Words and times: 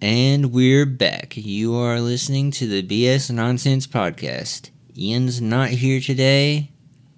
And 0.00 0.52
we're 0.52 0.86
back. 0.86 1.36
You 1.36 1.74
are 1.76 2.00
listening 2.00 2.50
to 2.52 2.66
the 2.66 2.82
BS 2.82 3.30
Nonsense 3.30 3.86
Podcast. 3.86 4.70
Ian's 4.96 5.40
not 5.40 5.70
here 5.70 6.00
today. 6.00 6.70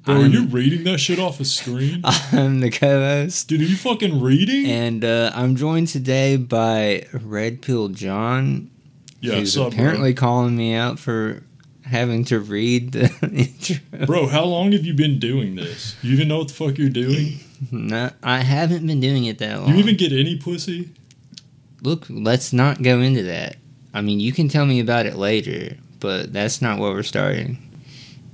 Bro, 0.05 0.15
are 0.15 0.19
I'm- 0.23 0.33
you 0.33 0.47
reading 0.47 0.85
that 0.85 0.99
shit 0.99 1.19
off 1.19 1.41
a 1.41 1.45
screen? 1.45 2.03
I'm 2.33 2.61
the 2.61 2.71
co 2.71 3.01
host. 3.01 3.49
Dude, 3.49 3.61
are 3.61 3.65
you 3.65 3.77
fucking 3.77 4.21
reading? 4.21 4.67
And 4.67 5.05
uh, 5.05 5.33
I'm 5.35 5.57
joined 5.57 5.89
today 5.89 6.37
by 6.37 7.05
Red 7.13 7.63
Pill 7.63 7.89
John, 7.89 8.71
yeah, 9.21 9.35
who's 9.35 9.55
sup, 9.55 9.73
apparently 9.73 10.15
calling 10.15 10.57
me 10.57 10.75
out 10.75 10.99
for 10.99 11.43
having 11.85 12.25
to 12.27 12.39
read 12.39 12.93
the 12.93 13.11
intro. 13.33 13.77
bro. 13.91 14.07
Bro, 14.07 14.27
how 14.29 14.45
long 14.45 14.73
have 14.73 14.85
you 14.87 14.95
been 14.95 15.19
doing 15.19 15.57
this? 15.57 15.97
You 16.03 16.13
even 16.15 16.29
know 16.29 16.39
what 16.39 16.49
the 16.49 16.55
fuck 16.55 16.79
you're 16.79 16.89
doing? 16.91 17.41
No, 17.73 18.11
I 18.23 18.39
haven't 18.39 18.87
been 18.87 19.01
doing 19.01 19.25
it 19.25 19.39
that 19.39 19.61
long. 19.61 19.71
You 19.71 19.77
even 19.77 19.97
get 19.97 20.13
any 20.13 20.37
pussy? 20.39 20.91
Look, 21.83 22.07
let's 22.09 22.53
not 22.53 22.83
go 22.83 23.01
into 23.01 23.23
that. 23.25 23.57
I 23.95 24.01
mean, 24.01 24.21
you 24.21 24.33
can 24.33 24.49
tell 24.49 24.67
me 24.67 24.81
about 24.81 25.07
it 25.07 25.17
later, 25.17 25.77
but 26.01 26.33
that's 26.33 26.61
not 26.61 26.79
what 26.79 26.93
we're 26.93 27.03
starting. 27.03 27.59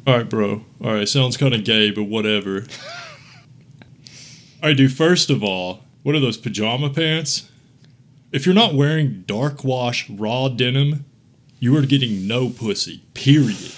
All 0.07 0.17
right, 0.19 0.29
bro. 0.29 0.65
All 0.83 0.93
right, 0.95 1.09
sounds 1.09 1.37
kind 1.37 1.55
of 1.55 1.65
gay, 1.65 1.91
but 1.91 2.05
whatever. 2.05 2.67
All 4.63 4.71
right, 4.71 4.77
dude. 4.77 4.93
First 4.93 5.31
of 5.31 5.43
all, 5.43 5.81
what 6.03 6.15
are 6.15 6.21
those 6.21 6.37
pajama 6.37 6.91
pants? 6.91 7.51
If 8.33 8.47
you're 8.47 8.55
not 8.55 8.75
wearing 8.75 9.25
dark 9.27 9.63
wash 9.65 10.09
raw 10.11 10.49
denim, 10.49 11.05
you 11.61 11.77
are 11.77 11.83
getting 11.83 12.27
no 12.27 12.51
pussy. 12.51 13.03
Period. 13.15 13.73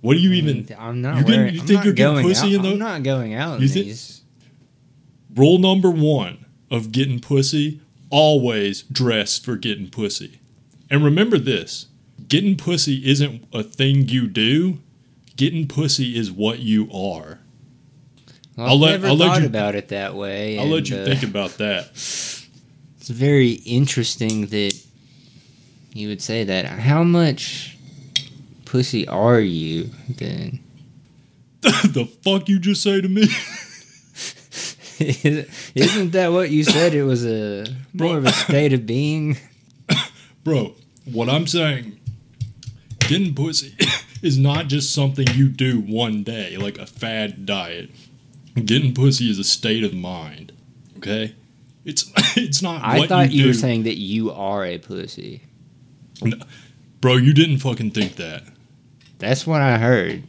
What 0.00 0.14
do 0.14 0.20
you 0.20 0.32
even? 0.32 0.68
I'm 0.78 1.00
not. 1.00 1.16
you 1.18 1.22
getting- 1.24 1.38
wearing, 1.40 1.54
you 1.54 1.60
I'm 1.60 1.66
think 1.66 1.76
not 1.78 1.84
you're 1.84 1.94
getting 1.94 2.22
pussy 2.22 2.46
out, 2.48 2.52
in 2.54 2.62
those- 2.62 2.72
I'm 2.72 2.78
not 2.78 3.02
going 3.02 3.34
out 3.34 3.60
You 3.60 3.66
in 3.66 3.72
thi- 3.72 3.82
these. 3.84 4.22
Rule 5.34 5.58
number 5.58 5.90
one 5.90 6.44
of 6.70 6.92
getting 6.92 7.20
pussy: 7.20 7.80
always 8.10 8.82
dress 8.82 9.38
for 9.38 9.56
getting 9.56 9.90
pussy. 9.90 10.40
And 10.90 11.04
remember 11.04 11.38
this: 11.38 11.86
getting 12.28 12.56
pussy 12.56 13.08
isn't 13.08 13.44
a 13.52 13.62
thing 13.62 14.08
you 14.08 14.26
do. 14.28 14.78
Getting 15.36 15.66
pussy 15.66 16.16
is 16.16 16.30
what 16.30 16.60
you 16.60 16.84
are. 16.92 17.40
Well, 18.56 18.68
I'll 18.68 18.74
I've 18.74 18.80
let- 18.80 18.90
never 18.92 19.06
I'll 19.08 19.16
let 19.16 19.26
thought 19.28 19.40
you- 19.40 19.46
about 19.46 19.74
it 19.74 19.88
that 19.88 20.14
way. 20.14 20.58
I'll 20.58 20.66
let 20.68 20.88
you 20.88 20.96
uh, 20.96 21.04
think 21.04 21.22
about 21.22 21.58
that. 21.58 21.90
It's 23.00 23.10
very 23.10 23.50
interesting 23.66 24.46
that 24.46 24.72
you 25.92 26.08
would 26.08 26.22
say 26.22 26.42
that. 26.44 26.64
How 26.64 27.02
much 27.02 27.76
pussy 28.64 29.06
are 29.06 29.40
you 29.40 29.90
then? 30.08 30.60
the 31.60 32.08
fuck 32.22 32.48
you 32.48 32.58
just 32.58 32.82
say 32.82 33.02
to 33.02 33.08
me? 33.10 33.28
Isn't 35.74 36.12
that 36.12 36.32
what 36.32 36.50
you 36.50 36.64
said? 36.64 36.94
It 36.94 37.04
was 37.04 37.26
a 37.26 37.66
more 37.92 38.16
of 38.16 38.24
a 38.24 38.32
state 38.32 38.72
of 38.72 38.86
being. 38.86 39.36
Bro, 40.44 40.74
what 41.04 41.28
I'm 41.28 41.46
saying, 41.46 41.98
getting 43.00 43.34
pussy 43.34 43.74
is 44.22 44.38
not 44.38 44.68
just 44.68 44.94
something 44.94 45.26
you 45.34 45.48
do 45.48 45.80
one 45.80 46.22
day, 46.22 46.56
like 46.56 46.78
a 46.78 46.86
fad 46.86 47.46
diet. 47.46 47.90
Getting 48.54 48.94
pussy 48.94 49.30
is 49.30 49.38
a 49.38 49.44
state 49.44 49.84
of 49.84 49.94
mind. 49.94 50.52
Okay? 50.96 51.34
It's 51.84 52.10
it's 52.36 52.62
not 52.62 52.82
I 52.82 53.06
thought 53.06 53.30
you, 53.30 53.42
do. 53.42 53.48
were 53.48 53.54
saying 53.54 53.82
that 53.84 53.96
you 53.96 54.30
are 54.32 54.64
a 54.64 54.78
pussy. 54.78 55.42
Bro, 57.00 57.16
you 57.16 57.34
didn't 57.34 57.58
fucking 57.58 57.90
think 57.90 58.16
that. 58.16 58.44
That's 59.18 59.46
what 59.46 59.60
I 59.60 59.78
heard. 59.78 60.22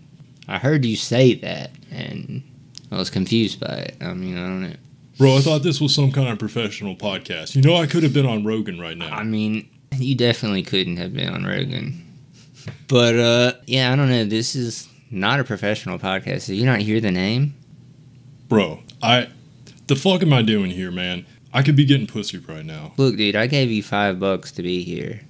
I 0.48 0.59
heard 0.59 0.86
you 0.86 0.96
say 0.96 1.36
that, 1.36 1.72
and 1.90 2.44
I 2.91 2.97
was 2.97 3.09
confused 3.09 3.59
by 3.59 3.73
it. 3.75 3.97
I 4.02 4.14
mean, 4.14 4.38
I 4.38 4.41
don't 4.41 4.61
know. 4.64 4.75
Bro, 5.17 5.38
I 5.38 5.41
thought 5.41 5.64
this 5.64 5.80
was 5.80 5.95
some 5.95 6.11
kind 6.11 6.28
of 6.30 6.39
professional 6.39 6.95
podcast. 6.95 7.55
You 7.55 7.61
know 7.61 7.75
I 7.78 7.88
could 7.88 8.03
have 8.03 8.14
been 8.14 8.25
on 8.25 8.44
Rogan 8.44 8.80
right 8.80 8.97
now. 8.97 9.14
I 9.16 9.23
mean, 9.23 9.69
you 9.97 10.16
definitely 10.16 10.64
couldn't 10.64 10.97
have 10.97 11.13
been 11.13 11.30
on 11.30 11.45
Rogan. 11.45 12.02
But 12.88 13.16
uh 13.17 13.53
yeah, 13.66 13.94
I 13.94 13.95
don't 13.95 14.09
know. 14.09 14.25
This 14.25 14.56
is 14.56 14.89
not 15.09 15.39
a 15.39 15.44
professional 15.44 16.00
podcast. 16.00 16.47
Did 16.47 16.56
you 16.56 16.66
not 16.66 16.80
hear 16.81 17.00
the 17.00 17.12
name? 17.12 17.56
Bro, 18.50 18.81
I 19.02 19.29
the 19.88 19.96
fuck 19.96 20.22
am 20.22 20.34
I 20.34 20.41
doing 20.41 20.72
here, 20.72 20.91
man? 20.91 21.25
I 21.53 21.63
could 21.63 21.78
be 21.78 21.85
getting 21.85 22.07
pussy 22.07 22.38
right 22.40 22.66
now. 22.66 22.94
Look, 22.97 23.16
dude, 23.16 23.35
I 23.38 23.47
gave 23.47 23.72
you 23.72 23.81
five 23.81 24.19
bucks 24.19 24.52
to 24.53 24.63
be 24.63 24.84
here. 24.84 25.22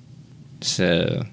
So 0.61 1.23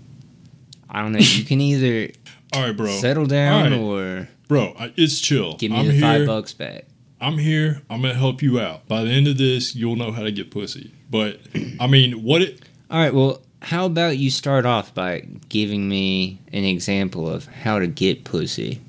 I 0.90 1.00
don't 1.00 1.12
know. 1.12 1.20
You 1.20 1.44
can 1.44 1.60
either 1.60 2.12
All 2.52 2.62
right, 2.62 2.76
bro. 2.76 2.90
settle 2.98 3.24
down 3.26 3.72
right. 3.72 3.80
or 3.80 4.28
Bro, 4.52 4.76
it's 4.98 5.18
chill. 5.18 5.56
give 5.56 5.70
me 5.70 5.78
I'm 5.78 5.86
the 5.86 5.92
here. 5.92 6.02
five 6.02 6.26
bucks 6.26 6.52
back. 6.52 6.84
I'm 7.22 7.38
here. 7.38 7.80
I'm 7.88 8.02
gonna 8.02 8.12
help 8.12 8.42
you 8.42 8.60
out. 8.60 8.86
By 8.86 9.02
the 9.02 9.08
end 9.08 9.26
of 9.26 9.38
this, 9.38 9.74
you'll 9.74 9.96
know 9.96 10.12
how 10.12 10.22
to 10.24 10.30
get 10.30 10.50
pussy. 10.50 10.92
But 11.08 11.40
I 11.80 11.86
mean, 11.86 12.22
what 12.22 12.42
it? 12.42 12.60
All 12.90 12.98
right, 12.98 13.14
well, 13.14 13.40
how 13.62 13.86
about 13.86 14.18
you 14.18 14.28
start 14.30 14.66
off 14.66 14.92
by 14.92 15.20
giving 15.48 15.88
me 15.88 16.42
an 16.52 16.64
example 16.64 17.30
of 17.30 17.46
how 17.46 17.78
to 17.78 17.86
get 17.86 18.24
pussy? 18.24 18.82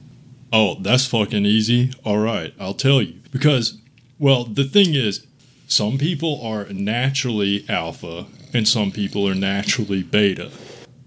Oh, 0.52 0.76
that's 0.82 1.06
fucking 1.06 1.46
easy. 1.46 1.94
All 2.04 2.18
right, 2.18 2.54
I'll 2.60 2.74
tell 2.74 3.02
you. 3.02 3.22
Because, 3.32 3.80
well, 4.20 4.44
the 4.44 4.66
thing 4.66 4.96
is, 4.96 5.26
some 5.70 5.98
people 5.98 6.42
are 6.46 6.66
naturally 6.74 7.64
alpha, 7.70 8.26
and 8.54 8.68
some 8.68 8.92
people 8.92 9.26
are 9.30 9.34
naturally 9.34 10.04
beta. 10.04 10.52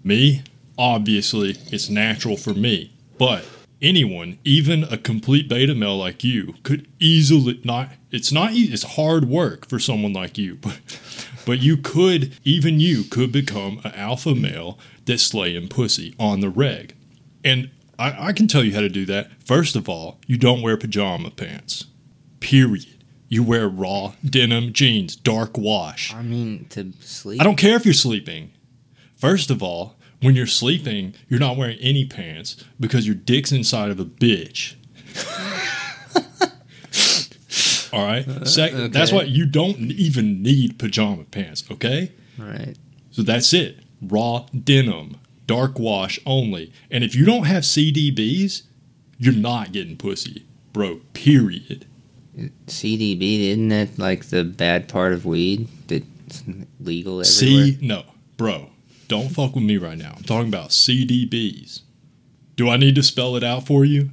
Me, 0.03 0.43
obviously, 0.79 1.59
it's 1.71 1.91
natural 1.91 2.39
for 2.39 2.55
me. 2.55 2.93
But 3.19 3.45
anyone, 3.81 4.39
even 4.45 4.85
a 4.85 4.99
complete 4.99 5.49
beta 5.49 5.75
male 5.75 5.97
like 5.97 6.25
you, 6.25 6.55
could 6.63 6.89
easily 6.99 7.61
not. 7.65 7.91
It's 8.11 8.33
not. 8.33 8.51
It's 8.55 8.83
hard 8.97 9.29
work 9.29 9.69
for 9.69 9.79
someone 9.79 10.13
like 10.13 10.39
you, 10.39 10.57
but 10.61 11.01
but 11.45 11.61
you 11.61 11.77
could 11.77 12.37
even 12.45 12.81
you 12.81 13.05
could 13.05 13.33
become 13.33 13.81
an 13.85 13.95
alpha 13.95 14.35
male 14.35 14.79
that's 15.05 15.23
slaying 15.23 15.69
pussy 15.69 16.15
on 16.19 16.41
the 16.41 16.51
reg. 16.51 16.95
And 17.45 17.71
I, 17.99 18.29
I 18.29 18.33
can 18.33 18.49
tell 18.49 18.65
you 18.65 18.75
how 18.75 18.81
to 18.81 18.89
do 18.89 19.07
that. 19.07 19.31
First 19.45 19.77
of 19.77 19.89
all, 19.89 20.19
you 20.27 20.37
don't 20.37 20.63
wear 20.63 20.77
pajama 20.77 21.31
pants. 21.31 21.87
Period. 22.41 22.87
You 23.29 23.43
wear 23.43 23.69
raw 23.69 24.15
denim 24.25 24.73
jeans, 24.73 25.17
dark 25.17 25.59
wash. 25.59 26.15
I 26.15 26.23
mean, 26.23 26.67
to 26.71 26.93
sleep. 27.01 27.41
I 27.41 27.45
don't 27.45 27.57
care 27.57 27.77
if 27.77 27.85
you're 27.85 27.95
sleeping. 27.95 28.53
First 29.17 29.51
of 29.51 29.63
all, 29.63 29.96
when 30.27 30.35
you're 30.35 30.45
sleeping, 30.45 31.15
you're 31.29 31.39
not 31.39 31.57
wearing 31.57 31.79
any 31.79 32.05
pants 32.05 32.65
because 32.81 33.07
your 33.07 33.15
dick's 33.15 33.53
inside 33.53 33.93
of 33.93 34.01
a 34.01 34.05
bitch. 34.05 34.75
all 37.93 38.05
right. 38.05 38.27
Uh, 38.27 38.45
Sec- 38.45 38.73
That's 38.91 39.13
okay. 39.13 39.17
why 39.17 39.23
you 39.23 39.47
don't 39.47 39.77
even 39.93 40.43
need 40.43 40.81
pajama 40.81 41.23
pants. 41.25 41.63
Okay. 41.71 42.11
Right. 42.37 42.75
So 43.13 43.23
that's 43.23 43.55
it. 43.55 43.79
Raw 44.03 44.47
denim, 44.65 45.17
dark 45.47 45.79
wash 45.79 46.19
only. 46.27 46.73
And 46.91 47.05
if 47.05 47.15
you 47.15 47.25
don't 47.25 47.45
have 47.45 47.63
CDBs, 47.63 48.63
you're 49.19 49.33
not 49.33 49.71
getting 49.71 49.97
pussy, 49.97 50.45
bro. 50.73 51.03
Period. 51.15 51.87
CDB, 52.67 53.51
isn't 53.51 53.69
that 53.69 53.97
like 53.97 54.27
the 54.27 54.43
bad 54.43 54.89
part 54.89 55.13
of 55.13 55.25
weed 55.25 55.69
that's 55.87 56.43
legal 56.81 57.21
everywhere? 57.21 57.25
C 57.25 57.79
no, 57.81 58.03
bro. 58.37 58.71
Don't 59.09 59.29
fuck 59.29 59.55
with 59.55 59.65
me 59.65 59.77
right 59.77 59.99
now. 59.99 60.15
I'm 60.17 60.25
talking 60.25 60.49
about 60.49 60.71
CDBs. 60.71 61.83
Do 62.57 62.69
I 62.69 62.77
need 62.77 62.95
to 62.97 63.03
spell 63.03 63.37
it 63.37 63.45
out 63.45 63.67
for 63.67 63.85
you? 63.85 64.11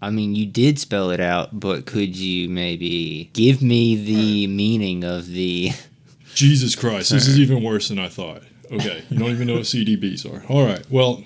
I 0.00 0.10
mean, 0.10 0.34
you 0.34 0.46
did 0.46 0.78
spell 0.78 1.10
it 1.10 1.20
out, 1.20 1.58
but 1.58 1.84
could 1.84 2.16
you 2.16 2.48
maybe 2.48 3.30
give 3.32 3.62
me 3.62 3.96
the 3.96 4.46
meaning 4.46 5.04
of 5.04 5.26
the? 5.26 5.72
Jesus 6.34 6.76
Christ, 6.76 7.10
this 7.10 7.26
is 7.26 7.40
even 7.40 7.64
worse 7.64 7.88
than 7.88 7.98
I 7.98 8.08
thought. 8.08 8.42
Okay, 8.70 9.02
you 9.08 9.18
don't 9.18 9.30
even 9.30 9.48
know 9.48 9.54
what 9.54 9.62
CDBs 9.62 10.24
are. 10.24 10.46
All 10.52 10.64
right, 10.64 10.88
well, 10.88 11.24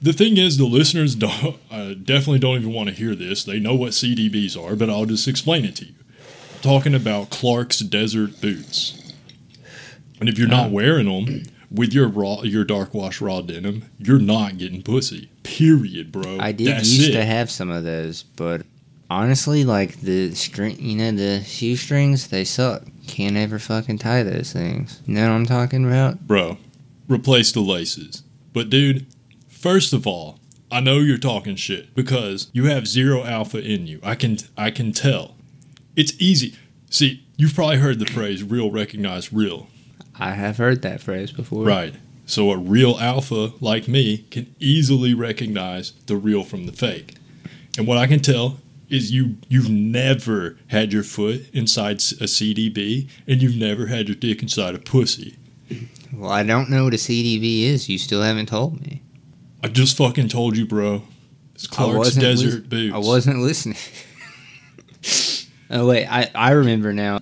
the 0.00 0.12
thing 0.12 0.38
is, 0.38 0.56
the 0.56 0.64
listeners 0.64 1.14
don't, 1.14 1.58
uh, 1.70 1.94
definitely 1.94 2.38
don't 2.38 2.56
even 2.56 2.72
want 2.72 2.88
to 2.88 2.94
hear 2.94 3.14
this. 3.14 3.44
They 3.44 3.60
know 3.60 3.74
what 3.74 3.90
CDBs 3.90 4.56
are, 4.60 4.74
but 4.74 4.88
I'll 4.88 5.04
just 5.04 5.28
explain 5.28 5.64
it 5.66 5.76
to 5.76 5.86
you. 5.86 5.94
I'm 6.54 6.60
talking 6.62 6.94
about 6.94 7.28
Clark's 7.28 7.80
Desert 7.80 8.40
Boots. 8.40 9.12
And 10.18 10.28
if 10.28 10.38
you're 10.38 10.48
not 10.48 10.70
wearing 10.70 11.06
them 11.06 11.44
with 11.72 11.92
your 11.92 12.08
raw, 12.08 12.42
your 12.42 12.64
dark 12.64 12.94
wash 12.94 13.20
raw 13.20 13.40
denim, 13.40 13.84
you're 13.98 14.18
not 14.18 14.58
getting 14.58 14.82
pussy. 14.82 15.30
Period, 15.42 16.12
bro. 16.12 16.38
I 16.40 16.52
did 16.52 16.68
That's 16.68 16.90
used 16.90 17.10
it. 17.10 17.12
to 17.14 17.24
have 17.24 17.50
some 17.50 17.70
of 17.70 17.84
those, 17.84 18.22
but 18.36 18.62
honestly, 19.10 19.64
like 19.64 20.00
the 20.00 20.34
string, 20.34 20.76
you 20.78 20.96
know, 20.96 21.12
the 21.12 21.42
shoestrings, 21.44 22.28
they 22.28 22.44
suck. 22.44 22.84
Can't 23.06 23.36
ever 23.36 23.58
fucking 23.58 23.98
tie 23.98 24.22
those 24.22 24.52
things. 24.52 25.02
You 25.06 25.14
know 25.14 25.28
what 25.28 25.34
I'm 25.34 25.46
talking 25.46 25.84
about? 25.86 26.26
Bro, 26.26 26.58
replace 27.08 27.52
the 27.52 27.60
laces. 27.60 28.22
But 28.52 28.70
dude, 28.70 29.06
first 29.48 29.92
of 29.92 30.06
all, 30.06 30.38
I 30.70 30.80
know 30.80 30.98
you're 30.98 31.18
talking 31.18 31.56
shit 31.56 31.94
because 31.94 32.48
you 32.52 32.66
have 32.66 32.86
zero 32.86 33.24
alpha 33.24 33.58
in 33.60 33.86
you. 33.86 34.00
I 34.02 34.14
can 34.14 34.38
I 34.56 34.70
can 34.70 34.92
tell. 34.92 35.36
It's 35.96 36.14
easy. 36.18 36.56
See, 36.90 37.26
you've 37.36 37.54
probably 37.54 37.78
heard 37.78 37.98
the 37.98 38.06
phrase 38.06 38.42
real 38.42 38.70
recognize 38.70 39.32
real. 39.32 39.66
I 40.18 40.32
have 40.32 40.58
heard 40.58 40.82
that 40.82 41.00
phrase 41.00 41.32
before. 41.32 41.64
Right. 41.64 41.94
So 42.26 42.50
a 42.50 42.56
real 42.56 42.98
alpha 43.00 43.52
like 43.60 43.88
me 43.88 44.18
can 44.30 44.54
easily 44.58 45.14
recognize 45.14 45.92
the 46.06 46.16
real 46.16 46.44
from 46.44 46.66
the 46.66 46.72
fake. 46.72 47.16
And 47.76 47.86
what 47.86 47.98
I 47.98 48.06
can 48.06 48.20
tell 48.20 48.58
is 48.88 49.10
you 49.10 49.36
you've 49.48 49.70
never 49.70 50.58
had 50.68 50.92
your 50.92 51.02
foot 51.02 51.48
inside 51.52 51.96
a 51.96 52.26
CDB 52.28 53.08
and 53.26 53.42
you've 53.42 53.56
never 53.56 53.86
had 53.86 54.08
your 54.08 54.14
dick 54.14 54.42
inside 54.42 54.74
a 54.74 54.78
pussy. 54.78 55.36
Well, 56.12 56.30
I 56.30 56.42
don't 56.42 56.68
know 56.68 56.84
what 56.84 56.92
a 56.92 56.98
CDB 56.98 57.62
is. 57.62 57.88
You 57.88 57.98
still 57.98 58.22
haven't 58.22 58.46
told 58.46 58.80
me. 58.80 59.02
I 59.64 59.68
just 59.68 59.96
fucking 59.96 60.28
told 60.28 60.56
you, 60.56 60.66
bro. 60.66 61.02
It's 61.54 61.66
Clark's 61.66 62.14
Desert 62.14 62.46
lis- 62.46 62.66
Boots. 62.66 62.94
I 62.94 62.98
wasn't 62.98 63.38
listening. 63.38 63.78
oh 65.70 65.86
wait, 65.86 66.06
I 66.06 66.30
I 66.34 66.50
remember 66.52 66.92
now. 66.92 67.20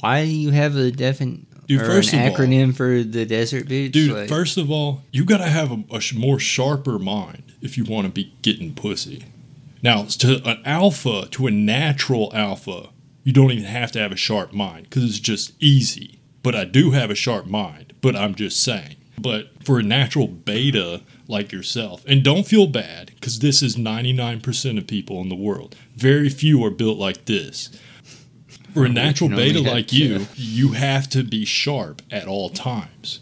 Why 0.00 0.24
do 0.24 0.30
you 0.30 0.50
have 0.50 0.76
a 0.76 0.90
defin 0.92 1.46
Dude, 1.68 1.82
or 1.82 1.84
first 1.84 2.12
an 2.12 2.26
of 2.26 2.32
all- 2.32 2.36
acronym 2.38 2.74
for 2.74 3.02
the 3.04 3.24
desert 3.26 3.68
boots? 3.68 3.92
Dude, 3.92 4.10
Like, 4.12 4.28
first 4.28 4.56
of 4.56 4.70
all, 4.70 5.02
you 5.12 5.24
gotta 5.24 5.46
have 5.48 5.70
a, 5.70 5.84
a 5.92 6.00
sh- 6.00 6.14
more 6.14 6.38
sharper 6.40 6.98
mind 6.98 7.42
if 7.62 7.76
you 7.78 7.84
want 7.84 8.06
to 8.06 8.12
be 8.12 8.32
getting 8.42 8.74
pussy. 8.74 9.24
Now, 9.82 10.04
to 10.04 10.42
an 10.48 10.60
alpha, 10.64 11.28
to 11.32 11.46
a 11.46 11.50
natural 11.50 12.32
alpha, 12.34 12.88
you 13.22 13.32
don't 13.32 13.52
even 13.52 13.64
have 13.64 13.92
to 13.92 13.98
have 14.00 14.10
a 14.12 14.16
sharp 14.16 14.52
mind 14.52 14.84
because 14.84 15.04
it's 15.04 15.20
just 15.20 15.52
easy. 15.62 16.18
But 16.42 16.54
I 16.54 16.64
do 16.64 16.92
have 16.92 17.10
a 17.10 17.14
sharp 17.14 17.46
mind, 17.46 17.92
but 18.00 18.16
I'm 18.16 18.34
just 18.34 18.62
saying. 18.62 18.96
But 19.20 19.48
for 19.64 19.78
a 19.78 19.82
natural 19.82 20.26
beta 20.28 21.02
like 21.26 21.52
yourself, 21.52 22.04
and 22.06 22.22
don't 22.24 22.46
feel 22.46 22.66
bad 22.66 23.10
because 23.16 23.40
this 23.40 23.62
is 23.62 23.76
99% 23.76 24.78
of 24.78 24.86
people 24.86 25.20
in 25.20 25.28
the 25.28 25.34
world, 25.34 25.76
very 25.96 26.28
few 26.28 26.64
are 26.64 26.70
built 26.70 26.98
like 26.98 27.24
this. 27.26 27.68
For 28.74 28.84
a 28.84 28.88
natural 28.88 29.30
beta 29.30 29.60
like 29.60 29.92
you, 29.92 30.26
you 30.36 30.72
have 30.72 31.08
to 31.10 31.22
be 31.24 31.44
sharp 31.44 32.02
at 32.10 32.26
all 32.28 32.50
times. 32.50 33.20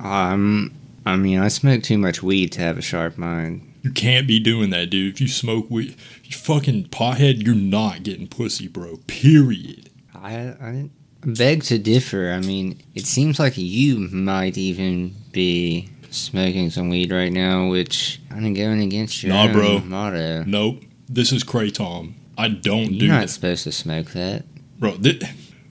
um, 0.00 0.72
I 1.04 1.16
mean, 1.16 1.38
I 1.40 1.48
smoke 1.48 1.82
too 1.82 1.98
much 1.98 2.22
weed 2.22 2.52
to 2.52 2.60
have 2.60 2.78
a 2.78 2.82
sharp 2.82 3.18
mind. 3.18 3.68
You 3.82 3.90
can't 3.90 4.26
be 4.28 4.38
doing 4.38 4.70
that, 4.70 4.90
dude. 4.90 5.14
If 5.14 5.20
you 5.20 5.26
smoke 5.28 5.68
weed, 5.68 5.96
you 6.24 6.36
fucking 6.36 6.84
pothead, 6.90 7.44
you're 7.44 7.54
not 7.56 8.04
getting 8.04 8.28
pussy, 8.28 8.68
bro. 8.68 8.98
Period. 9.08 9.90
I 10.14 10.34
I 10.60 10.90
beg 11.24 11.64
to 11.64 11.78
differ. 11.78 12.30
I 12.32 12.38
mean, 12.40 12.80
it 12.94 13.06
seems 13.06 13.40
like 13.40 13.54
you 13.58 13.98
might 14.12 14.56
even 14.56 15.14
be 15.32 15.88
smoking 16.10 16.70
some 16.70 16.88
weed 16.88 17.10
right 17.10 17.32
now, 17.32 17.68
which 17.68 18.20
I'm 18.30 18.54
going 18.54 18.80
against 18.82 19.22
your 19.24 19.32
Nah, 19.34 19.52
bro. 19.52 19.80
motto. 19.80 20.44
Nope. 20.44 20.84
This 21.08 21.32
is 21.32 21.42
Kratom. 21.42 22.12
I 22.38 22.48
don't 22.48 22.86
do 22.98 23.06
You're 23.06 23.08
not 23.14 23.22
that. 23.22 23.30
supposed 23.30 23.64
to 23.64 23.72
smoke 23.72 24.12
that. 24.12 24.44
Bro, 24.82 24.94
thi- 24.94 25.20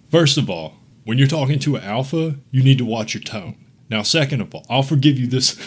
first 0.09 0.37
of 0.37 0.49
all, 0.49 0.75
when 1.03 1.17
you're 1.17 1.27
talking 1.27 1.59
to 1.59 1.75
an 1.75 1.83
alpha, 1.83 2.37
you 2.49 2.63
need 2.63 2.77
to 2.77 2.85
watch 2.85 3.13
your 3.13 3.21
tone. 3.21 3.57
Now, 3.89 4.03
second 4.03 4.39
of 4.39 4.55
all, 4.55 4.65
I'll 4.69 4.83
forgive 4.83 5.19
you 5.19 5.27
this. 5.27 5.59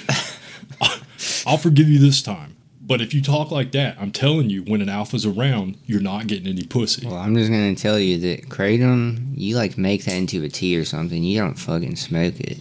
I'll 1.47 1.59
forgive 1.59 1.87
you 1.91 1.99
this 1.99 2.23
time. 2.23 2.57
But 2.81 3.03
if 3.03 3.13
you 3.13 3.21
talk 3.21 3.51
like 3.51 3.73
that, 3.73 3.99
I'm 4.01 4.13
telling 4.13 4.49
you, 4.49 4.63
when 4.63 4.81
an 4.81 4.89
alpha's 4.89 5.27
around, 5.27 5.77
you're 5.85 6.01
not 6.01 6.27
getting 6.27 6.49
any 6.49 6.63
pussy. 6.63 7.07
Well, 7.07 7.17
I'm 7.19 7.35
just 7.37 7.51
gonna 7.51 7.75
tell 7.75 7.99
you 7.99 8.19
that 8.21 8.49
kratom, 8.49 9.35
you 9.35 9.57
like 9.57 9.77
make 9.77 10.07
that 10.07 10.15
into 10.15 10.43
a 10.43 10.49
tea 10.49 10.79
or 10.79 10.87
something. 10.87 11.23
You 11.23 11.39
don't 11.41 11.59
fucking 11.59 11.97
smoke 11.97 12.41
it. 12.41 12.61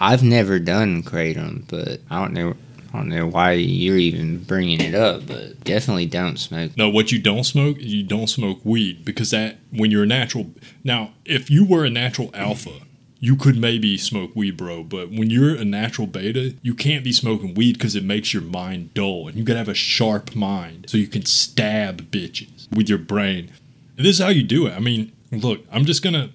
I've 0.00 0.24
never 0.24 0.58
done 0.58 1.04
kratom, 1.04 1.68
but 1.68 2.00
I 2.10 2.20
don't 2.20 2.32
know. 2.32 2.56
I 2.92 2.98
don't 2.98 3.08
know 3.08 3.26
why 3.26 3.52
you're 3.52 3.96
even 3.96 4.42
bringing 4.42 4.80
it 4.80 4.94
up, 4.94 5.26
but 5.26 5.62
definitely 5.62 6.06
don't 6.06 6.38
smoke. 6.38 6.76
No, 6.76 6.88
what 6.88 7.12
you 7.12 7.20
don't 7.20 7.44
smoke, 7.44 7.76
you 7.78 8.02
don't 8.02 8.26
smoke 8.26 8.60
weed 8.64 9.04
because 9.04 9.30
that 9.30 9.58
when 9.70 9.90
you're 9.90 10.02
a 10.02 10.06
natural. 10.06 10.50
Now, 10.82 11.12
if 11.24 11.50
you 11.50 11.64
were 11.64 11.84
a 11.84 11.90
natural 11.90 12.30
alpha, 12.34 12.80
you 13.20 13.36
could 13.36 13.56
maybe 13.56 13.96
smoke 13.98 14.34
weed, 14.34 14.56
bro. 14.56 14.82
But 14.82 15.10
when 15.10 15.30
you're 15.30 15.54
a 15.54 15.64
natural 15.64 16.06
beta, 16.06 16.54
you 16.62 16.74
can't 16.74 17.04
be 17.04 17.12
smoking 17.12 17.54
weed 17.54 17.74
because 17.74 17.94
it 17.94 18.02
makes 18.02 18.32
your 18.32 18.42
mind 18.42 18.94
dull, 18.94 19.28
and 19.28 19.36
you 19.36 19.44
gotta 19.44 19.58
have 19.58 19.68
a 19.68 19.74
sharp 19.74 20.34
mind 20.34 20.86
so 20.88 20.96
you 20.96 21.06
can 21.06 21.24
stab 21.24 22.10
bitches 22.10 22.68
with 22.74 22.88
your 22.88 22.98
brain. 22.98 23.52
And 23.96 24.06
this 24.06 24.18
is 24.18 24.24
how 24.24 24.30
you 24.30 24.42
do 24.42 24.66
it. 24.66 24.72
I 24.72 24.80
mean, 24.80 25.12
look, 25.30 25.60
I'm 25.70 25.84
just 25.84 26.02
gonna, 26.02 26.30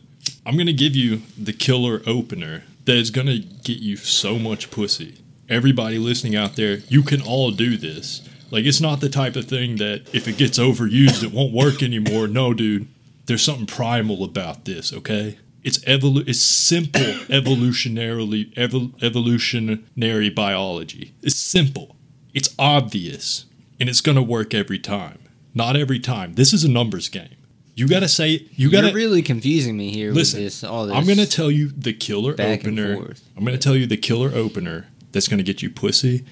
I'm 0.45 0.55
gonna 0.55 0.73
give 0.73 0.95
you 0.95 1.23
the 1.37 1.53
killer 1.53 2.01
opener 2.05 2.63
that 2.85 2.95
is 2.95 3.09
gonna 3.09 3.39
get 3.39 3.79
you 3.79 3.97
so 3.97 4.37
much 4.37 4.69
pussy. 4.69 5.17
Everybody 5.47 5.97
listening 5.97 6.35
out 6.35 6.55
there, 6.55 6.77
you 6.89 7.03
can 7.03 7.21
all 7.21 7.51
do 7.51 7.77
this. 7.77 8.27
Like 8.51 8.65
it's 8.65 8.81
not 8.81 8.99
the 8.99 9.09
type 9.09 9.35
of 9.35 9.45
thing 9.45 9.77
that 9.77 10.13
if 10.13 10.27
it 10.27 10.37
gets 10.37 10.57
overused, 10.57 11.23
it 11.23 11.31
won't 11.31 11.53
work 11.53 11.83
anymore. 11.83 12.27
No, 12.27 12.53
dude, 12.53 12.87
there's 13.25 13.43
something 13.43 13.65
primal 13.65 14.23
about 14.23 14.65
this. 14.65 14.93
Okay, 14.93 15.37
it's 15.63 15.79
evolu- 15.79 16.27
It's 16.27 16.39
simple 16.41 17.01
evolutionarily 17.01 18.53
evol- 18.55 18.93
evolutionary 19.03 20.29
biology. 20.29 21.13
It's 21.21 21.35
simple. 21.35 21.95
It's 22.33 22.53
obvious, 22.57 23.45
and 23.79 23.89
it's 23.89 24.01
gonna 24.01 24.23
work 24.23 24.53
every 24.53 24.79
time. 24.79 25.19
Not 25.53 25.75
every 25.75 25.99
time. 25.99 26.35
This 26.35 26.53
is 26.53 26.63
a 26.63 26.69
numbers 26.69 27.09
game. 27.09 27.29
You 27.75 27.87
gotta 27.87 28.07
say 28.07 28.47
you 28.55 28.69
gotta 28.71 28.87
You're 28.87 28.95
really 28.95 29.21
confusing 29.21 29.75
me 29.75 29.91
here 29.91 30.13
Listen, 30.13 30.39
with 30.39 30.45
this. 30.45 30.63
All 30.63 30.85
this. 30.87 30.95
I'm 30.95 31.05
gonna 31.05 31.25
tell 31.25 31.51
you 31.51 31.71
the 31.75 31.93
killer 31.93 32.35
opener. 32.39 33.13
I'm 33.35 33.43
gonna 33.43 33.57
tell 33.57 33.75
you 33.75 33.85
the 33.85 33.97
killer 33.97 34.31
opener 34.33 34.87
that's 35.15 35.27
gonna 35.27 35.41
get 35.43 35.63
you 35.63 35.69
pussy 35.71 36.23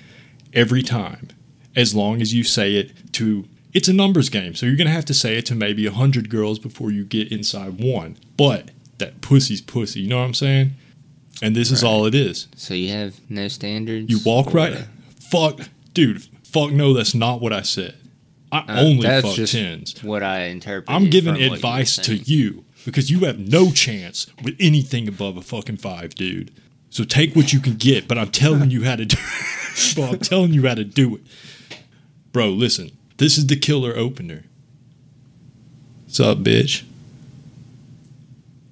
every 0.53 0.83
time, 0.83 1.29
as 1.75 1.95
long 1.95 2.21
as 2.21 2.33
you 2.33 2.43
say 2.43 2.75
it 2.75 2.91
to. 3.13 3.45
It's 3.73 3.87
a 3.87 3.93
numbers 3.93 4.29
game, 4.29 4.53
so 4.53 4.67
you're 4.67 4.75
gonna 4.75 4.91
have 4.91 5.05
to 5.05 5.13
say 5.15 5.35
it 5.37 5.47
to 5.47 5.55
maybe 5.55 5.87
hundred 5.87 6.29
girls 6.29 6.59
before 6.59 6.91
you 6.91 7.03
get 7.05 7.31
inside 7.31 7.79
one. 7.79 8.17
But 8.37 8.69
that 8.99 9.21
pussy's 9.21 9.61
pussy. 9.61 10.01
You 10.01 10.09
know 10.09 10.19
what 10.19 10.25
I'm 10.25 10.33
saying? 10.35 10.73
And 11.41 11.55
this 11.55 11.71
is 11.71 11.83
all 11.83 12.05
it 12.05 12.13
is. 12.13 12.47
So 12.55 12.75
you 12.75 12.89
have 12.89 13.15
no 13.29 13.47
standards. 13.47 14.11
You 14.11 14.19
walk 14.23 14.53
right. 14.53 14.85
Fuck, 15.19 15.61
dude. 15.95 16.23
Fuck 16.43 16.71
no, 16.71 16.93
that's 16.93 17.15
not 17.15 17.41
what 17.41 17.51
I 17.51 17.63
said. 17.63 17.95
I 18.51 18.59
Uh, 18.59 18.81
only 18.81 19.01
that's 19.07 19.25
fuck 19.25 19.35
just 19.35 19.53
tens. 19.53 20.03
What 20.03 20.21
I 20.21 20.43
interpret. 20.45 20.89
I'm 20.95 21.09
giving 21.09 21.33
from 21.33 21.41
what 21.41 21.41
you 21.41 21.49
were 21.49 21.55
advice 21.55 21.95
to 21.97 22.15
you 22.15 22.65
because 22.85 23.09
you 23.09 23.21
have 23.21 23.39
no 23.39 23.71
chance 23.71 24.27
with 24.43 24.55
anything 24.59 25.07
above 25.07 25.37
a 25.37 25.41
fucking 25.41 25.77
five, 25.77 26.13
dude. 26.13 26.51
So 26.93 27.03
take 27.03 27.35
what 27.35 27.51
you 27.51 27.59
can 27.59 27.73
get, 27.73 28.07
but 28.07 28.19
I'm 28.19 28.29
telling 28.29 28.69
you 28.69 28.83
how 28.83 28.95
to 28.95 29.03
do 29.03 29.17
Bro, 29.95 30.03
I'm 30.05 30.19
telling 30.19 30.53
you 30.53 30.67
how 30.67 30.75
to 30.75 30.83
do 30.83 31.15
it. 31.15 31.21
Bro, 32.31 32.49
listen. 32.49 32.91
This 33.17 33.35
is 33.35 33.47
the 33.47 33.55
killer 33.55 33.97
opener. 33.97 34.43
What's 36.03 36.19
up, 36.19 36.37
bitch? 36.37 36.83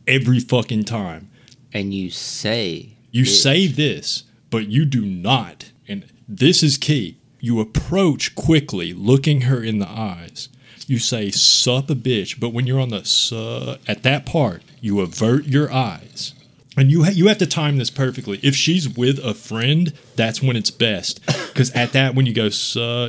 Every 0.05 0.39
fucking 0.39 0.83
time. 0.83 1.31
And 1.73 1.95
you 1.95 2.11
say. 2.11 2.91
You 3.09 3.23
bitch. 3.23 3.41
say 3.41 3.65
this, 3.65 4.25
but 4.51 4.67
you 4.67 4.85
do 4.85 5.03
not. 5.03 5.71
And 5.87 6.05
this 6.27 6.61
is 6.61 6.77
key. 6.77 7.17
You 7.39 7.59
approach 7.59 8.35
quickly, 8.35 8.93
looking 8.93 9.41
her 9.41 9.63
in 9.63 9.79
the 9.79 9.89
eyes. 9.89 10.47
You 10.85 10.99
say, 10.99 11.31
sup 11.31 11.89
a 11.89 11.95
bitch, 11.95 12.39
but 12.39 12.53
when 12.53 12.67
you're 12.67 12.79
on 12.79 12.89
the 12.89 13.03
su- 13.03 13.77
at 13.87 14.03
that 14.03 14.27
part, 14.27 14.61
you 14.79 14.99
avert 14.99 15.45
your 15.45 15.73
eyes. 15.73 16.35
And 16.77 16.89
you 16.89 17.03
ha- 17.03 17.11
you 17.13 17.27
have 17.27 17.37
to 17.39 17.45
time 17.45 17.77
this 17.77 17.89
perfectly. 17.89 18.39
If 18.41 18.55
she's 18.55 18.87
with 18.87 19.19
a 19.19 19.33
friend, 19.33 19.91
that's 20.15 20.41
when 20.41 20.55
it's 20.55 20.71
best. 20.71 21.19
Because 21.25 21.69
at 21.71 21.91
that, 21.91 22.15
when 22.15 22.25
you 22.25 22.33
go, 22.33 22.49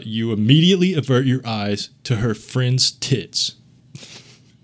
you 0.05 0.33
immediately 0.33 0.95
avert 0.95 1.27
your 1.27 1.47
eyes 1.47 1.91
to 2.05 2.17
her 2.17 2.35
friend's 2.35 2.91
tits. 2.91 3.55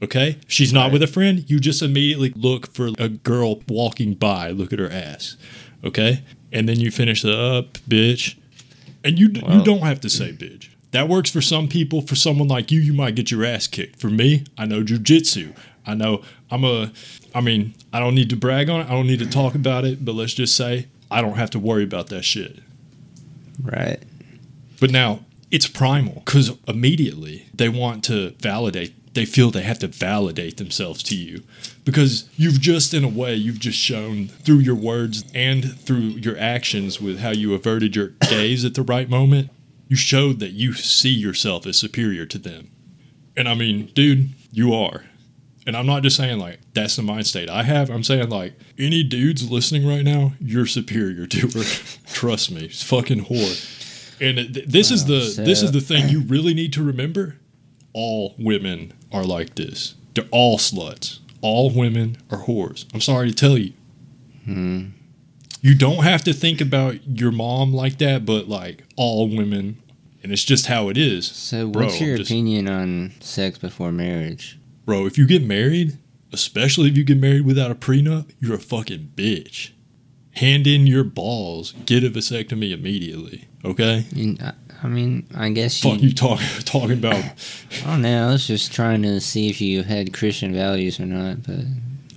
Okay? 0.02 0.38
She's 0.46 0.73
not 0.73 0.84
Right. 0.84 0.92
with 0.94 1.02
a 1.02 1.06
friend, 1.06 1.44
you 1.49 1.58
just 1.61 1.82
immediately 1.82 2.32
look 2.37 2.73
for 2.75 2.90
a 2.99 3.08
girl 3.08 3.62
walking 3.68 4.14
by, 4.14 4.50
look 4.50 4.73
at 4.73 4.78
her 4.78 4.90
ass. 4.90 5.37
Okay? 5.84 6.23
And 6.52 6.68
then 6.68 6.80
you 6.80 6.90
finish 6.90 7.23
the 7.23 7.37
up, 7.37 7.78
bitch. 7.88 8.34
And 9.04 9.18
you 9.18 9.28
d 9.28 9.42
you 9.49 9.62
don't 9.62 9.80
have 9.82 10.00
to 10.00 10.08
say 10.08 10.32
bitch. 10.32 10.68
That 10.90 11.08
works 11.08 11.30
for 11.30 11.40
some 11.40 11.68
people. 11.68 12.00
For 12.00 12.14
someone 12.16 12.49
like 12.49 12.73
you, 12.73 12.80
you 12.80 12.92
might 12.94 13.14
get 13.14 13.30
your 13.30 13.44
ass 13.44 13.66
kicked. 13.66 14.00
For 14.00 14.08
me, 14.08 14.44
I 14.56 14.64
know 14.66 14.82
jujitsu. 14.82 15.54
I 15.88 15.95
know 15.95 16.23
I'm 16.50 16.64
a 16.64 16.92
I 17.35 17.40
mean, 17.40 17.75
I 17.92 18.00
don't 18.00 18.14
need 18.14 18.30
to 18.30 18.37
brag 18.37 18.68
on 18.71 18.80
it. 18.80 18.87
I 18.87 18.90
don't 18.90 19.07
need 19.07 19.18
to 19.21 19.28
talk 19.28 19.54
about 19.54 19.85
it, 19.85 20.04
but 20.04 20.14
let's 20.14 20.35
just 20.35 20.54
say 20.54 20.87
I 21.11 21.21
don't 21.21 21.37
have 21.37 21.50
to 21.50 21.59
worry 21.59 21.85
about 21.85 22.09
that 22.09 22.25
shit. 22.25 22.59
Right. 23.62 24.02
But 24.80 24.90
now 24.90 25.21
it's 25.50 25.66
primal 25.66 26.23
because 26.25 26.57
immediately 26.66 27.47
they 27.54 27.68
want 27.68 28.04
to 28.04 28.30
validate. 28.40 28.95
They 29.14 29.25
feel 29.25 29.50
they 29.50 29.62
have 29.62 29.80
to 29.80 29.88
validate 29.88 30.59
themselves 30.59 31.02
to 31.04 31.16
you 31.16 31.42
because 31.85 32.28
you've 32.37 32.61
just, 32.61 32.95
in 32.95 33.02
a 33.02 33.09
way, 33.09 33.35
you've 33.35 33.59
just 33.59 33.78
shown 33.78 34.28
through 34.28 34.59
your 34.59 34.75
words 34.76 35.25
and 35.35 35.80
through 35.80 35.99
your 35.99 36.38
actions 36.38 37.00
with 37.00 37.18
how 37.18 37.30
you 37.30 37.54
averted 37.54 37.97
your 37.97 38.09
gaze 38.28 38.64
at 38.64 38.75
the 38.75 38.83
right 38.83 39.09
moment. 39.09 39.50
You 39.88 39.97
showed 39.97 40.38
that 40.40 40.50
you 40.50 40.75
see 40.75 41.09
yourself 41.09 41.66
as 41.66 41.78
superior 41.78 42.26
to 42.26 42.38
them. 42.38 42.71
And 43.37 43.49
I 43.49 43.54
mean, 43.54 43.87
dude, 43.95 44.28
you 44.52 44.75
are. 44.75 45.04
And 45.68 45.76
I'm 45.76 45.84
not 45.84 46.02
just 46.02 46.16
saying 46.16 46.38
like 46.38 46.60
that's 46.72 46.96
the 46.96 47.02
mind 47.02 47.26
state 47.26 47.50
I 47.50 47.62
have. 47.62 47.90
I'm 47.90 48.02
saying 48.02 48.30
like 48.30 48.54
any 48.78 49.02
dudes 49.04 49.50
listening 49.50 49.87
right 49.87 50.02
now, 50.02 50.32
you're 50.40 50.64
superior 50.64 51.26
to 51.26 51.40
her. 51.48 51.64
Trust 52.06 52.50
me, 52.50 52.64
it's 52.64 52.82
fucking 52.82 53.26
whore. 53.26 54.18
And 54.18 54.54
th- 54.54 54.66
this 54.66 54.90
is 54.90 55.04
the 55.04 55.34
Wow, 55.38 55.44
this 55.44 55.62
is 55.62 55.72
the 55.72 55.82
thing 55.82 56.08
you 56.08 56.20
really 56.22 56.54
need 56.54 56.72
to 56.72 56.82
remember. 56.82 57.37
All 57.92 58.34
women 58.38 58.94
are 59.12 59.25
like 59.25 59.56
this. 59.56 59.94
They're 60.14 60.25
all 60.30 60.56
sluts. 60.56 61.18
All 61.42 61.68
women 61.70 62.16
are 62.30 62.44
whores. 62.44 62.87
I'm 62.94 63.02
sorry 63.02 63.28
to 63.28 63.34
tell 63.34 63.58
you. 63.58 63.75
Hmm. 64.46 64.87
You 65.60 65.75
don't 65.75 66.02
have 66.02 66.25
to 66.25 66.32
think 66.32 66.62
about 66.62 67.06
your 67.06 67.30
mom 67.30 67.75
like 67.75 67.98
that, 67.98 68.25
but 68.25 68.48
like 68.48 68.84
all 68.96 69.28
women, 69.28 69.82
and 70.22 70.32
it's 70.32 70.44
just 70.44 70.64
how 70.64 70.88
it 70.88 70.96
is. 70.96 71.26
So, 71.30 71.68
Bro, 71.68 71.84
what's 71.87 72.00
your 72.00 72.16
just- 72.16 72.30
opinion 72.30 72.68
on 72.68 73.12
sex 73.20 73.58
before 73.58 73.92
marriage? 73.92 74.57
Bro, 74.88 75.04
if 75.04 75.18
you 75.18 75.26
get 75.26 75.45
married, 75.45 75.99
especially 76.33 76.88
if 76.88 76.97
you 76.97 77.04
get 77.04 77.18
married 77.18 77.45
without 77.45 77.71
a 77.71 77.75
prenup, 77.75 78.30
you're 78.40 78.54
a 78.54 78.59
fucking 78.59 79.12
bitch. 79.14 79.73
Hand 80.37 80.66
in 80.66 80.87
your 80.87 81.04
balls, 81.04 81.73
get 81.85 82.02
a 82.04 82.09
vasectomy 82.09 82.73
immediately. 82.73 83.49
Okay? 83.62 84.07
I- 84.40 84.52
I 84.83 84.87
mean, 84.88 85.26
I 85.35 85.50
guess 85.50 85.85
you. 85.85 85.90
Fuck 85.90 86.00
you 86.02 86.14
talk, 86.14 86.40
talking 86.64 86.92
about 86.92 87.16
I 87.85 87.90
don't 87.90 88.00
know. 88.00 88.28
I 88.28 88.33
was 88.33 88.47
just 88.47 88.73
trying 88.73 89.02
to 89.02 89.21
see 89.21 89.50
if 89.50 89.61
you 89.61 89.83
had 89.83 90.14
Christian 90.14 90.54
values 90.54 90.99
or 90.99 91.04
not, 91.04 91.42
but 91.42 91.66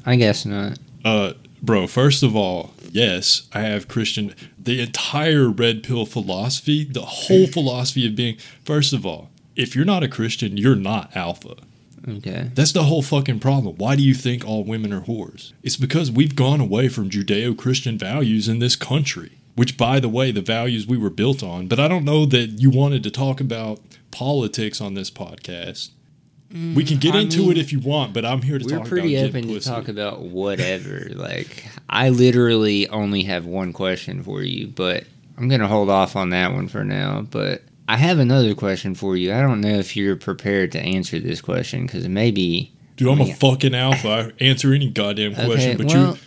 I 0.05 0.15
guess 0.15 0.45
not. 0.45 0.79
Uh, 1.03 1.33
bro, 1.61 1.87
first 1.87 2.23
of 2.23 2.37
all, 2.37 2.71
yes, 2.89 3.49
I 3.53 3.61
have 3.63 3.89
Christian. 3.89 4.33
The 4.57 4.79
entire 4.79 5.49
red 5.49 5.83
pill 5.83 6.05
philosophy, 6.05 6.85
the 6.85 7.01
whole 7.01 7.47
philosophy 7.57 8.07
of 8.07 8.15
being, 8.15 8.37
first 8.63 8.93
of 8.93 9.05
all, 9.05 9.29
if 9.57 9.75
you're 9.75 9.83
not 9.83 10.03
a 10.03 10.07
Christian, 10.07 10.55
you're 10.55 10.77
not 10.77 11.13
alpha. 11.17 11.55
Okay. 12.07 12.49
That's 12.55 12.71
the 12.71 12.83
whole 12.83 13.01
fucking 13.01 13.39
problem. 13.39 13.75
Why 13.77 13.95
do 13.95 14.01
you 14.03 14.13
think 14.13 14.45
all 14.45 14.63
women 14.63 14.91
are 14.93 15.01
whores? 15.01 15.53
It's 15.63 15.77
because 15.77 16.09
we've 16.11 16.35
gone 16.35 16.59
away 16.59 16.87
from 16.87 17.09
Judeo 17.09 17.57
Christian 17.57 17.97
values 17.97 18.47
in 18.47 18.59
this 18.59 18.75
country, 18.75 19.33
which, 19.55 19.77
by 19.77 19.99
the 19.99 20.09
way, 20.09 20.31
the 20.31 20.41
values 20.41 20.87
we 20.87 20.97
were 20.97 21.09
built 21.11 21.43
on. 21.43 21.67
But 21.67 21.79
I 21.79 21.87
don't 21.87 22.05
know 22.05 22.25
that 22.25 22.59
you 22.59 22.69
wanted 22.69 23.03
to 23.03 23.11
talk 23.11 23.39
about 23.39 23.79
politics 24.09 24.81
on 24.81 24.93
this 24.95 25.11
podcast. 25.11 25.91
Mm, 26.51 26.75
we 26.75 26.83
can 26.83 26.97
get 26.97 27.15
I 27.15 27.19
into 27.19 27.39
mean, 27.39 27.51
it 27.51 27.57
if 27.57 27.71
you 27.71 27.79
want, 27.79 28.13
but 28.13 28.25
I'm 28.25 28.41
here 28.41 28.59
to 28.59 28.65
We're 28.65 28.83
pretty 28.83 29.17
open 29.17 29.47
to 29.47 29.59
talk 29.59 29.87
about 29.87 30.21
whatever. 30.21 31.09
like, 31.13 31.65
I 31.89 32.09
literally 32.09 32.89
only 32.89 33.23
have 33.23 33.45
one 33.45 33.71
question 33.73 34.21
for 34.23 34.41
you, 34.43 34.67
but 34.67 35.05
I'm 35.37 35.47
going 35.47 35.61
to 35.61 35.67
hold 35.67 35.89
off 35.89 36.15
on 36.15 36.31
that 36.31 36.51
one 36.53 36.67
for 36.67 36.83
now. 36.83 37.21
But 37.21 37.61
I 37.91 37.97
have 37.97 38.19
another 38.19 38.55
question 38.55 38.95
for 38.95 39.17
you. 39.17 39.33
I 39.33 39.41
don't 39.41 39.59
know 39.59 39.77
if 39.77 39.97
you're 39.97 40.15
prepared 40.15 40.71
to 40.71 40.79
answer 40.79 41.19
this 41.19 41.41
question 41.41 41.85
because 41.85 42.07
maybe. 42.07 42.71
Dude, 42.95 43.09
I'm 43.09 43.19
a 43.19 43.33
fucking 43.33 43.75
alpha. 43.75 44.31
I 44.39 44.43
answer 44.43 44.73
any 44.73 44.89
goddamn 44.89 45.35
question, 45.35 45.71
Okay, 45.71 45.75
but 45.75 45.87
well, 45.87 46.13
you 46.13 46.17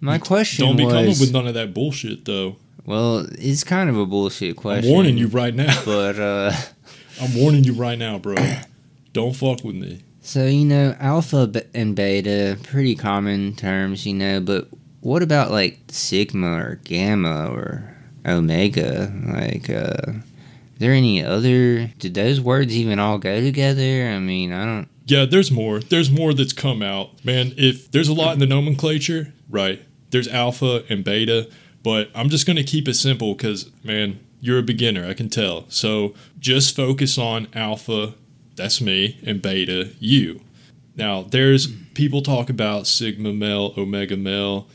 my 0.00 0.18
question 0.18 0.64
don't 0.64 0.76
be 0.76 0.86
coming 0.86 1.06
with 1.06 1.32
none 1.32 1.48
of 1.48 1.54
that 1.54 1.74
bullshit, 1.74 2.24
though. 2.24 2.54
well, 2.86 3.26
it's 3.32 3.64
kind 3.64 3.90
of 3.90 3.98
a 3.98 4.06
bullshit 4.06 4.54
question. 4.54 4.76
I'm 4.76 4.82
question. 4.82 4.94
warning 4.94 5.18
you 5.18 5.26
right 5.26 5.52
now. 5.52 5.82
But, 5.84 6.20
uh. 6.20 6.52
I'm 7.20 7.34
warning 7.34 7.64
you 7.64 7.72
right 7.72 7.98
now, 7.98 8.18
bro. 8.18 8.36
Don't 9.12 9.34
fuck 9.34 9.64
with 9.64 9.74
me. 9.74 10.02
So, 10.20 10.46
you 10.46 10.64
know, 10.64 10.94
alpha 11.00 11.50
and 11.74 11.96
beta, 11.96 12.56
pretty 12.62 12.94
common 12.94 13.56
terms, 13.56 14.06
you 14.06 14.14
know, 14.14 14.38
but 14.38 14.68
what 15.00 15.24
about 15.24 15.50
like 15.50 15.80
sigma 15.88 16.52
or 16.52 16.80
gamma 16.84 17.48
or 17.50 17.92
omega? 18.24 19.12
Like, 19.26 19.68
uh, 19.68 20.20
there 20.78 20.92
any 20.92 21.24
other, 21.24 21.86
did 21.98 22.14
those 22.14 22.40
words 22.40 22.76
even 22.76 22.98
all 22.98 23.18
go 23.18 23.40
together? 23.40 24.08
I 24.08 24.18
mean, 24.18 24.52
I 24.52 24.64
don't, 24.64 24.88
Yeah, 25.06 25.24
there's 25.24 25.50
more. 25.50 25.80
There's 25.80 26.10
more 26.10 26.32
that's 26.34 26.52
come 26.52 26.82
out. 26.82 27.24
Man, 27.24 27.52
if 27.56 27.90
there's 27.90 28.08
a 28.08 28.14
lot 28.14 28.32
in 28.34 28.38
the 28.38 28.46
nomenclature, 28.46 29.32
right? 29.48 29.82
There's 30.10 30.28
alpha 30.28 30.84
and 30.88 31.04
beta, 31.04 31.48
but 31.82 32.10
I'm 32.14 32.28
just 32.28 32.46
to 32.56 32.64
keep 32.64 32.88
it 32.88 32.94
simple 32.94 33.34
cuz 33.34 33.70
man, 33.82 34.20
you're 34.40 34.58
a 34.58 34.62
beginner, 34.62 35.06
I 35.06 35.14
can 35.14 35.28
tell. 35.28 35.66
So, 35.68 36.14
just 36.38 36.76
focus 36.76 37.18
on 37.18 37.48
alpha, 37.54 38.14
that's 38.54 38.80
me, 38.80 39.18
and 39.26 39.42
beta, 39.42 39.90
you. 39.98 40.40
Now, 40.94 41.22
there's 41.22 41.66
people 41.94 42.22
talk 42.22 42.48
about 42.50 42.86
sigma 42.86 43.32
male, 43.32 43.74
omega 43.76 44.16
male. 44.16 44.68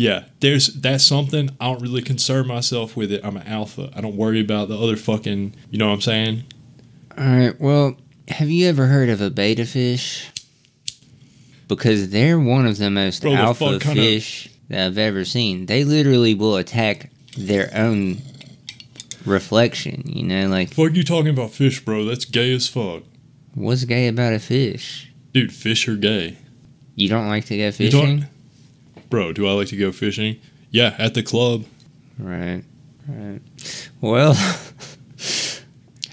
Yeah, 0.00 0.24
there's 0.40 0.68
that's 0.68 1.04
something 1.04 1.50
I 1.60 1.66
don't 1.66 1.82
really 1.82 2.00
concern 2.00 2.46
myself 2.46 2.96
with 2.96 3.12
it. 3.12 3.20
I'm 3.22 3.36
an 3.36 3.46
alpha. 3.46 3.90
I 3.94 4.00
don't 4.00 4.16
worry 4.16 4.40
about 4.40 4.70
the 4.70 4.78
other 4.78 4.96
fucking, 4.96 5.54
you 5.70 5.78
know 5.78 5.88
what 5.88 5.94
I'm 5.94 6.00
saying? 6.00 6.44
all 7.18 7.24
right, 7.26 7.60
well, 7.60 7.98
have 8.28 8.48
you 8.48 8.66
ever 8.66 8.86
heard 8.86 9.10
of 9.10 9.20
a 9.20 9.28
beta 9.28 9.66
fish? 9.66 10.30
Because 11.68 12.08
they're 12.08 12.40
one 12.40 12.66
of 12.66 12.78
the 12.78 12.88
most 12.88 13.20
Bro, 13.20 13.32
the 13.32 13.36
alpha 13.36 13.78
kinda- 13.78 14.00
fish 14.00 14.48
that 14.70 14.86
I've 14.86 14.96
ever 14.96 15.26
seen. 15.26 15.66
They 15.66 15.84
literally 15.84 16.32
will 16.32 16.56
attack 16.56 17.10
their 17.36 17.70
own 17.74 18.22
reflection, 19.26 20.04
you 20.06 20.22
know, 20.22 20.48
like 20.48 20.72
Fuck 20.72 20.94
you 20.94 21.04
talking 21.04 21.28
about 21.28 21.50
fish, 21.50 21.84
bro. 21.84 22.06
That's 22.06 22.24
gay 22.24 22.54
as 22.54 22.66
fuck. 22.68 23.02
What's 23.52 23.84
gay 23.84 24.08
about 24.08 24.32
a 24.32 24.38
fish? 24.38 25.12
Dude, 25.34 25.52
fish 25.52 25.86
are 25.88 25.96
gay. 25.96 26.38
You 26.94 27.10
don't 27.10 27.28
like 27.28 27.44
to 27.46 27.56
go 27.58 27.66
You 27.66 27.72
fishing? 27.72 28.24
Bro, 29.08 29.32
do 29.34 29.46
I 29.48 29.52
like 29.52 29.68
to 29.68 29.76
go 29.76 29.92
fishing? 29.92 30.38
Yeah, 30.70 30.94
at 30.98 31.14
the 31.14 31.22
club. 31.22 31.64
Right, 32.18 32.62
right. 33.08 33.40
Well, 34.00 34.34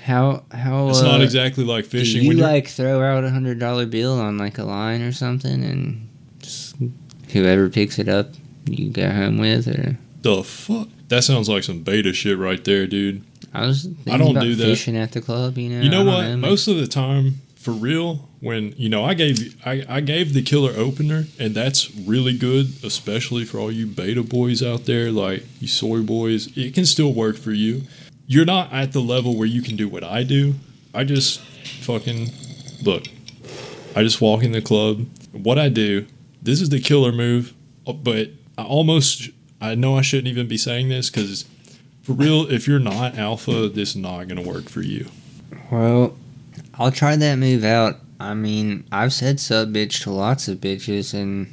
how 0.04 0.44
how 0.52 0.90
It's 0.90 1.02
uh, 1.02 1.04
not 1.04 1.22
exactly 1.22 1.64
like 1.64 1.86
do 1.86 1.90
fishing 2.00 2.24
you 2.24 2.30
when 2.30 2.38
you're 2.38 2.48
like 2.48 2.68
throw 2.68 3.02
out 3.04 3.24
a 3.24 3.30
hundred 3.30 3.60
dollar 3.60 3.86
bill 3.86 4.20
on 4.20 4.38
like 4.38 4.58
a 4.58 4.64
line 4.64 5.02
or 5.02 5.12
something, 5.12 5.64
and 5.64 6.10
just 6.40 6.76
whoever 7.32 7.70
picks 7.70 8.00
it 8.00 8.08
up, 8.08 8.30
you 8.66 8.90
go 8.90 9.10
home 9.10 9.38
with, 9.38 9.68
or 9.68 9.98
the 10.22 10.44
fuck. 10.44 10.88
That 11.10 11.24
sounds 11.24 11.48
like 11.50 11.64
some 11.64 11.82
beta 11.84 12.14
shit 12.14 12.38
right 12.38 12.64
there, 12.64 12.88
dude. 12.88 13.24
I 13.54 13.66
was 13.66 13.84
thinking 13.84 14.14
I 14.14 14.18
don't 14.18 14.40
do 14.40 14.56
that. 14.56 14.64
fishing 14.64 14.98
at 14.98 15.12
the 15.14 15.22
club. 15.22 15.58
You 15.58 15.70
know, 15.70 15.82
You 15.82 15.90
know 15.90 16.04
what? 16.04 16.24
know, 16.24 16.38
Most 16.38 16.68
of 16.68 16.78
the 16.78 16.88
time, 16.88 17.42
for 17.56 17.72
real, 17.72 18.27
when 18.40 18.74
you 18.78 18.90
know 18.90 19.04
I 19.04 19.14
gave 19.14 19.56
I, 19.66 19.84
I 19.88 20.02
gave 20.02 20.34
the 20.34 20.42
killer 20.42 20.74
opener, 20.76 21.26
and 21.40 21.56
that's 21.56 21.96
really 21.96 22.38
good, 22.38 22.68
especially 22.84 23.46
for 23.46 23.60
all 23.60 23.72
you 23.72 23.88
beta 23.88 24.24
boys 24.24 24.62
out 24.62 24.86
there, 24.86 25.12
like 25.12 25.44
you 25.60 25.68
soy 25.68 26.02
boys. 26.02 26.56
It 26.58 26.74
can 26.74 26.86
still 26.86 27.14
work 27.14 27.38
for 27.38 27.52
you. 27.52 27.84
You're 28.28 28.46
not 28.46 28.72
at 28.74 28.92
the 28.92 29.00
level 29.00 29.38
where 29.38 29.48
you 29.48 29.62
can 29.62 29.76
do 29.76 29.88
what 29.88 30.04
I 30.04 30.24
do. 30.24 30.56
I 30.94 31.04
just 31.04 31.40
fucking 31.82 32.30
look. 32.84 33.06
I 33.96 34.04
just 34.04 34.22
walk 34.22 34.44
in 34.44 34.52
the 34.52 34.62
club. 34.62 35.08
What 35.32 35.58
I 35.58 35.70
do, 35.70 36.06
this 36.42 36.62
is 36.62 36.70
the 36.70 36.80
killer 36.80 37.12
move, 37.12 37.54
but 37.86 38.30
I 38.58 38.64
almost 38.64 39.30
I 39.60 39.76
know 39.76 39.98
I 39.98 40.02
shouldn't 40.02 40.28
even 40.28 40.48
be 40.48 40.58
saying 40.58 40.90
this 40.90 41.10
because 41.10 41.46
for 42.04 42.14
real, 42.14 42.50
if 42.52 42.68
you're 42.68 42.80
not 42.80 43.18
alpha, 43.18 43.70
this 43.70 43.90
is 43.90 43.96
not 43.96 44.28
gonna 44.28 44.42
work 44.42 44.70
for 44.70 44.82
you. 44.82 45.08
Well, 45.72 46.16
I'll 46.76 46.92
try 46.92 47.16
that 47.16 47.36
move 47.38 47.64
out. 47.64 47.98
I 48.20 48.34
mean, 48.34 48.86
I've 48.92 49.14
said 49.14 49.40
sub 49.40 49.74
bitch 49.74 50.04
to 50.04 50.12
lots 50.12 50.48
of 50.48 50.58
bitches, 50.60 51.14
and 51.14 51.48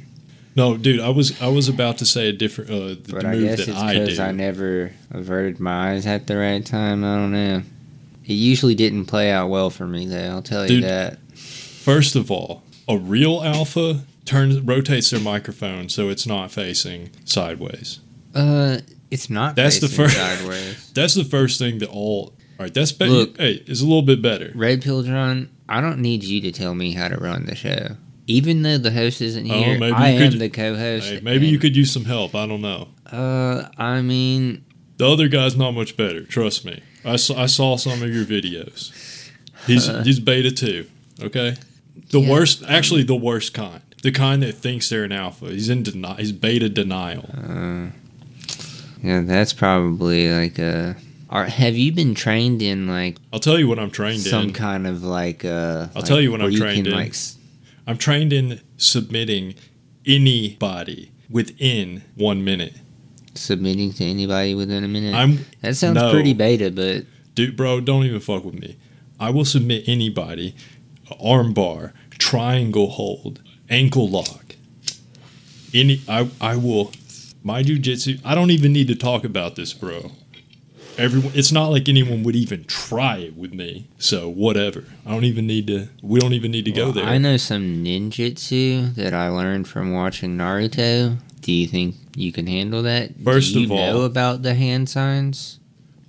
No, 0.55 0.77
dude, 0.77 0.99
I 0.99 1.09
was 1.09 1.39
I 1.41 1.47
was 1.47 1.67
about 1.69 1.97
to 1.99 2.05
say 2.05 2.27
a 2.29 2.33
different 2.33 2.71
uh, 2.71 2.87
the, 3.01 3.01
but 3.09 3.25
I 3.25 3.33
move 3.33 3.43
guess 3.43 3.57
that 3.59 3.67
it's 3.69 3.77
I 3.77 3.93
because 3.99 4.17
do. 4.17 4.23
I, 4.23 4.31
never 4.31 4.91
averted 5.11 5.59
my 5.59 5.91
eyes 5.91 6.05
at 6.07 6.27
the 6.27 6.37
right 6.37 6.65
time. 6.65 7.03
I 7.03 7.15
don't 7.15 7.31
know. 7.31 7.61
It 8.25 8.33
usually 8.33 8.73
didn't 8.73 9.05
play 9.05 9.31
out 9.31 9.49
well 9.49 9.69
for 9.69 9.85
me, 9.85 10.07
though. 10.07 10.29
I'll 10.29 10.41
tell 10.41 10.69
you 10.69 10.81
that. 10.81 11.19
First 11.35 12.15
of 12.15 12.31
all, 12.31 12.63
a 12.87 12.97
real 12.97 13.43
alpha 13.43 14.01
turns 14.25 14.59
rotates 14.59 15.11
their 15.11 15.19
microphone 15.19 15.87
so 15.89 16.09
it's 16.09 16.25
not 16.25 16.49
facing 16.51 17.11
sideways. 17.25 17.99
Uh, 18.33 18.79
it's 19.11 19.29
not. 19.29 19.55
That's 19.55 19.79
the 19.79 19.87
first- 19.87 20.17
sideways. 20.17 20.91
That's 20.93 21.13
the 21.13 21.23
first 21.23 21.59
thing 21.59 21.77
that 21.79 21.89
all. 21.89 22.33
All 22.57 22.63
right, 22.63 22.73
that's 22.73 22.93
better. 22.93 23.25
Hey, 23.37 23.61
it's 23.67 23.81
a 23.81 23.83
little 23.83 24.01
bit 24.01 24.21
better. 24.21 24.51
Red 24.55 24.81
Pill 24.81 25.03
John, 25.03 25.49
I 25.67 25.81
don't 25.81 25.99
need 25.99 26.23
you 26.23 26.41
to 26.41 26.51
tell 26.51 26.75
me 26.75 26.91
how 26.93 27.07
to 27.07 27.17
run 27.17 27.45
the 27.45 27.55
show. 27.55 27.97
Even 28.27 28.63
though 28.63 28.77
the 28.77 28.91
host 28.91 29.21
isn't 29.21 29.49
Oh, 29.49 29.53
here, 29.53 29.77
maybe 29.79 29.93
I 29.93 30.11
you 30.13 30.23
am 30.23 30.31
could- 30.31 30.39
the 30.39 30.49
co-host. 30.49 31.07
Hey, 31.09 31.19
maybe 31.21 31.47
you 31.47 31.59
could 31.59 31.75
use 31.75 31.91
some 31.91 32.05
help. 32.05 32.33
I 32.35 32.47
don't 32.47 32.61
know. 32.61 32.87
Uh, 33.11 33.67
I 33.77 34.01
mean, 34.01 34.63
The 34.97 35.07
other 35.09 35.27
guy's 35.27 35.55
not 35.55 35.71
much 35.71 35.95
better. 35.97 36.23
Trust 36.23 36.65
me. 36.65 36.81
I 37.03 37.17
saw, 37.17 37.39
I 37.41 37.45
saw 37.47 37.75
some 37.77 38.01
of 38.01 38.13
your 38.13 38.25
videos. 38.25 38.91
He's 39.67 39.85
he's 40.05 40.19
beta 40.19 40.51
too. 40.51 40.87
Okay. 41.21 41.55
The 42.09 42.19
Yeah. 42.19 42.29
worst, 42.31 42.63
actually, 42.67 43.03
the 43.03 43.15
worst 43.15 43.53
kind. 43.53 43.81
The 44.03 44.11
kind 44.11 44.41
that 44.43 44.53
thinks 44.55 44.89
they're 44.89 45.03
an 45.03 45.11
alpha. 45.11 45.47
He's 45.49 45.69
in 45.69 45.83
denial. 45.83 46.15
He's 46.15 46.31
beta 46.31 46.69
denial. 46.69 47.29
uh, 47.35 47.87
yeah, 49.03 49.21
that's 49.21 49.53
probably 49.53 50.31
like 50.31 50.57
a. 50.59 50.95
Are, 51.35 51.45
have 51.45 51.75
you 51.75 51.91
been 51.91 52.15
trained 52.15 52.61
in 52.61 52.87
like 52.87 53.17
I'll 53.33 53.39
tell 53.39 53.59
you 53.59 53.67
what 53.67 53.77
I'm 53.79 53.91
trained 53.91 54.21
some 54.21 54.41
in. 54.41 54.47
Some 54.47 54.53
kind 54.53 54.87
of 54.87 55.03
like 55.03 55.43
uh 55.45 55.87
I'll 55.93 56.01
like, 56.01 56.05
tell 56.05 56.21
you 56.21 56.31
what 56.31 56.41
I'm 56.41 56.51
you 56.51 56.59
trained 56.59 56.87
in. 56.87 56.93
like 56.93 57.09
s- 57.09 57.37
I'm 57.87 57.97
trained 57.97 58.31
in 58.33 58.61
submitting 58.77 59.55
anybody 60.05 61.11
within 61.29 62.03
one 62.15 62.43
minute. 62.43 62.73
submitting 63.33 63.91
to 63.93 64.05
anybody 64.05 64.55
within 64.55 64.83
a 64.83 64.87
minute 64.87 65.13
I'm 65.13 65.45
that 65.61 65.75
sounds 65.75 65.95
no. 65.95 66.11
pretty 66.11 66.33
beta 66.33 66.71
but 66.71 67.05
dude, 67.35 67.57
bro. 67.57 67.81
Don't 67.81 68.05
even 68.05 68.21
fuck 68.21 68.45
with 68.45 68.55
me. 68.55 68.77
I 69.19 69.29
will 69.29 69.45
submit 69.45 69.83
anybody. 69.87 70.55
Armbar, 71.21 71.91
triangle 72.11 72.89
hold, 72.91 73.41
ankle 73.69 74.09
lock. 74.09 74.55
Any, 75.73 76.01
I 76.07 76.29
I 76.39 76.55
will. 76.55 76.91
My 77.43 77.61
jujitsu. 77.61 78.19
I 78.25 78.33
don't 78.33 78.49
even 78.51 78.71
need 78.73 78.87
to 78.87 78.95
talk 78.95 79.23
about 79.23 79.55
this, 79.55 79.73
bro. 79.73 80.11
Everyone. 80.97 81.31
It's 81.35 81.51
not 81.51 81.67
like 81.69 81.89
anyone 81.89 82.23
would 82.23 82.35
even 82.35 82.63
try 82.65 83.17
it 83.17 83.35
with 83.35 83.53
me. 83.53 83.87
So 83.97 84.29
whatever. 84.29 84.85
I 85.05 85.11
don't 85.11 85.25
even 85.25 85.45
need 85.47 85.67
to. 85.67 85.89
We 86.01 86.19
don't 86.19 86.33
even 86.33 86.51
need 86.51 86.65
to 86.65 86.71
go 86.71 86.91
there. 86.91 87.05
I 87.05 87.17
know 87.17 87.37
some 87.37 87.83
ninjutsu 87.83 88.95
that 88.95 89.13
I 89.13 89.27
learned 89.29 89.67
from 89.67 89.91
watching 89.93 90.37
Naruto. 90.37 91.17
Do 91.41 91.51
you 91.51 91.67
think 91.67 91.95
you 92.15 92.31
can 92.31 92.47
handle 92.47 92.81
that? 92.83 93.11
First 93.23 93.53
Do 93.53 93.59
you 93.59 93.65
of 93.65 93.71
all- 93.71 93.77
know 93.77 94.01
about 94.03 94.41
the 94.43 94.53
hand 94.55 94.89
signs? 94.89 95.59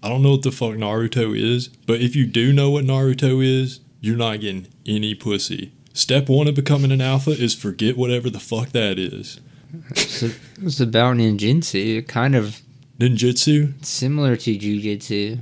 I 0.02 0.08
don't 0.08 0.22
know 0.22 0.32
what 0.32 0.42
the 0.42 0.52
fuck 0.52 0.74
Naruto 0.74 1.36
is, 1.36 1.66
but 1.68 2.00
if 2.00 2.14
you 2.14 2.26
do 2.26 2.52
know 2.52 2.70
what 2.70 2.84
Naruto 2.84 3.44
is, 3.44 3.80
you're 4.00 4.16
not 4.16 4.40
getting 4.40 4.68
any 4.86 5.14
pussy. 5.16 5.72
Step 5.94 6.28
one 6.28 6.46
of 6.46 6.54
becoming 6.54 6.92
an 6.92 7.00
alpha 7.00 7.30
is 7.32 7.54
forget 7.54 7.96
whatever 7.96 8.30
the 8.30 8.38
fuck 8.38 8.68
that 8.70 8.98
is. 9.00 9.40
It's, 9.90 10.78
about 10.80 11.16
ninjutsu, 11.16 12.06
kind 12.06 12.36
of 12.36 12.60
Ninjutsu? 12.98 13.84
similar 13.84 14.36
to 14.36 14.56
jujitsu. 14.58 15.40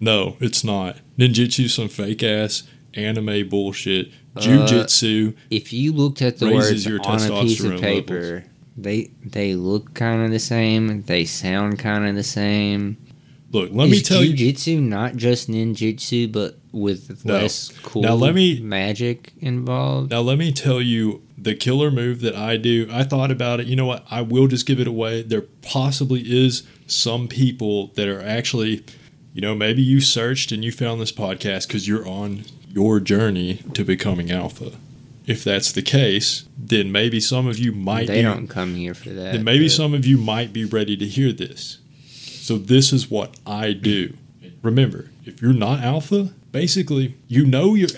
No, 0.00 0.36
it's 0.40 0.64
not. 0.64 0.98
Ninjutsu, 1.18 1.68
some 1.70 1.88
fake 1.88 2.22
ass 2.22 2.64
anime 2.94 3.48
bullshit. 3.48 4.10
Uh, 4.36 4.40
Jujitsu, 4.40 5.34
If 5.50 5.72
you 5.72 5.92
looked 5.92 6.20
at 6.20 6.38
the 6.38 6.50
words 6.52 6.84
your 6.84 7.00
on 7.06 7.22
a 7.22 7.40
piece 7.42 7.62
of 7.62 7.80
paper, 7.80 8.44
they 8.76 9.10
they 9.24 9.54
look 9.54 9.94
kind 9.94 10.24
of 10.24 10.30
the 10.32 10.40
same. 10.40 11.02
They 11.02 11.24
sound 11.24 11.78
kind 11.78 12.06
of 12.06 12.14
the 12.16 12.24
same. 12.24 12.96
look, 13.52 13.70
let 13.72 13.88
me 13.88 13.98
Is 13.98 14.02
tell 14.02 14.24
you. 14.24 14.34
jujitsu 14.34 14.82
not 14.82 15.14
just 15.14 15.48
ninjutsu, 15.48 16.30
but 16.32 16.58
with 16.72 17.24
No. 17.24 17.34
less 17.34 17.70
cool 17.84 18.02
Now 18.02 18.14
let 18.16 18.34
me- 18.34 18.58
magic 18.58 19.32
involved? 19.38 20.10
Now, 20.10 20.22
let 20.22 20.38
me 20.38 20.50
tell 20.50 20.82
you 20.82 21.22
the 21.38 21.54
killer 21.54 21.92
move 21.92 22.20
that 22.22 22.34
I 22.34 22.56
do. 22.56 22.88
I 22.90 23.04
thought 23.04 23.30
about 23.30 23.60
it. 23.60 23.68
You 23.68 23.76
know 23.76 23.86
what? 23.86 24.04
I 24.10 24.22
will 24.22 24.48
just 24.48 24.66
give 24.66 24.80
it 24.80 24.88
away. 24.88 25.22
There 25.22 25.42
possibly 25.62 26.22
is 26.22 26.64
some 26.86 27.28
people 27.28 27.88
that 27.94 28.08
are 28.08 28.20
actually, 28.22 28.84
you 29.32 29.40
know, 29.40 29.54
maybe 29.54 29.82
you 29.82 30.00
searched 30.00 30.52
and 30.52 30.64
you 30.64 30.72
found 30.72 31.00
this 31.00 31.12
podcast 31.12 31.66
because 31.66 31.88
you're 31.88 32.06
on 32.06 32.44
your 32.68 33.00
journey 33.00 33.62
to 33.74 33.84
becoming 33.84 34.30
alpha. 34.30 34.72
If 35.26 35.42
that's 35.42 35.72
the 35.72 35.82
case, 35.82 36.44
then 36.58 36.92
maybe 36.92 37.18
some 37.18 37.46
of 37.46 37.58
you 37.58 37.72
might 37.72 38.08
they 38.08 38.16
be, 38.16 38.22
don't 38.22 38.46
come 38.48 38.74
here 38.74 38.92
for 38.92 39.08
that. 39.10 39.32
then 39.32 39.44
maybe 39.44 39.66
but- 39.66 39.72
some 39.72 39.94
of 39.94 40.04
you 40.04 40.18
might 40.18 40.52
be 40.52 40.64
ready 40.64 40.96
to 40.96 41.06
hear 41.06 41.32
this. 41.32 41.78
So 42.10 42.58
this 42.58 42.92
is 42.92 43.10
what 43.10 43.36
I 43.46 43.72
do. 43.72 44.16
Remember, 44.62 45.10
if 45.24 45.40
you're 45.40 45.54
not 45.54 45.80
alpha, 45.80 46.34
basically 46.52 47.16
you 47.26 47.46
know 47.46 47.74
you're 47.74 47.88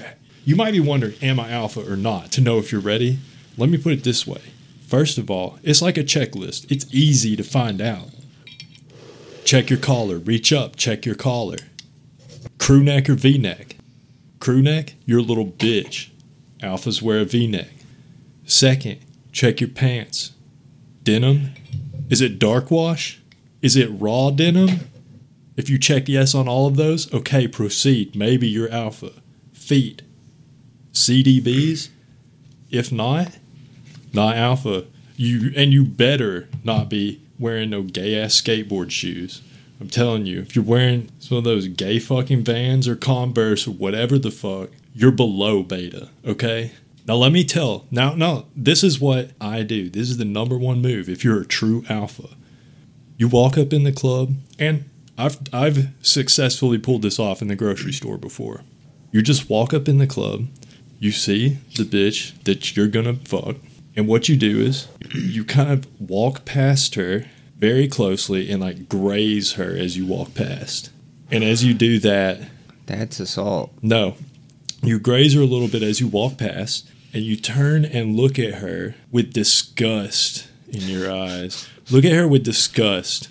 you 0.44 0.54
might 0.54 0.70
be 0.70 0.78
wondering, 0.80 1.14
am 1.22 1.40
I 1.40 1.50
alpha 1.50 1.80
or 1.90 1.96
not, 1.96 2.30
to 2.32 2.40
know 2.40 2.58
if 2.58 2.70
you're 2.70 2.80
ready. 2.80 3.18
Let 3.58 3.68
me 3.68 3.78
put 3.78 3.92
it 3.94 4.04
this 4.04 4.24
way. 4.26 4.40
First 4.86 5.18
of 5.18 5.28
all, 5.28 5.58
it's 5.64 5.82
like 5.82 5.98
a 5.98 6.04
checklist. 6.04 6.70
It's 6.70 6.86
easy 6.94 7.34
to 7.34 7.42
find 7.42 7.80
out. 7.80 8.10
Check 9.46 9.70
your 9.70 9.78
collar, 9.78 10.18
reach 10.18 10.52
up, 10.52 10.74
check 10.74 11.06
your 11.06 11.14
collar. 11.14 11.58
Crew 12.58 12.82
neck 12.82 13.08
or 13.08 13.14
V 13.14 13.38
neck. 13.38 13.76
Crew 14.40 14.60
neck, 14.60 14.94
you're 15.04 15.20
a 15.20 15.22
little 15.22 15.46
bitch. 15.46 16.08
Alphas 16.58 17.00
wear 17.00 17.20
a 17.20 17.24
V 17.24 17.46
neck. 17.46 17.68
Second, 18.44 18.98
check 19.30 19.60
your 19.60 19.70
pants. 19.70 20.32
Denim? 21.04 21.50
Is 22.10 22.20
it 22.20 22.40
dark 22.40 22.72
wash? 22.72 23.20
Is 23.62 23.76
it 23.76 23.86
raw 23.86 24.30
denim? 24.30 24.80
If 25.56 25.70
you 25.70 25.78
check 25.78 26.08
yes 26.08 26.34
on 26.34 26.48
all 26.48 26.66
of 26.66 26.74
those, 26.74 27.14
okay, 27.14 27.46
proceed. 27.46 28.16
Maybe 28.16 28.48
you're 28.48 28.72
alpha. 28.72 29.12
Feet. 29.52 30.02
CDBs? 30.92 31.90
If 32.72 32.90
not, 32.90 33.38
not 34.12 34.36
alpha. 34.36 34.86
You 35.16 35.52
and 35.54 35.72
you 35.72 35.84
better 35.84 36.48
not 36.64 36.88
be 36.88 37.20
wearing 37.38 37.70
no 37.70 37.82
gay 37.82 38.20
ass 38.20 38.40
skateboard 38.40 38.90
shoes. 38.90 39.42
I'm 39.80 39.88
telling 39.88 40.24
you, 40.26 40.40
if 40.40 40.56
you're 40.56 40.64
wearing 40.64 41.10
some 41.18 41.38
of 41.38 41.44
those 41.44 41.68
gay 41.68 41.98
fucking 41.98 42.44
Vans 42.44 42.88
or 42.88 42.96
Converse 42.96 43.66
or 43.66 43.72
whatever 43.72 44.18
the 44.18 44.30
fuck, 44.30 44.70
you're 44.94 45.10
below 45.10 45.62
beta. 45.62 46.08
Okay. 46.24 46.72
Now 47.06 47.14
let 47.14 47.30
me 47.30 47.44
tell. 47.44 47.84
Now, 47.90 48.14
no, 48.14 48.46
this 48.56 48.82
is 48.82 48.98
what 48.98 49.30
I 49.40 49.62
do. 49.62 49.88
This 49.88 50.10
is 50.10 50.16
the 50.16 50.24
number 50.24 50.58
one 50.58 50.80
move. 50.80 51.08
If 51.08 51.22
you're 51.22 51.42
a 51.42 51.46
true 51.46 51.84
alpha, 51.88 52.30
you 53.16 53.28
walk 53.28 53.56
up 53.56 53.72
in 53.72 53.84
the 53.84 53.92
club, 53.92 54.34
and 54.58 54.84
I've 55.16 55.38
I've 55.52 55.88
successfully 56.02 56.78
pulled 56.78 57.02
this 57.02 57.18
off 57.18 57.40
in 57.40 57.48
the 57.48 57.54
grocery 57.54 57.92
store 57.92 58.18
before. 58.18 58.62
You 59.12 59.22
just 59.22 59.48
walk 59.48 59.72
up 59.72 59.88
in 59.88 59.98
the 59.98 60.06
club, 60.06 60.48
you 60.98 61.12
see 61.12 61.58
the 61.76 61.84
bitch 61.84 62.42
that 62.44 62.76
you're 62.76 62.88
gonna 62.88 63.14
fuck, 63.14 63.56
and 63.96 64.06
what 64.06 64.28
you 64.28 64.36
do 64.36 64.60
is 64.60 64.88
you 65.14 65.44
kind 65.44 65.70
of 65.70 65.86
walk 66.00 66.44
past 66.44 66.94
her 66.96 67.26
very 67.58 67.88
closely 67.88 68.50
and 68.50 68.60
like 68.60 68.88
graze 68.88 69.52
her 69.54 69.74
as 69.76 69.96
you 69.96 70.06
walk 70.06 70.34
past. 70.34 70.90
And 71.30 71.42
as 71.42 71.64
you 71.64 71.74
do 71.74 71.98
that, 72.00 72.40
That's 72.86 73.18
assault. 73.18 73.72
no, 73.82 74.14
you 74.82 74.98
graze 74.98 75.34
her 75.34 75.40
a 75.40 75.44
little 75.46 75.68
bit 75.68 75.82
as 75.82 76.00
you 76.00 76.06
walk 76.06 76.36
past, 76.38 76.88
and 77.12 77.22
you 77.24 77.34
turn 77.36 77.84
and 77.84 78.14
look 78.14 78.38
at 78.38 78.56
her 78.56 78.94
with 79.10 79.32
disgust 79.32 80.46
in 80.68 80.82
your 80.82 81.10
eyes. 81.10 81.66
Look 81.90 82.04
at 82.04 82.12
her 82.12 82.28
with 82.28 82.44
disgust. 82.44 83.28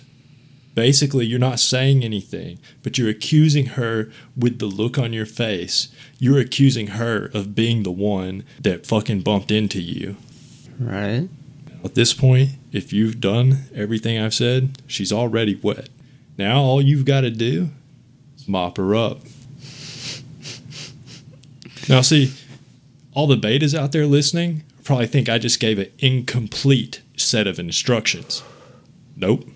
Basically, 0.74 1.24
you're 1.24 1.38
not 1.38 1.60
saying 1.60 2.02
anything, 2.04 2.58
but 2.82 2.98
you're 2.98 3.08
accusing 3.08 3.66
her 3.66 4.10
with 4.36 4.58
the 4.58 4.66
look 4.66 4.98
on 4.98 5.12
your 5.14 5.24
face. 5.24 5.88
You're 6.18 6.38
accusing 6.40 6.88
her 6.88 7.30
of 7.32 7.54
being 7.54 7.82
the 7.82 7.90
one 7.92 8.44
that 8.60 8.86
fucking 8.86 9.20
bumped 9.22 9.50
into 9.50 9.80
you. 9.80 10.16
Right? 10.78 11.28
At 11.84 11.94
this 11.94 12.12
point, 12.12 12.50
if 12.72 12.92
you've 12.92 13.20
done 13.20 13.64
everything 13.74 14.18
I've 14.18 14.34
said, 14.34 14.82
she's 14.86 15.12
already 15.12 15.54
wet. 15.54 15.88
Now 16.36 16.60
all 16.60 16.82
you've 16.82 17.04
got 17.04 17.22
to 17.22 17.30
do 17.30 17.70
is 18.36 18.48
mop 18.48 18.76
her 18.76 18.94
up. 18.94 19.20
Now, 21.88 22.00
see, 22.00 22.32
all 23.14 23.26
the 23.28 23.36
betas 23.36 23.78
out 23.78 23.92
there 23.92 24.06
listening 24.06 24.64
probably 24.82 25.06
think 25.06 25.28
I 25.28 25.38
just 25.38 25.60
gave 25.60 25.78
an 25.78 25.90
incomplete 25.98 27.00
set 27.16 27.46
of 27.46 27.58
instructions. 27.58 28.42
Nope. 29.16 29.48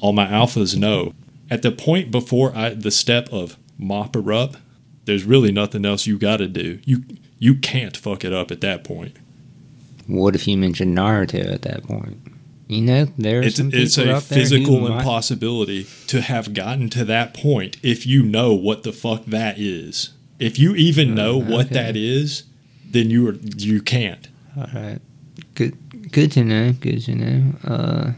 All 0.00 0.12
my 0.12 0.26
alphas 0.26 0.76
know. 0.76 1.14
At 1.50 1.62
the 1.62 1.72
point 1.72 2.10
before 2.10 2.54
I, 2.54 2.70
the 2.70 2.90
step 2.90 3.28
of 3.32 3.56
mop 3.78 4.14
her 4.14 4.32
up, 4.32 4.56
there's 5.06 5.24
really 5.24 5.50
nothing 5.50 5.86
else 5.86 6.06
you 6.06 6.18
got 6.18 6.36
to 6.36 6.46
do. 6.46 6.80
You 6.84 7.04
you 7.38 7.54
can't 7.54 7.96
fuck 7.96 8.24
it 8.24 8.32
up 8.32 8.50
at 8.50 8.60
that 8.60 8.84
point. 8.84 9.16
What 10.08 10.34
if 10.34 10.48
you 10.48 10.56
mentioned 10.56 10.96
Naruto 10.96 11.52
at 11.52 11.62
that 11.62 11.84
point? 11.84 12.16
You 12.66 12.82
know, 12.82 13.04
there 13.16 13.42
it's, 13.42 13.58
it's 13.58 13.96
a 13.96 14.20
physical 14.20 14.80
who 14.80 14.88
might- 14.88 14.98
impossibility 14.98 15.86
to 16.08 16.20
have 16.20 16.52
gotten 16.52 16.90
to 16.90 17.04
that 17.04 17.32
point 17.32 17.76
if 17.82 18.06
you 18.06 18.22
know 18.22 18.52
what 18.54 18.82
the 18.82 18.92
fuck 18.92 19.24
that 19.26 19.58
is. 19.58 20.10
If 20.38 20.58
you 20.58 20.74
even 20.74 21.14
know 21.14 21.36
what 21.38 21.66
okay. 21.66 21.74
that 21.74 21.96
is, 21.96 22.44
then 22.84 23.10
you 23.10 23.28
are 23.28 23.34
you 23.56 23.80
can't. 23.80 24.28
All 24.56 24.66
right. 24.74 24.98
Good. 25.54 26.12
Good 26.12 26.32
to 26.32 26.44
know. 26.44 26.72
Good 26.72 27.02
to 27.04 27.14
know. 27.14 27.54
Uh, 27.64 28.12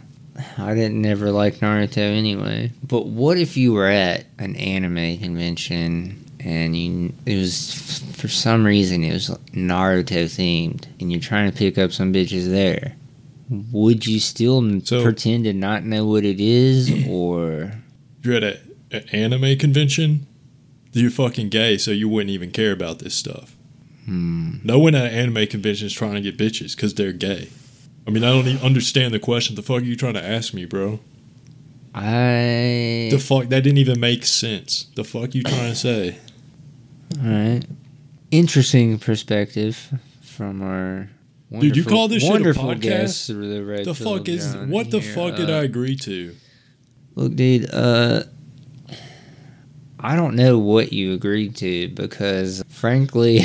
I 0.59 0.75
didn't 0.75 1.01
never 1.01 1.31
like 1.31 1.57
Naruto 1.57 1.99
anyway. 1.99 2.73
But 2.83 3.07
what 3.07 3.39
if 3.39 3.57
you 3.57 3.73
were 3.73 3.89
at 3.89 4.27
an 4.39 4.57
anime 4.57 5.19
convention 5.19 6.25
and 6.43 6.77
you 6.77 7.13
it 7.27 7.37
was 7.37 8.03
for 8.17 8.29
some 8.29 8.65
reason 8.67 9.05
it 9.05 9.13
was 9.13 9.29
Naruto 9.53 10.25
themed 10.25 10.87
and 11.01 11.11
you're 11.13 11.21
trying 11.21 11.51
to 11.51 11.57
pick 11.57 11.79
up 11.79 11.93
some 11.93 12.13
bitches 12.13 12.49
there? 12.49 12.95
Would 13.73 14.07
you 14.07 14.21
still 14.21 14.81
So- 14.83 15.03
pretend 15.03 15.45
to 15.45 15.53
not 15.53 15.85
know 15.85 16.07
what 16.07 16.25
it 16.25 16.41
is, 16.41 16.91
or 17.09 17.73
You're 18.23 18.35
at 18.37 18.43
a, 18.45 18.61
an 18.93 19.05
anime 19.13 19.59
convention, 19.59 20.27
you're 20.93 21.11
fucking 21.11 21.49
gay, 21.49 21.77
so 21.79 21.91
you 21.91 22.09
wouldn't 22.09 22.31
even 22.31 22.51
care 22.51 22.73
about 22.73 22.99
this 23.01 23.15
stuff. 23.15 23.57
hmm, 24.05 24.57
No 24.65 24.79
one 24.79 24.95
at 24.95 25.13
an 25.13 25.19
anime 25.19 25.47
convention 25.49 25.87
is 25.87 25.93
trying 25.93 26.15
to 26.15 26.21
get 26.21 26.37
bitches 26.37 26.75
because 26.77 26.95
they're 26.95 27.13
gay. 27.13 27.49
I 28.07 28.11
mean, 28.11 28.25
I 28.25 28.29
don't 28.31 28.47
even 28.49 28.63
understand 28.65 29.13
the 29.15 29.19
question. 29.19 29.57
The 29.57 29.63
fuck 29.63 29.83
are 29.83 29.85
you 29.85 29.95
trying 29.97 30.15
to 30.15 30.25
ask 30.25 30.53
me, 30.55 30.65
bro? 30.65 31.01
I 31.95 33.09
The 33.11 33.19
fuck 33.19 33.49
that 33.49 33.63
didn't 33.63 33.79
even 33.79 33.99
make 34.01 34.25
sense. 34.25 34.87
The 34.95 35.05
fuck 35.05 35.35
you 35.35 35.43
trying 35.43 35.71
to 35.73 35.77
say? 35.77 36.17
All 37.19 37.31
right? 37.31 37.63
Interesting 38.31 38.99
perspective 38.99 39.93
from 40.23 40.63
our. 40.63 41.09
Dude, 41.59 41.77
you 41.77 41.85
call 41.85 42.07
this 42.07 42.23
shit 42.23 42.47
a 42.47 42.51
podcast? 42.53 42.81
guest, 42.81 43.27
the 43.29 43.83
The 43.85 43.95
fuck 43.95 44.29
is 44.29 44.55
what 44.57 44.91
the 44.91 45.01
fuck 45.01 45.35
did 45.37 45.51
Uh, 45.51 45.55
I 45.55 45.65
agree 45.65 45.97
to? 45.97 46.35
Look, 47.17 47.35
dude, 47.35 47.69
uh, 47.75 48.23
I 49.99 50.15
don't 50.15 50.37
know 50.37 50.59
what 50.59 50.93
you 50.93 51.13
agreed 51.13 51.57
to 51.57 51.89
because, 51.89 52.63
frankly, 52.69 53.41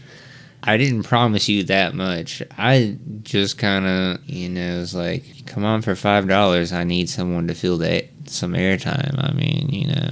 I 0.62 0.76
didn't 0.76 1.04
promise 1.04 1.48
you 1.48 1.64
that 1.64 1.94
much. 1.94 2.42
I 2.58 2.98
just 3.22 3.56
kind 3.56 3.86
of, 3.86 4.24
you 4.28 4.50
know, 4.50 4.78
was 4.80 4.94
like, 4.94 5.46
come 5.46 5.64
on 5.64 5.80
for 5.80 5.94
five 5.94 6.28
dollars. 6.28 6.72
I 6.72 6.84
need 6.84 7.08
someone 7.08 7.48
to 7.48 7.54
fill 7.54 7.78
that 7.78 8.08
some 8.26 8.52
airtime. 8.52 9.14
I 9.18 9.32
mean, 9.32 9.70
you 9.70 9.86
know, 9.88 10.10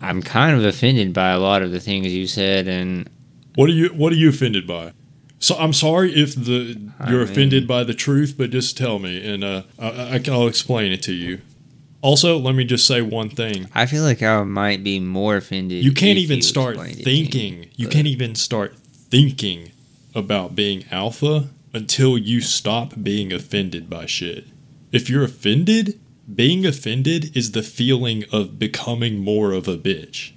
I'm 0.00 0.22
kind 0.22 0.56
of 0.56 0.64
offended 0.64 1.12
by 1.12 1.30
a 1.30 1.38
lot 1.38 1.62
of 1.62 1.70
the 1.72 1.80
things 1.80 2.12
you 2.12 2.26
said, 2.26 2.68
and 2.68 3.08
What 3.54 3.68
are 3.70 3.72
you 3.72 3.88
What 3.88 4.12
are 4.12 4.16
you 4.16 4.28
offended 4.28 4.66
by? 4.66 4.92
So 5.38 5.54
I'm 5.56 5.72
sorry 5.72 6.14
if 6.14 6.34
the 6.34 6.90
I 6.98 7.10
you're 7.10 7.20
mean- 7.22 7.28
offended 7.30 7.68
by 7.68 7.84
the 7.84 7.94
truth, 7.94 8.34
but 8.38 8.50
just 8.50 8.76
tell 8.76 8.98
me, 8.98 9.26
and 9.26 9.44
uh, 9.44 9.62
I, 9.78 10.14
I, 10.14 10.18
can 10.18 10.32
I'll 10.32 10.46
explain 10.48 10.92
it 10.92 11.02
to 11.02 11.12
you. 11.12 11.40
Also, 12.00 12.38
let 12.38 12.54
me 12.54 12.64
just 12.64 12.86
say 12.86 13.02
one 13.02 13.28
thing: 13.28 13.68
I 13.74 13.86
feel 13.86 14.02
like 14.02 14.22
I 14.22 14.42
might 14.44 14.82
be 14.82 14.98
more 15.00 15.36
offended. 15.36 15.84
you 15.84 15.92
can't 15.92 16.18
even 16.18 16.36
you 16.36 16.42
start 16.42 16.76
to 16.76 16.84
me, 16.84 16.92
thinking. 16.94 17.68
You 17.76 17.88
can't 17.88 18.06
even 18.06 18.34
start 18.34 18.76
thinking 19.10 19.72
about 20.14 20.54
being 20.56 20.84
alpha 20.90 21.48
until 21.74 22.16
you 22.16 22.40
stop 22.40 22.94
being 23.02 23.32
offended 23.32 23.90
by 23.90 24.06
shit. 24.06 24.46
If 24.92 25.10
you're 25.10 25.24
offended, 25.24 26.00
being 26.32 26.66
offended 26.66 27.36
is 27.36 27.52
the 27.52 27.62
feeling 27.62 28.24
of 28.32 28.58
becoming 28.58 29.18
more 29.18 29.52
of 29.52 29.68
a 29.68 29.76
bitch. 29.76 30.32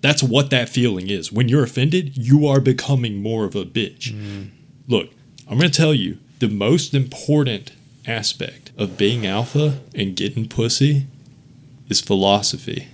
That's 0.00 0.22
what 0.22 0.50
that 0.50 0.68
feeling 0.68 1.08
is. 1.08 1.32
When 1.32 1.48
you're 1.48 1.64
offended, 1.64 2.16
you 2.16 2.46
are 2.46 2.60
becoming 2.60 3.20
more 3.20 3.44
of 3.44 3.54
a 3.54 3.64
bitch. 3.64 4.12
Mm. 4.12 4.50
Look, 4.86 5.10
I'm 5.48 5.58
going 5.58 5.70
to 5.70 5.76
tell 5.76 5.92
you 5.92 6.18
the 6.38 6.48
most 6.48 6.94
important 6.94 7.72
aspect 8.06 8.70
of 8.78 8.96
being 8.96 9.26
alpha 9.26 9.80
and 9.94 10.16
getting 10.16 10.48
pussy 10.48 11.06
is 11.88 12.00
philosophy. 12.00 12.88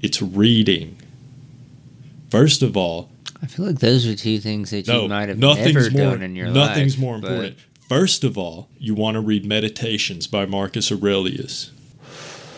It's 0.00 0.22
reading. 0.22 0.96
First 2.30 2.62
of 2.62 2.76
all, 2.76 3.10
I 3.42 3.46
feel 3.46 3.66
like 3.66 3.80
those 3.80 4.06
are 4.06 4.14
two 4.14 4.38
things 4.38 4.70
that 4.70 4.86
no, 4.86 5.02
you 5.02 5.08
might 5.08 5.28
have 5.28 5.38
nothing's 5.38 5.74
never 5.74 5.90
more, 5.90 6.12
done 6.12 6.22
in 6.22 6.36
your 6.36 6.46
life. 6.46 6.54
nothing's 6.54 6.96
more 6.96 7.16
important. 7.16 7.58
First 7.94 8.24
of 8.24 8.36
all, 8.36 8.68
you 8.76 8.92
want 8.92 9.14
to 9.14 9.20
read 9.20 9.46
Meditations 9.46 10.26
by 10.26 10.46
Marcus 10.46 10.90
Aurelius. 10.90 11.70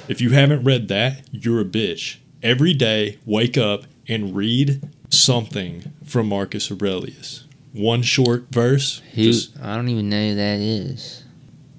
If 0.08 0.18
you 0.18 0.30
haven't 0.30 0.64
read 0.64 0.88
that, 0.88 1.28
you're 1.30 1.60
a 1.60 1.64
bitch. 1.66 2.16
Every 2.42 2.72
day, 2.72 3.18
wake 3.26 3.58
up 3.58 3.84
and 4.08 4.34
read 4.34 4.88
something 5.10 5.92
from 6.06 6.30
Marcus 6.30 6.72
Aurelius. 6.72 7.44
One 7.74 8.00
short 8.00 8.46
verse. 8.50 9.02
Who, 9.12 9.24
Just, 9.24 9.60
I 9.60 9.76
don't 9.76 9.90
even 9.90 10.08
know 10.08 10.30
who 10.30 10.36
that 10.36 10.58
is. 10.58 11.24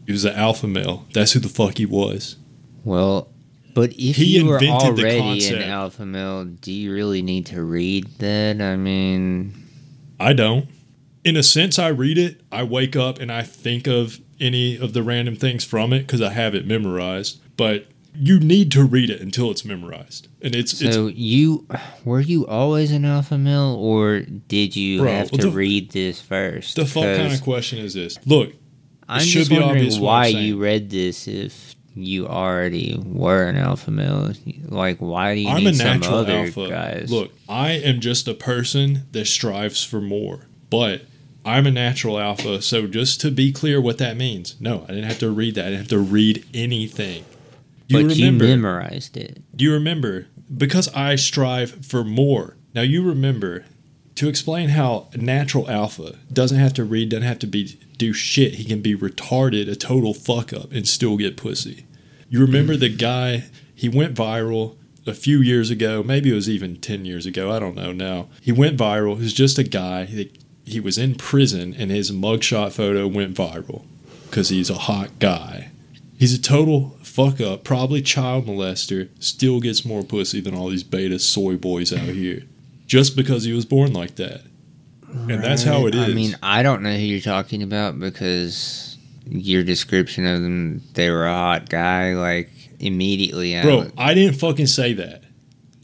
he 0.05 0.11
was 0.11 0.23
an 0.23 0.35
alpha 0.35 0.67
male. 0.67 1.07
That's 1.13 1.31
who 1.31 1.39
the 1.39 1.49
fuck 1.49 1.79
he 1.79 1.87
was. 1.87 2.35
Well, 2.83 3.27
but 3.73 3.91
if 3.93 4.17
He 4.17 4.37
you 4.37 4.45
were 4.45 4.59
already 4.59 5.49
an 5.49 5.63
alpha 5.63 6.05
male, 6.05 6.45
do 6.45 6.71
you 6.71 6.93
really 6.93 7.23
need 7.23 7.47
to 7.47 7.63
read 7.63 8.05
that? 8.19 8.61
I 8.61 8.75
mean, 8.75 9.55
I 10.19 10.33
don't. 10.33 10.67
In 11.27 11.35
a 11.35 11.43
sense, 11.43 11.77
I 11.77 11.89
read 11.89 12.17
it. 12.17 12.39
I 12.53 12.63
wake 12.63 12.95
up 12.95 13.19
and 13.19 13.29
I 13.29 13.41
think 13.43 13.85
of 13.85 14.21
any 14.39 14.77
of 14.77 14.93
the 14.93 15.03
random 15.03 15.35
things 15.35 15.65
from 15.65 15.91
it 15.91 15.99
because 16.01 16.21
I 16.21 16.29
have 16.29 16.55
it 16.55 16.65
memorized. 16.65 17.41
But 17.57 17.87
you 18.15 18.39
need 18.39 18.71
to 18.71 18.85
read 18.85 19.09
it 19.09 19.19
until 19.19 19.51
it's 19.51 19.65
memorized, 19.65 20.29
and 20.41 20.55
it's 20.55 20.81
it's 20.81 20.95
so 20.95 21.07
you 21.07 21.67
were 22.05 22.21
you 22.21 22.47
always 22.47 22.91
an 22.91 23.03
alpha 23.03 23.37
male, 23.37 23.75
or 23.77 24.21
did 24.21 24.75
you 24.75 25.01
Bro, 25.01 25.11
have 25.11 25.31
to 25.31 25.37
the- 25.37 25.51
read 25.51 25.91
this 25.91 26.21
first? 26.21 26.77
the 26.77 26.85
fuck 26.85 27.03
kind 27.03 27.33
of 27.33 27.41
question 27.43 27.79
is 27.79 27.93
this? 27.93 28.17
Look, 28.25 28.53
I'm 29.09 29.19
should 29.21 29.39
just 29.39 29.49
be 29.49 29.57
wondering 29.59 29.77
obvious 29.79 29.99
why 29.99 30.27
you 30.27 30.57
read 30.57 30.89
this 30.89 31.27
if 31.27 31.75
you 31.93 32.25
already 32.27 32.97
were 33.05 33.43
an 33.43 33.57
alpha 33.57 33.91
male. 33.91 34.31
Like, 34.63 34.99
why 34.99 35.35
do 35.35 35.41
you 35.41 35.49
I'm 35.49 35.57
need 35.63 35.67
a 35.71 35.73
some 35.73 35.99
natural 35.99 36.19
other 36.19 36.33
alpha. 36.45 36.69
guys? 36.69 37.11
Look, 37.11 37.31
I 37.49 37.71
am 37.71 37.99
just 37.99 38.27
a 38.29 38.33
person 38.33 39.03
that 39.11 39.25
strives 39.27 39.83
for 39.83 39.99
more, 39.99 40.47
but 40.69 41.01
I'm 41.47 41.65
a 41.65 41.71
natural 41.71 42.19
alpha. 42.19 42.61
So 42.61 42.87
just 42.87 43.21
to 43.21 43.31
be 43.31 43.53
clear, 43.53 43.79
what 43.79 43.99
that 43.99 44.17
means? 44.17 44.55
No, 44.59 44.83
I 44.83 44.87
didn't 44.87 45.05
have 45.05 45.19
to 45.19 45.31
read 45.31 45.55
that. 45.55 45.61
I 45.61 45.69
didn't 45.69 45.79
have 45.79 45.87
to 45.89 45.99
read 45.99 46.45
anything. 46.53 47.23
You 47.87 48.03
but 48.03 48.15
remember? 48.15 48.43
you 48.43 48.51
memorized 48.51 49.15
it. 49.15 49.41
Do 49.55 49.63
you 49.63 49.71
remember? 49.71 50.27
Because 50.55 50.89
I 50.89 51.15
strive 51.15 51.85
for 51.85 52.03
more. 52.03 52.57
Now 52.75 52.81
you 52.81 53.01
remember 53.01 53.63
to 54.15 54.27
explain 54.27 54.69
how 54.69 55.07
natural 55.15 55.69
alpha 55.69 56.17
doesn't 56.33 56.59
have 56.59 56.73
to 56.73 56.83
read, 56.83 57.09
doesn't 57.09 57.23
have 57.23 57.39
to 57.39 57.47
be 57.47 57.79
do 57.97 58.11
shit. 58.11 58.55
He 58.55 58.65
can 58.65 58.81
be 58.81 58.95
retarded, 58.95 59.71
a 59.71 59.75
total 59.75 60.13
fuck 60.13 60.51
up, 60.51 60.73
and 60.73 60.85
still 60.85 61.15
get 61.15 61.37
pussy. 61.37 61.85
You 62.29 62.41
remember 62.41 62.75
the 62.75 62.93
guy? 62.93 63.45
He 63.73 63.87
went 63.87 64.15
viral 64.15 64.75
a 65.05 65.13
few 65.13 65.39
years 65.39 65.69
ago. 65.69 66.03
Maybe 66.03 66.31
it 66.31 66.35
was 66.35 66.49
even 66.49 66.75
ten 66.75 67.05
years 67.05 67.25
ago. 67.25 67.51
I 67.51 67.59
don't 67.59 67.75
know 67.75 67.93
now. 67.93 68.27
He 68.41 68.51
went 68.51 68.77
viral. 68.77 69.17
He's 69.17 69.33
just 69.33 69.57
a 69.57 69.63
guy. 69.63 70.27
He 70.67 70.79
was 70.79 70.97
in 70.97 71.15
prison, 71.15 71.73
and 71.77 71.89
his 71.91 72.11
mugshot 72.11 72.71
photo 72.73 73.07
went 73.07 73.35
viral 73.35 73.85
because 74.29 74.49
he's 74.49 74.69
a 74.69 74.75
hot 74.75 75.19
guy. 75.19 75.69
He's 76.17 76.33
a 76.33 76.41
total 76.41 76.97
fuck 77.03 77.39
up, 77.39 77.63
probably 77.63 78.01
child 78.01 78.45
molester, 78.45 79.09
still 79.19 79.59
gets 79.59 79.85
more 79.85 80.03
pussy 80.03 80.41
than 80.41 80.53
all 80.55 80.69
these 80.69 80.83
beta 80.83 81.19
soy 81.19 81.55
boys 81.55 81.93
out 81.93 81.99
here. 82.09 82.43
Just 82.85 83.15
because 83.15 83.43
he 83.43 83.53
was 83.53 83.65
born 83.65 83.93
like 83.93 84.15
that. 84.15 84.41
And 85.11 85.43
that's 85.43 85.63
how 85.63 85.87
it 85.87 85.95
is. 85.95 86.09
I 86.09 86.13
mean, 86.13 86.35
I 86.43 86.63
don't 86.63 86.83
know 86.83 86.91
who 86.93 86.99
you're 86.99 87.21
talking 87.21 87.63
about 87.63 87.99
because 87.99 88.97
your 89.29 89.63
description 89.63 90.25
of 90.25 90.41
them, 90.41 90.81
they 90.93 91.09
were 91.09 91.25
a 91.25 91.33
hot 91.33 91.69
guy. 91.69 92.13
Like 92.15 92.49
immediately, 92.79 93.57
I 93.57 93.61
Bro, 93.61 93.77
was- 93.77 93.91
I 93.97 94.13
didn't 94.13 94.35
fucking 94.39 94.67
say 94.67 94.93
that. 94.93 95.23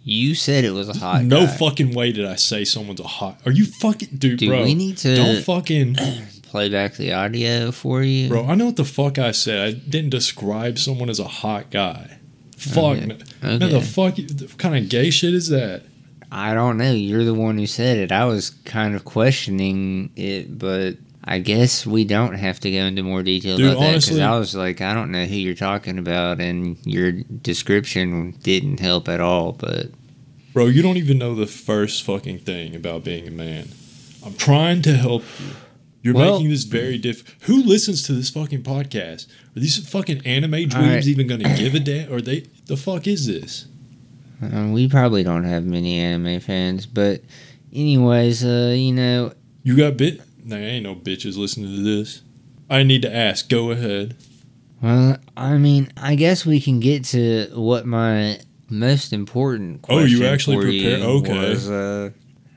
You 0.04 0.36
said 0.36 0.64
it 0.66 0.72
was 0.72 0.90
a 0.90 0.94
hot. 0.98 1.24
no 1.24 1.46
guy. 1.46 1.58
fucking 1.58 1.94
way 1.94 2.12
did 2.12 2.26
I 2.26 2.36
say 2.36 2.66
someone's 2.66 3.00
a 3.00 3.04
hot. 3.08 3.40
Are 3.46 3.52
you 3.52 3.66
fucking 3.66 4.10
dude, 4.18 4.40
Do 4.40 4.48
bro? 4.50 4.64
we 4.64 4.76
need 4.76 4.98
to 4.98 5.16
don't 5.16 5.44
fucking 5.44 5.96
play 6.44 6.70
back 6.70 6.96
the 6.96 7.14
audio 7.14 7.72
for 7.72 8.04
you? 8.04 8.28
bro. 8.30 8.46
I 8.46 8.56
know 8.56 8.66
what 8.68 8.76
the 8.76 8.86
fuck 8.86 9.18
I 9.20 9.32
said. 9.32 9.60
I 9.68 9.72
didn't 9.72 10.10
describe 10.12 10.78
someone 10.78 11.10
as 11.10 11.20
a 11.20 11.28
hot 11.28 11.70
guy. 11.72 12.20
Fuck. 12.58 12.98
Okay. 12.98 13.18
No, 13.42 13.58
the 13.58 13.82
fuck. 13.82 14.18
What 14.18 14.58
kind 14.58 14.76
of 14.78 14.90
gay 14.90 15.10
shit 15.10 15.34
is 15.34 15.50
that? 15.50 15.84
I 16.32 16.54
don't 16.54 16.78
know. 16.78 16.92
You're 16.92 17.26
the 17.26 17.34
one 17.34 17.58
who 17.58 17.68
said 17.68 17.98
it. 17.98 18.12
I 18.12 18.26
was 18.26 18.50
kind 18.50 18.96
of 18.96 19.06
questioning 19.06 20.12
it, 20.16 20.58
but 20.58 20.98
I 21.26 21.40
guess 21.40 21.86
we 21.86 22.04
don't 22.04 22.34
have 22.36 22.60
to 22.62 22.72
go 22.72 22.80
into 22.80 23.02
more 23.04 23.24
detail 23.24 23.56
Dude, 23.58 23.72
about 23.72 23.80
that 23.80 24.02
because 24.02 24.20
I 24.20 24.38
was 24.38 24.56
like, 24.56 24.82
I 24.82 24.94
don't 24.94 25.12
know 25.12 25.24
who 25.26 25.36
you're 25.36 25.54
talking 25.56 25.98
about, 25.98 26.42
and 26.42 26.78
your 26.86 27.12
description 27.14 28.32
didn't 28.44 28.80
help 28.80 29.08
at 29.08 29.22
all. 29.22 29.54
But 29.54 29.88
Bro, 30.52 30.68
you 30.68 30.82
don't 30.82 30.98
even 30.98 31.18
know 31.18 31.34
the 31.34 31.48
first 31.48 32.04
fucking 32.04 32.40
thing 32.40 32.76
about 32.76 33.04
being 33.04 33.28
a 33.28 33.32
man. 33.32 33.70
I'm 34.26 34.36
trying 34.36 34.82
to 34.84 34.94
help 34.96 35.24
you. 35.40 35.48
You're 36.02 36.14
Well- 36.14 36.34
making 36.36 36.50
this 36.50 36.66
very 36.66 36.98
diff. 36.98 37.24
Who 37.44 37.64
listens 37.64 38.04
to 38.04 38.14
this 38.14 38.30
fucking 38.30 38.64
podcast? 38.64 39.28
Are 39.56 39.60
these 39.62 39.78
fucking 39.88 40.22
anime 40.26 40.68
dreams 40.68 40.74
right. 40.76 41.08
even 41.08 41.28
going 41.28 41.42
to 41.42 41.56
give 41.56 41.74
a 41.76 41.80
damn? 41.80 42.12
Or 42.12 42.20
they? 42.20 42.44
The 42.66 42.76
fuck 42.78 43.08
is 43.08 43.26
this? 43.28 43.66
uh, 44.42 44.68
we 44.74 44.90
probably 44.90 45.24
don't 45.24 45.46
have 45.46 45.64
many 45.64 46.00
anime 46.00 46.42
fans. 46.42 46.86
But 46.86 47.22
anyways, 47.72 48.44
uh, 48.44 48.74
you 48.78 48.92
know, 48.92 49.32
You 49.64 49.78
got 49.78 49.96
bit? 49.96 50.22
Nah, 50.46 50.56
ain't 50.58 50.84
no 50.84 50.96
bitches 50.96 51.38
listening 51.38 51.76
to 51.76 51.82
this. 51.82 52.22
I 52.70 52.84
need 52.84 53.02
to 53.04 53.16
ask. 53.16 53.50
Go 53.50 53.72
ahead. 53.72 54.16
well, 54.82 55.18
I 55.38 55.58
mean, 55.58 55.92
I 55.98 56.16
guess 56.16 56.46
we 56.46 56.60
can 56.60 56.80
get 56.80 57.06
to 57.06 57.48
what 57.54 57.86
my 57.86 58.40
most 58.70 59.14
important 59.14 59.82
question. 59.82 60.04
Oh, 60.04 60.06
you 60.06 60.26
actually 60.26 60.58
for 60.58 60.64
prepare- 60.64 60.98
you 61.00 61.04
okay. 61.06 61.50
was, 61.50 61.70
uh, 61.70 62.10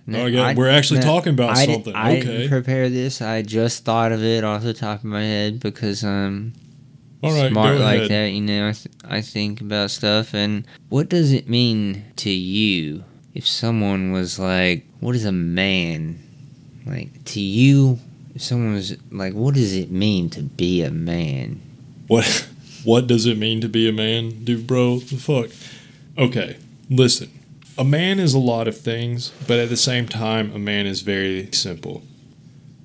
no, 0.06 0.22
Oh, 0.22 0.26
yeah, 0.26 0.54
we're 0.54 0.68
actually 0.70 1.00
no, 1.00 1.06
talking 1.06 1.32
about 1.34 1.50
I 1.56 1.66
something. 1.66 1.94
I 1.94 2.18
okay. 2.18 2.20
didn't 2.26 2.48
prepare 2.50 2.88
this. 2.88 3.20
I 3.20 3.42
just 3.42 3.84
thought 3.84 4.12
of 4.12 4.22
it 4.22 4.44
off 4.44 4.62
the 4.62 4.72
top 4.74 5.00
of 5.00 5.04
my 5.04 5.22
head 5.22 5.60
because 5.60 6.04
I'm 6.04 6.54
All 7.22 7.32
right. 7.32 7.50
smart 7.50 7.78
like 7.80 7.98
ahead. 7.98 8.10
that. 8.10 8.30
You 8.32 8.40
know, 8.40 8.68
I, 8.68 8.72
th- 8.72 8.94
I 9.04 9.20
think 9.20 9.60
about 9.60 9.90
stuff. 9.90 10.32
And 10.34 10.64
what 10.88 11.08
does 11.08 11.32
it 11.32 11.48
mean 11.48 12.04
to 12.16 12.30
you 12.30 13.02
if 13.34 13.46
someone 13.46 14.12
was 14.12 14.38
like, 14.38 14.86
"What 15.00 15.14
is 15.16 15.24
a 15.24 15.32
man?" 15.32 16.20
Like 16.86 17.24
to 17.26 17.40
you, 17.40 17.98
if 18.34 18.42
someone 18.42 18.74
was 18.74 18.96
like, 19.10 19.34
"What 19.34 19.54
does 19.54 19.74
it 19.74 19.90
mean 19.90 20.30
to 20.30 20.42
be 20.42 20.82
a 20.82 20.90
man?" 20.90 21.60
What 22.06 22.48
what 22.84 23.06
does 23.08 23.26
it 23.26 23.36
mean 23.36 23.60
to 23.62 23.68
be 23.68 23.88
a 23.88 23.92
man, 23.92 24.44
dude, 24.44 24.66
bro? 24.66 25.00
The 25.00 25.16
fuck. 25.16 25.50
Okay, 26.16 26.56
listen. 26.88 27.30
A 27.76 27.84
man 27.84 28.20
is 28.20 28.32
a 28.32 28.38
lot 28.38 28.68
of 28.68 28.78
things, 28.78 29.32
but 29.46 29.58
at 29.58 29.68
the 29.68 29.76
same 29.76 30.08
time, 30.08 30.52
a 30.54 30.58
man 30.58 30.86
is 30.86 31.02
very 31.02 31.50
simple. 31.52 32.02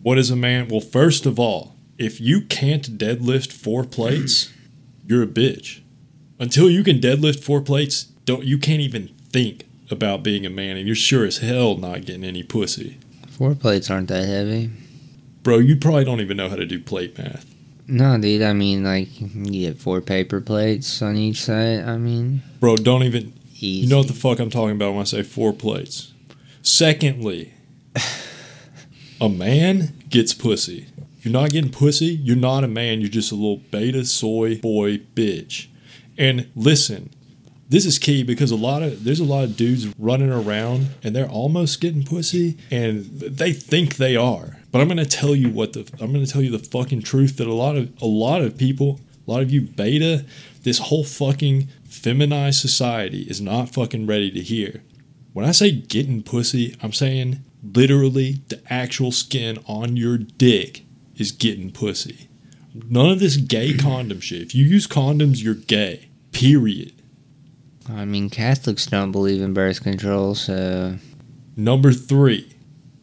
What 0.02 0.18
is 0.18 0.32
a 0.32 0.36
man? 0.36 0.68
Well, 0.68 0.82
first 0.82 1.26
of 1.26 1.40
all, 1.40 1.76
if 1.98 2.20
you 2.20 2.42
can't 2.42 2.98
deadlift 2.98 3.52
four 3.54 3.84
plates, 3.84 4.52
you're 5.08 5.24
a 5.24 5.28
bitch. 5.28 5.82
Until 6.40 6.70
you 6.70 6.84
can 6.84 7.00
deadlift 7.00 7.44
four 7.44 7.62
plates, 7.62 8.06
don't 8.26 8.44
you 8.44 8.58
can't 8.58 8.82
even 8.82 9.10
think 9.30 9.66
about 9.92 10.24
being 10.24 10.46
a 10.46 10.50
man, 10.50 10.78
and 10.78 10.88
you're 10.88 10.96
sure 10.96 11.26
as 11.26 11.38
hell 11.38 11.78
not 11.78 12.06
getting 12.06 12.24
any 12.24 12.42
pussy, 12.42 12.98
Four 13.42 13.56
plates 13.56 13.90
aren't 13.90 14.08
that 14.10 14.28
heavy. 14.28 14.70
bro. 15.42 15.58
You 15.58 15.76
probably 15.76 16.06
don't 16.06 16.22
even 16.22 16.38
know 16.38 16.48
how 16.48 16.58
to 16.58 16.66
do 16.68 16.80
plate 16.80 17.18
math. 17.18 17.52
No, 17.88 18.16
dude. 18.20 18.44
I 18.44 18.54
mean, 18.54 18.84
like 18.84 19.20
you 19.20 19.28
get 19.46 19.80
four 19.80 20.00
paper 20.00 20.40
plates 20.40 21.02
on 21.02 21.18
each 21.18 21.42
side. 21.42 21.80
I 21.86 21.98
mean, 21.98 22.44
Bro, 22.60 22.76
don't 22.76 23.02
even 23.02 23.34
easy. 23.56 23.66
You 23.66 23.90
know 23.90 23.98
what 23.98 24.10
the 24.10 24.14
fuck 24.14 24.38
I'm 24.38 24.52
talking 24.52 24.76
about 24.76 24.92
when 24.92 25.02
I 25.02 25.06
say 25.06 25.24
four 25.24 25.54
plates. 25.54 26.14
Secondly, 26.62 27.52
a 29.20 29.28
man 29.28 29.96
gets 30.08 30.36
pussy. 30.36 30.86
You're 31.24 31.34
not 31.34 31.50
getting 31.50 31.72
pussy, 31.72 32.14
you're 32.14 32.36
not 32.36 32.64
a 32.64 32.68
man. 32.68 33.02
You're 33.02 33.10
just 33.10 33.32
a 33.32 33.36
little 33.36 33.58
beta 33.72 34.06
soy 34.06 34.60
boy 34.60 34.98
bitch. 35.16 35.66
And 36.16 36.52
listen, 36.56 37.10
this 37.72 37.86
is 37.86 37.98
key 37.98 38.22
because 38.22 38.52
a 38.52 38.56
lot 38.58 38.84
of 38.84 39.06
there's 39.06 39.22
a 39.22 39.26
lot 39.26 39.46
of 39.46 39.56
dudes 39.56 39.88
running 39.98 40.30
around 40.30 40.90
and 41.04 41.16
they're 41.16 41.30
almost 41.30 41.80
getting 41.80 42.04
pussy 42.04 42.58
and 42.70 43.06
they 43.06 43.54
think 43.54 43.96
they 43.96 44.18
are. 44.18 44.58
But 44.72 44.82
I'm 44.82 44.90
gonna 44.90 45.06
tell 45.06 45.34
you 45.34 45.50
what 45.50 45.72
the 45.72 45.90
I'm 46.02 46.12
gonna 46.12 46.28
tell 46.28 46.42
you 46.42 46.52
the 46.52 46.60
fucking 46.60 47.04
truth 47.04 47.38
that 47.38 47.48
a 47.48 47.54
lot 47.54 47.78
of 47.78 47.90
a 48.02 48.06
lot 48.06 48.42
of 48.42 48.58
people, 48.58 49.00
a 49.26 49.32
lot 49.32 49.42
of 49.42 49.52
you 49.52 49.62
beta, 49.62 50.26
this 50.64 50.80
whole 50.80 51.06
fucking 51.06 51.70
feminized 51.86 52.60
society 52.60 53.22
is 53.22 53.40
not 53.40 53.70
fucking 53.70 54.06
ready 54.06 54.30
to 54.32 54.42
hear. 54.42 54.84
When 55.32 55.46
I 55.46 55.52
say 55.52 55.72
getting 55.72 56.24
pussy, 56.24 56.76
I'm 56.84 56.92
saying 56.92 57.40
literally 57.64 58.42
the 58.50 58.62
actual 58.70 59.14
skin 59.14 59.60
on 59.66 59.96
your 59.96 60.18
dick 60.18 60.84
is 61.16 61.32
getting 61.32 61.72
pussy. 61.72 62.28
None 62.74 63.10
of 63.10 63.20
this 63.20 63.38
gay 63.38 63.78
condom 63.78 64.20
shit. 64.20 64.42
If 64.42 64.56
you 64.56 64.66
use 64.66 64.88
condoms, 64.88 65.42
you're 65.42 65.56
gay. 65.56 66.10
Period. 66.34 67.01
I 67.90 68.06
mean, 68.06 68.30
Catholics 68.30 68.86
don't 68.86 69.12
believe 69.12 69.42
in 69.42 69.54
birth 69.54 69.84
control, 69.84 70.36
so 70.36 70.96
Number 71.56 71.92
three, 71.92 72.54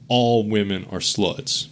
all 0.09 0.49
women 0.49 0.87
are 0.91 0.99
sluts. 0.99 1.69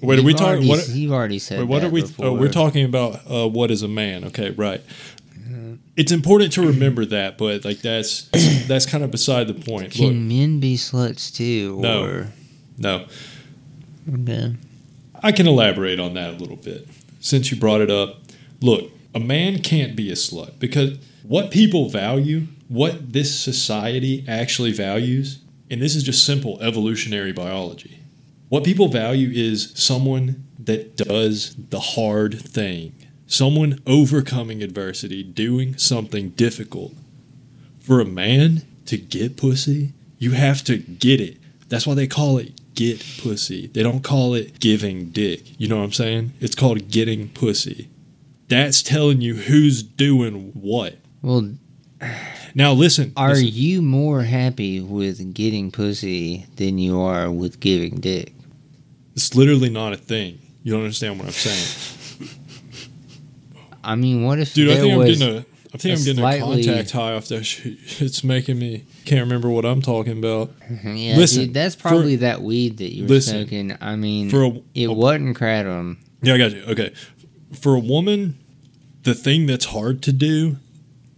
Wait, 0.00 0.18
are 0.18 0.22
we 0.22 0.32
talking? 0.32 0.66
What, 0.68 0.88
You've 0.88 1.12
already 1.12 1.38
said 1.38 1.58
wait, 1.58 1.68
what 1.68 1.82
that 1.82 1.88
are 1.88 1.90
we? 1.90 2.02
Before. 2.02 2.26
Oh, 2.26 2.32
we're 2.34 2.48
talking 2.50 2.84
about 2.84 3.20
uh, 3.30 3.48
what 3.48 3.70
is 3.70 3.82
a 3.82 3.88
man? 3.88 4.24
Okay, 4.26 4.50
right. 4.50 4.82
It's 5.96 6.12
important 6.12 6.52
to 6.54 6.66
remember 6.66 7.04
that, 7.06 7.36
but 7.36 7.64
like 7.64 7.78
that's 7.80 8.22
that's 8.66 8.86
kind 8.86 9.04
of 9.04 9.10
beside 9.10 9.48
the 9.48 9.54
point. 9.54 9.92
Can 9.92 10.06
Look, 10.06 10.14
men 10.14 10.60
be 10.60 10.76
sluts 10.76 11.34
too? 11.34 11.78
No. 11.80 12.04
Or, 12.04 12.32
no, 12.78 13.06
Okay. 14.10 14.56
I 15.22 15.32
can 15.32 15.46
elaborate 15.46 16.00
on 16.00 16.14
that 16.14 16.30
a 16.30 16.36
little 16.36 16.56
bit 16.56 16.88
since 17.20 17.50
you 17.50 17.58
brought 17.58 17.82
it 17.82 17.90
up. 17.90 18.22
Look, 18.62 18.90
a 19.14 19.20
man 19.20 19.60
can't 19.60 19.94
be 19.94 20.10
a 20.10 20.14
slut 20.14 20.58
because 20.58 20.98
what 21.22 21.50
people 21.50 21.88
value, 21.88 22.46
what 22.68 23.12
this 23.12 23.38
society 23.38 24.24
actually 24.28 24.72
values, 24.72 25.40
and 25.70 25.80
this 25.80 25.94
is 25.94 26.02
just 26.02 26.24
simple 26.24 26.60
evolutionary 26.60 27.32
biology. 27.32 28.00
What 28.48 28.64
people 28.64 28.88
value 28.88 29.30
is 29.32 29.72
someone 29.74 30.44
that 30.58 30.96
does 30.96 31.54
the 31.56 31.80
hard 31.80 32.40
thing, 32.40 32.94
someone 33.26 33.80
overcoming 33.86 34.62
adversity, 34.62 35.22
doing 35.22 35.76
something 35.78 36.30
difficult. 36.30 36.94
For 37.78 38.00
a 38.00 38.04
man 38.04 38.62
to 38.86 38.96
get 38.96 39.36
pussy, 39.36 39.92
you 40.18 40.32
have 40.32 40.62
to 40.64 40.78
get 40.78 41.20
it. 41.20 41.38
That's 41.68 41.86
why 41.86 41.94
they 41.94 42.06
call 42.06 42.38
it 42.38 42.74
get 42.74 43.04
pussy. 43.18 43.68
They 43.68 43.82
don't 43.82 44.02
call 44.02 44.34
it 44.34 44.58
giving 44.58 45.10
dick. 45.10 45.60
You 45.60 45.68
know 45.68 45.78
what 45.78 45.84
I'm 45.84 45.92
saying? 45.92 46.32
It's 46.40 46.54
called 46.54 46.90
getting 46.90 47.28
pussy. 47.28 47.88
That's 48.48 48.82
telling 48.82 49.20
you 49.20 49.34
who's 49.34 49.82
doing 49.82 50.50
what. 50.54 50.96
Well, 51.22 51.54
Now 52.54 52.72
listen. 52.72 53.12
are 53.16 53.30
listen. 53.30 53.48
you 53.52 53.82
more 53.82 54.22
happy 54.22 54.80
with 54.80 55.34
getting 55.34 55.70
pussy 55.70 56.46
than 56.56 56.78
you 56.78 57.00
are 57.00 57.30
with 57.30 57.60
giving 57.60 58.00
dick? 58.00 58.32
It's 59.14 59.34
literally 59.34 59.70
not 59.70 59.92
a 59.92 59.96
thing. 59.96 60.38
You 60.62 60.72
don't 60.72 60.82
understand 60.82 61.18
what 61.18 61.26
I'm 61.26 61.32
saying, 61.32 62.28
I 63.82 63.94
mean, 63.96 64.24
what 64.24 64.38
if 64.38 64.52
dude. 64.54 64.70
I 64.70 64.76
think 64.80 64.92
I'm 64.94 65.04
getting 65.06 65.28
a. 65.36 65.46
I 65.72 65.78
think 65.78 65.98
I'm 65.98 66.04
getting 66.04 66.20
slightly- 66.20 66.60
a 66.60 66.64
contact 66.64 66.90
high 66.90 67.14
off 67.14 67.28
that 67.28 67.44
shit. 67.44 67.78
It's 68.00 68.24
making 68.24 68.58
me 68.58 68.84
can't 69.04 69.20
remember 69.22 69.48
what 69.48 69.64
I'm 69.64 69.80
talking 69.80 70.18
about. 70.18 70.50
Mm-hmm, 70.60 70.96
yeah, 70.96 71.16
Listen, 71.16 71.44
dude, 71.46 71.54
that's 71.54 71.74
for- 71.76 71.88
probably 71.88 72.16
that 72.16 72.42
weed 72.42 72.78
that 72.78 72.92
you 72.94 73.04
were 73.04 73.08
Listen, 73.08 73.36
smoking. 73.46 73.76
I 73.80 73.96
mean, 73.96 74.28
For 74.30 74.42
a, 74.44 74.50
it 74.74 74.86
a- 74.88 74.92
wasn't 74.92 75.36
kratom. 75.38 75.96
Yeah, 76.22 76.34
I 76.34 76.38
got 76.38 76.52
you. 76.52 76.62
Okay. 76.64 76.92
For 77.52 77.74
a 77.74 77.80
woman, 77.80 78.38
the 79.04 79.14
thing 79.14 79.46
that's 79.46 79.66
hard 79.66 80.02
to 80.02 80.12
do 80.12 80.56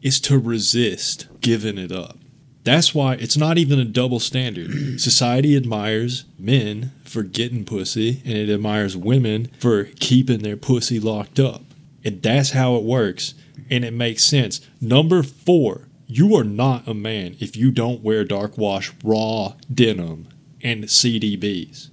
is 0.03 0.21
to 0.21 0.39
resist 0.39 1.29
giving 1.41 1.79
it 1.79 1.93
up. 1.93 2.19
That's 2.65 2.95
why 2.95 3.15
it's 3.15 3.37
not 3.37 3.59
even 3.59 3.79
a 3.79 3.85
double 3.85 4.21
standard. 4.21 4.71
Society 5.01 5.57
admires 5.57 6.25
men 6.39 6.93
for 7.05 7.23
getting 7.23 7.65
pussy, 7.65 8.23
and 8.25 8.35
it 8.35 8.53
admires 8.53 8.97
women 8.97 9.51
for 9.59 9.85
keeping 9.85 10.41
their 10.41 10.57
pussy 10.57 11.01
locked 11.01 11.41
up. 11.41 11.63
And 12.05 12.23
that's 12.23 12.51
how 12.51 12.77
it 12.77 12.85
works, 12.85 13.35
and 13.71 13.85
it 13.85 13.93
makes 13.93 14.25
sense. 14.25 14.61
Number 14.81 15.23
four, 15.23 15.89
you 16.07 16.37
are 16.37 16.45
not 16.45 16.87
a 16.87 16.95
man 16.95 17.37
if 17.41 17.57
you 17.57 17.71
don't 17.71 18.03
wear 18.03 18.25
dark 18.25 18.59
wash 18.59 18.93
raw 19.03 19.55
denim 19.73 20.29
and 20.63 20.85
CDBs. 20.85 21.91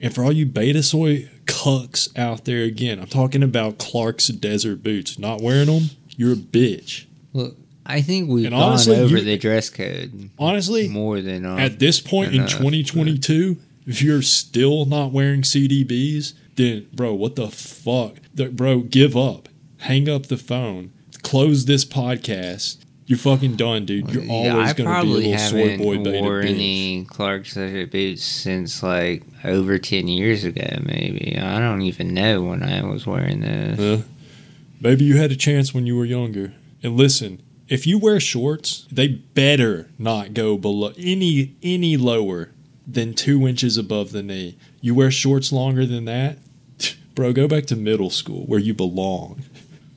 And 0.00 0.14
for 0.14 0.22
all 0.24 0.32
you 0.32 0.44
beta 0.44 0.82
soy 0.82 1.30
cucks 1.46 2.16
out 2.18 2.44
there, 2.44 2.62
again, 2.62 2.98
I'm 3.00 3.06
talking 3.06 3.42
about 3.42 3.78
Clark's 3.78 4.28
desert 4.28 4.82
boots. 4.82 5.18
Not 5.18 5.40
wearing 5.40 5.66
them, 5.66 5.90
you're 6.16 6.34
a 6.34 6.36
bitch. 6.36 7.06
Look, 7.34 7.56
I 7.84 8.00
think 8.00 8.30
we've 8.30 8.46
And 8.46 8.54
gone 8.54 8.62
honestly, 8.62 8.96
over 8.96 9.18
you- 9.18 9.24
the 9.24 9.36
dress 9.36 9.68
code 9.68 10.30
Honestly, 10.38 10.88
more 10.88 11.20
than 11.20 11.44
um, 11.44 11.58
at 11.58 11.78
this 11.78 12.00
point 12.00 12.30
in 12.30 12.36
enough, 12.40 12.50
2022, 12.52 13.58
if 13.86 14.00
you're 14.00 14.22
still 14.22 14.86
not 14.86 15.12
wearing 15.12 15.42
CDBs, 15.42 16.32
then 16.56 16.86
bro, 16.94 17.12
what 17.12 17.36
the 17.36 17.48
fuck? 17.50 18.14
The- 18.34 18.48
Bro, 18.48 18.80
give 18.82 19.16
up. 19.16 19.48
Hang 19.80 20.08
up 20.08 20.26
the 20.26 20.38
phone. 20.38 20.92
Close 21.22 21.66
this 21.66 21.84
podcast. 21.84 22.78
You're 23.06 23.18
fucking 23.18 23.56
done, 23.56 23.84
dude. 23.84 24.08
You're 24.10 24.22
Yeah, 24.24 24.32
always 24.54 24.72
gonna 24.72 25.02
be 25.02 25.08
a 25.10 25.12
little 25.12 25.38
soy 25.38 25.76
boy 25.76 25.98
beta 25.98 26.22
wore 26.22 26.42
bitch. 26.42 26.48
any 26.54 27.04
Clark's 27.04 27.52
desert 27.54 27.90
boots 27.92 28.22
since 28.24 28.82
like 28.82 29.24
over 29.44 29.76
ten 29.76 30.08
years 30.08 30.44
ago. 30.44 30.66
Maybe 30.86 31.36
I 31.38 31.58
don't 31.58 31.82
even 31.82 32.14
know 32.14 32.40
when 32.42 32.62
I 32.62 32.82
was 32.82 33.06
wearing 33.06 33.40
those. 33.40 33.78
Yeah. 33.78 34.04
Maybe 34.80 35.04
you 35.04 35.18
had 35.18 35.32
a 35.32 35.36
chance 35.36 35.74
when 35.74 35.84
you 35.86 35.96
were 35.98 36.06
younger. 36.06 36.54
And 36.84 36.98
listen, 36.98 37.42
if 37.66 37.86
you 37.86 37.98
wear 37.98 38.20
shorts, 38.20 38.86
they 38.92 39.08
better 39.08 39.88
not 39.98 40.34
go 40.34 40.58
below 40.58 40.92
any 40.98 41.56
any 41.62 41.96
lower 41.96 42.50
than 42.86 43.14
two 43.14 43.48
inches 43.48 43.78
above 43.78 44.12
the 44.12 44.22
knee. 44.22 44.58
You 44.82 44.94
wear 44.94 45.10
shorts 45.10 45.50
longer 45.50 45.86
than 45.86 46.04
that, 46.04 46.36
bro. 47.14 47.32
Go 47.32 47.48
back 47.48 47.64
to 47.66 47.76
middle 47.76 48.10
school 48.10 48.44
where 48.44 48.60
you 48.60 48.74
belong. 48.74 49.42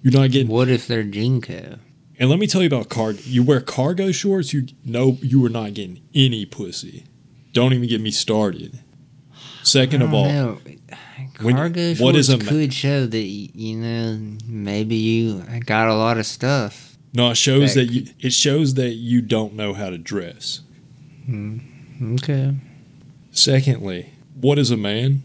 You're 0.02 0.13
not 0.13 0.32
getting. 0.32 0.47
What 0.47 0.69
if 0.69 0.88
they're 0.88 1.04
JNCO? 1.04 1.80
And 2.19 2.30
let 2.30 2.39
me 2.39 2.47
tell 2.47 2.62
you 2.62 2.67
about 2.67 2.88
cargo. 2.88 3.19
You 3.26 3.43
wear 3.43 3.60
cargo 3.60 4.13
shorts, 4.13 4.54
you 4.54 4.67
know 4.86 5.17
you 5.21 5.45
are 5.45 5.50
not 5.50 5.73
getting 5.73 6.02
any 6.15 6.45
pussy. 6.45 7.04
Don't 7.52 7.73
even 7.73 7.89
get 7.89 8.00
me 8.00 8.12
started. 8.12 8.80
Second 9.67 10.01
of 10.01 10.13
all, 10.13 10.30
know. 10.30 10.60
cargo 11.36 11.93
what 11.95 12.15
is 12.15 12.30
a 12.30 12.38
could 12.38 12.73
show 12.73 13.06
that 13.06 13.17
you 13.19 13.75
know 13.77 14.38
maybe 14.45 14.95
you 14.95 15.43
got 15.65 15.89
a 15.89 15.93
lot 15.93 16.17
of 16.17 16.25
stuff. 16.25 16.97
no, 17.13 17.32
it 17.32 17.36
shows 17.36 17.73
That 17.73 17.88
that 17.88 17.93
you. 17.93 18.06
It 18.19 18.32
shows 18.32 18.75
that 18.75 18.91
you 18.91 19.21
don't 19.21 19.53
know 19.53 19.73
how 19.73 19.89
to 19.89 19.97
dress. 19.97 20.62
Okay. 21.30 22.56
Secondly, 23.32 24.13
what 24.39 24.58
is 24.58 24.71
a 24.71 24.77
man? 24.77 25.23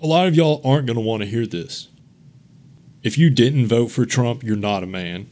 A 0.00 0.06
lot 0.06 0.28
of 0.28 0.36
y'all 0.36 0.60
aren't 0.64 0.86
going 0.86 0.96
to 0.96 1.00
want 1.02 1.22
to 1.22 1.28
hear 1.28 1.46
this. 1.46 1.88
If 3.02 3.18
you 3.18 3.28
didn't 3.28 3.66
vote 3.66 3.88
for 3.88 4.06
Trump, 4.06 4.42
you're 4.42 4.56
not 4.56 4.82
a 4.82 4.86
man. 4.86 5.28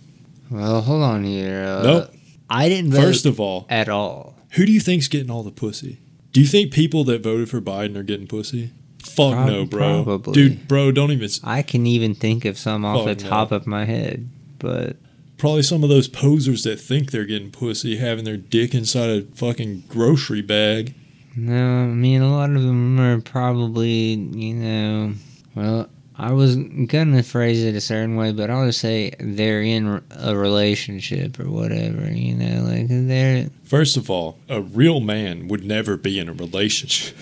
Well, 0.50 0.82
hold 0.82 1.02
on 1.02 1.24
here. 1.24 1.64
Uh, 1.64 1.82
Nope. 1.82 2.14
I 2.50 2.68
didn't 2.68 2.90
vote 2.90 3.00
First 3.00 3.24
of 3.24 3.38
all, 3.40 3.66
at 3.70 3.88
all. 3.88 4.34
who 4.50 4.66
do 4.66 4.72
you 4.72 4.80
think's 4.80 5.08
getting 5.08 5.30
all 5.30 5.42
the 5.42 5.50
pussy? 5.50 5.98
Do 6.32 6.40
you 6.40 6.46
think 6.46 6.72
people 6.72 7.04
that 7.04 7.22
voted 7.22 7.48
for 7.50 7.60
Biden 7.60 7.96
are 7.96 8.02
getting 8.02 8.26
pussy? 8.26 8.70
Fuck 9.02 9.34
Prob- 9.34 9.46
no, 9.48 9.64
bro. 9.66 10.02
probably. 10.04 10.32
Dude, 10.32 10.68
bro, 10.68 10.90
don't 10.92 11.10
even. 11.10 11.28
I 11.44 11.62
can 11.62 11.86
even 11.86 12.14
think 12.14 12.44
of 12.44 12.56
some 12.58 12.84
off 12.84 13.04
the 13.06 13.14
Fuck 13.14 13.24
no. 13.24 13.28
top 13.30 13.52
of 13.52 13.66
my 13.66 13.84
head, 13.84 14.28
but 14.58 14.96
Probably 15.38 15.62
some 15.62 15.82
of 15.82 15.88
those 15.88 16.06
posers 16.06 16.62
that 16.62 16.78
think 16.80 17.10
they're 17.10 17.24
getting 17.24 17.50
pussy 17.50 17.96
having 17.96 18.24
their 18.24 18.36
dick 18.36 18.74
inside 18.74 19.10
a 19.10 19.22
fucking 19.34 19.82
grocery 19.88 20.40
bag. 20.40 20.94
no. 21.36 21.82
I 21.82 21.86
mean, 21.86 22.22
a 22.22 22.30
lot 22.30 22.50
of 22.50 22.62
them 22.62 23.00
are 23.00 23.20
probably, 23.20 24.14
you 24.14 24.54
know, 24.54 25.14
well, 25.56 25.88
I 26.16 26.32
was 26.32 26.56
gonna 26.56 27.22
phrase 27.22 27.64
it 27.64 27.74
a 27.74 27.80
certain 27.80 28.16
way, 28.16 28.32
but 28.32 28.50
I'll 28.50 28.66
just 28.66 28.80
say 28.80 29.12
they're 29.18 29.62
in 29.62 30.02
a 30.10 30.36
relationship 30.36 31.40
or 31.40 31.50
whatever. 31.50 32.10
You 32.12 32.34
know, 32.34 32.62
like 32.64 32.86
they're. 32.88 33.48
First 33.64 33.96
of 33.96 34.10
all, 34.10 34.38
a 34.48 34.60
real 34.60 35.00
man 35.00 35.48
would 35.48 35.64
never 35.64 35.96
be 35.96 36.18
in 36.18 36.28
a 36.28 36.32
relationship. 36.32 37.16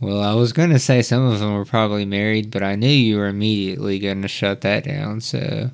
Well, 0.00 0.20
I 0.20 0.34
was 0.34 0.52
gonna 0.52 0.78
say 0.78 1.02
some 1.02 1.24
of 1.26 1.38
them 1.40 1.54
were 1.54 1.64
probably 1.64 2.04
married, 2.04 2.50
but 2.50 2.62
I 2.62 2.74
knew 2.74 2.88
you 2.88 3.18
were 3.18 3.28
immediately 3.28 3.98
gonna 3.98 4.28
shut 4.28 4.62
that 4.62 4.84
down, 4.84 5.20
so. 5.20 5.70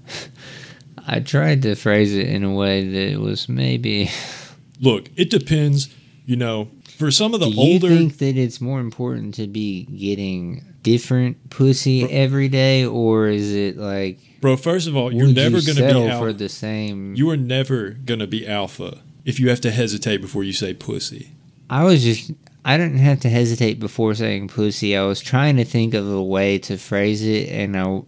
I 1.11 1.21
tried 1.21 1.63
to 1.63 1.75
phrase 1.75 2.15
it 2.15 2.29
in 2.29 2.45
a 2.45 2.53
way 2.53 2.87
that 2.87 3.19
was 3.21 3.49
maybe 3.49 4.11
Look, 4.81 5.09
it 5.17 5.31
depends. 5.31 5.89
You 6.27 6.37
know, 6.37 6.69
for 6.99 7.11
some 7.11 7.33
of 7.33 7.41
the 7.41 7.49
Do 7.49 7.55
you 7.55 7.73
older. 7.75 7.89
think 7.89 8.19
that 8.19 8.37
it's 8.37 8.61
more 8.61 8.81
important 8.81 9.35
to 9.37 9.47
be 9.47 9.85
getting 9.85 10.63
different 10.91 11.51
pussy 11.51 12.01
Bro- 12.01 12.11
every 12.11 12.49
day, 12.49 12.85
or 12.85 13.29
is 13.29 13.55
it 13.55 13.77
like 13.77 14.19
Bro, 14.41 14.57
first 14.59 14.87
of 14.87 14.97
all, 14.97 15.13
you're 15.13 15.27
never 15.27 15.59
you 15.59 15.75
to 15.75 15.75
be 15.75 16.09
alpha. 16.09 16.19
for 16.19 16.33
the 16.33 16.49
same? 16.49 17.15
you 17.15 17.29
are 17.31 17.37
never 17.37 17.93
to 18.21 18.27
be 18.27 18.47
alpha 18.47 19.03
if 19.25 19.41
you 19.41 19.49
have 19.51 19.61
to 19.63 19.71
hesitate 19.71 20.19
before 20.21 20.45
you 20.45 20.53
say 20.53 20.75
pussy. 20.75 21.33
I 21.69 21.85
was 21.85 22.03
just 22.03 22.33
I 22.65 22.77
didn't 22.77 22.99
have 22.99 23.21
to 23.21 23.29
hesitate 23.29 23.81
before 23.81 24.15
saying 24.15 24.49
pussy. 24.49 24.97
I 24.97 25.03
was 25.05 25.21
trying 25.21 25.57
to 25.57 25.65
think 25.65 25.95
of 25.95 26.11
a 26.11 26.23
way 26.23 26.59
to 26.59 26.77
phrase 26.77 27.23
it, 27.23 27.49
and 27.49 27.77
I 27.77 28.03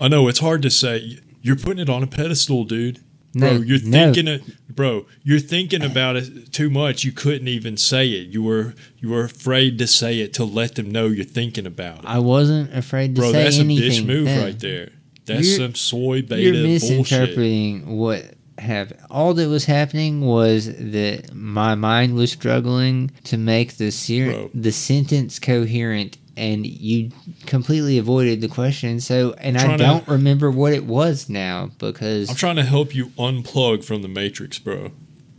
I 0.00 0.08
know 0.08 0.28
it's 0.28 0.40
hard 0.40 0.62
to 0.62 0.70
say. 0.70 1.18
You're 1.42 1.56
putting 1.56 1.78
it 1.78 1.88
on 1.88 2.02
a 2.02 2.06
pedestal, 2.06 2.64
dude. 2.64 3.00
Bro, 3.38 3.52
you're 3.62 3.78
no. 3.84 3.90
thinking 4.12 4.28
it, 4.28 4.42
bro. 4.74 5.06
You're 5.22 5.40
thinking 5.40 5.82
about 5.82 6.16
it 6.16 6.52
too 6.52 6.70
much. 6.70 7.04
You 7.04 7.12
couldn't 7.12 7.48
even 7.48 7.76
say 7.76 8.08
it. 8.08 8.28
You 8.28 8.42
were 8.42 8.74
you 8.98 9.10
were 9.10 9.24
afraid 9.24 9.78
to 9.78 9.86
say 9.86 10.20
it 10.20 10.32
to 10.34 10.44
let 10.44 10.74
them 10.76 10.90
know 10.90 11.06
you're 11.06 11.24
thinking 11.24 11.66
about 11.66 11.98
it. 12.00 12.04
I 12.06 12.18
wasn't 12.18 12.74
afraid 12.74 13.14
to 13.14 13.20
Bro, 13.20 13.32
say 13.32 13.42
that's 13.44 13.58
a 13.58 13.62
bitch 13.62 14.06
move 14.06 14.24
then. 14.26 14.44
right 14.44 14.58
there. 14.58 14.90
That's 15.26 15.46
You're- 15.58 15.66
some 15.66 15.74
soy 15.74 16.22
beta 16.22 16.40
You're 16.42 16.52
bullshit. 16.54 16.98
misinterpreting 16.98 17.96
what 17.96 18.24
happened. 18.58 19.00
All 19.10 19.34
that 19.34 19.48
was 19.48 19.64
happening 19.64 20.20
was 20.22 20.66
that 20.66 21.34
my 21.34 21.74
mind 21.74 22.14
was 22.14 22.30
struggling 22.32 23.10
to 23.24 23.36
make 23.36 23.76
the 23.76 23.90
ser- 23.90 24.30
Bro. 24.32 24.50
the 24.54 24.72
sentence 24.72 25.38
coherent 25.38 26.16
and 26.36 26.66
you 26.66 27.10
completely 27.46 27.98
avoided 27.98 28.40
the 28.40 28.48
question. 28.48 29.00
So, 29.00 29.34
and 29.38 29.56
I 29.56 29.76
don't 29.76 30.06
remember 30.06 30.50
what 30.50 30.72
it 30.72 30.84
was 30.84 31.28
now 31.28 31.70
because 31.78 32.30
I'm 32.30 32.36
trying 32.36 32.56
to 32.56 32.64
help 32.64 32.94
you 32.94 33.06
unplug 33.10 33.84
from 33.84 34.02
the 34.02 34.08
matrix, 34.08 34.58
bro. 34.58 34.92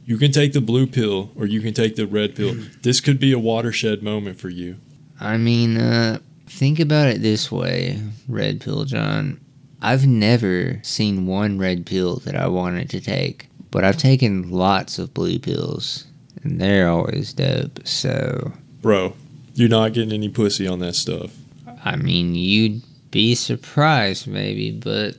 You 0.06 0.18
can 0.18 0.32
take 0.32 0.54
the 0.54 0.62
blue 0.62 0.88
pill 0.88 1.32
or 1.36 1.46
you 1.46 1.62
can 1.62 1.74
take 1.74 1.96
the 1.96 2.08
red 2.08 2.36
pill. 2.36 2.56
This 2.82 3.02
could 3.02 3.20
be 3.20 3.34
a 3.34 3.40
watershed 3.40 4.02
moment 4.02 4.40
for 4.40 4.50
you. 4.50 4.78
I 5.20 5.38
mean, 5.38 5.78
uh, 5.78 6.20
think 6.48 6.80
about 6.80 7.10
it 7.10 7.22
this 7.22 7.52
way, 7.52 8.00
Red 8.28 8.62
Pill 8.62 8.86
John. 8.86 9.40
I've 9.82 10.08
never 10.08 10.80
seen 10.84 11.28
one 11.28 11.60
red 11.60 11.86
pill 11.86 12.18
that 12.18 12.36
I 12.36 12.48
wanted 12.48 12.90
to 12.92 13.02
take, 13.02 13.50
but 13.70 13.84
I've 13.84 13.98
taken 13.98 14.50
lots 14.50 14.98
of 14.98 15.14
blue 15.14 15.40
pills, 15.40 16.06
and 16.44 16.60
they're 16.60 16.90
always 16.90 17.34
dope. 17.34 17.86
So, 17.86 18.54
Bro, 18.82 19.14
you're 19.58 19.70
not 19.70 19.94
getting 19.94 20.14
any 20.14 20.30
pussy 20.30 20.68
on 20.68 20.80
that 20.80 20.96
stuff. 20.96 21.36
I 21.84 21.96
mean, 21.96 22.36
you'd 22.36 22.84
be 23.12 23.34
surprised 23.36 24.28
maybe, 24.28 24.72
but 24.72 25.18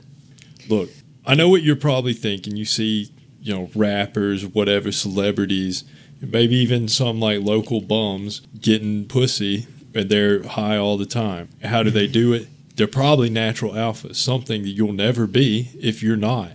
Look, 0.69 0.89
I 1.25 1.35
know 1.35 1.49
what 1.49 1.63
you're 1.63 1.75
probably 1.75 2.13
thinking. 2.13 2.55
You 2.55 2.65
see, 2.65 3.11
you 3.41 3.53
know, 3.53 3.69
rappers, 3.75 4.45
whatever, 4.45 4.91
celebrities, 4.91 5.83
maybe 6.21 6.55
even 6.55 6.87
some 6.87 7.19
like 7.19 7.41
local 7.41 7.81
bums 7.81 8.41
getting 8.61 9.07
pussy 9.07 9.67
and 9.93 10.09
they're 10.09 10.43
high 10.43 10.77
all 10.77 10.97
the 10.97 11.05
time. 11.05 11.49
How 11.63 11.83
do 11.83 11.89
they 11.89 12.07
do 12.07 12.33
it? 12.33 12.47
They're 12.75 12.87
probably 12.87 13.29
natural 13.29 13.73
alphas, 13.73 14.15
something 14.15 14.61
that 14.61 14.69
you'll 14.69 14.93
never 14.93 15.27
be 15.27 15.71
if 15.81 16.01
you're 16.03 16.15
not. 16.15 16.51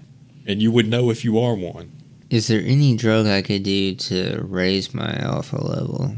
And 0.47 0.63
you 0.63 0.71
would 0.71 0.89
know 0.89 1.11
if 1.11 1.25
you 1.25 1.39
are 1.39 1.55
one. 1.55 1.91
is 2.31 2.47
there 2.47 2.61
any 2.61 2.97
drug 2.97 3.27
I 3.27 3.43
could 3.43 3.63
do 3.65 3.95
to 3.95 4.41
raise 4.43 4.95
my 4.95 5.13
alpha 5.19 5.63
level? 5.63 6.17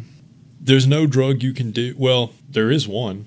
There's 0.66 0.87
no 0.87 1.07
drug 1.07 1.42
you 1.42 1.52
can 1.52 1.70
do. 1.70 1.94
Well, 1.96 2.33
there 2.48 2.70
is 2.70 2.88
one. 2.88 3.26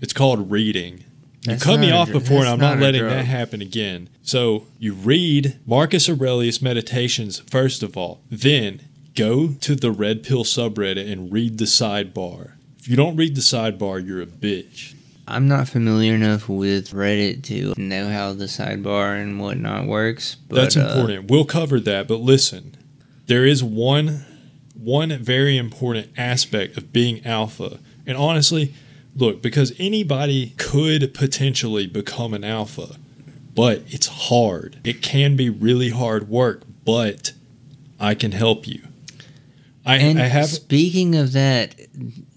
It's 0.00 0.14
called 0.14 0.50
reading. 0.50 1.04
You 1.42 1.52
That's 1.52 1.62
cut 1.62 1.78
me 1.78 1.90
off 1.90 2.08
dr- 2.10 2.22
before, 2.22 2.40
and 2.40 2.48
I'm 2.48 2.58
not, 2.58 2.78
not 2.78 2.82
letting 2.82 3.06
that 3.06 3.26
happen 3.26 3.60
again. 3.60 4.08
So 4.22 4.66
you 4.78 4.94
read 4.94 5.58
Marcus 5.66 6.08
Aurelius 6.08 6.62
Meditations 6.62 7.40
first 7.40 7.82
of 7.82 7.96
all, 7.96 8.22
then 8.30 8.82
go 9.14 9.48
to 9.60 9.74
the 9.74 9.90
Red 9.90 10.22
Pill 10.22 10.44
subreddit 10.44 11.10
and 11.10 11.30
read 11.30 11.58
the 11.58 11.66
sidebar. 11.66 12.52
If 12.78 12.88
you 12.88 12.96
don't 12.96 13.16
read 13.16 13.34
the 13.34 13.42
sidebar, 13.42 14.04
you're 14.06 14.22
a 14.22 14.26
bitch. 14.26 14.94
I'm 15.28 15.48
not 15.48 15.68
familiar 15.68 16.14
enough 16.14 16.48
with 16.48 16.90
Reddit 16.90 17.44
to 17.44 17.74
know 17.80 18.08
how 18.08 18.32
the 18.32 18.46
sidebar 18.46 19.22
and 19.22 19.38
whatnot 19.38 19.86
works. 19.86 20.36
But, 20.48 20.56
That's 20.56 20.76
uh, 20.76 20.80
important. 20.80 21.30
We'll 21.30 21.44
cover 21.44 21.78
that, 21.80 22.08
but 22.08 22.20
listen, 22.20 22.76
there 23.26 23.44
is 23.44 23.62
one 23.62 24.24
one 24.80 25.16
very 25.18 25.56
important 25.56 26.08
aspect 26.16 26.76
of 26.76 26.92
being 26.92 27.24
alpha. 27.26 27.80
And 28.06 28.16
honestly, 28.16 28.74
look, 29.14 29.42
because 29.42 29.72
anybody 29.78 30.54
could 30.56 31.12
potentially 31.14 31.86
become 31.86 32.34
an 32.34 32.44
alpha, 32.44 32.96
but 33.54 33.82
it's 33.86 34.06
hard. 34.06 34.80
It 34.84 35.02
can 35.02 35.36
be 35.36 35.50
really 35.50 35.90
hard 35.90 36.28
work, 36.28 36.62
but 36.84 37.32
I 37.98 38.14
can 38.14 38.32
help 38.32 38.66
you. 38.66 38.82
I, 39.84 39.96
And 39.96 40.20
I 40.20 40.26
have 40.26 40.48
speaking 40.48 41.14
of 41.14 41.32
that, 41.32 41.74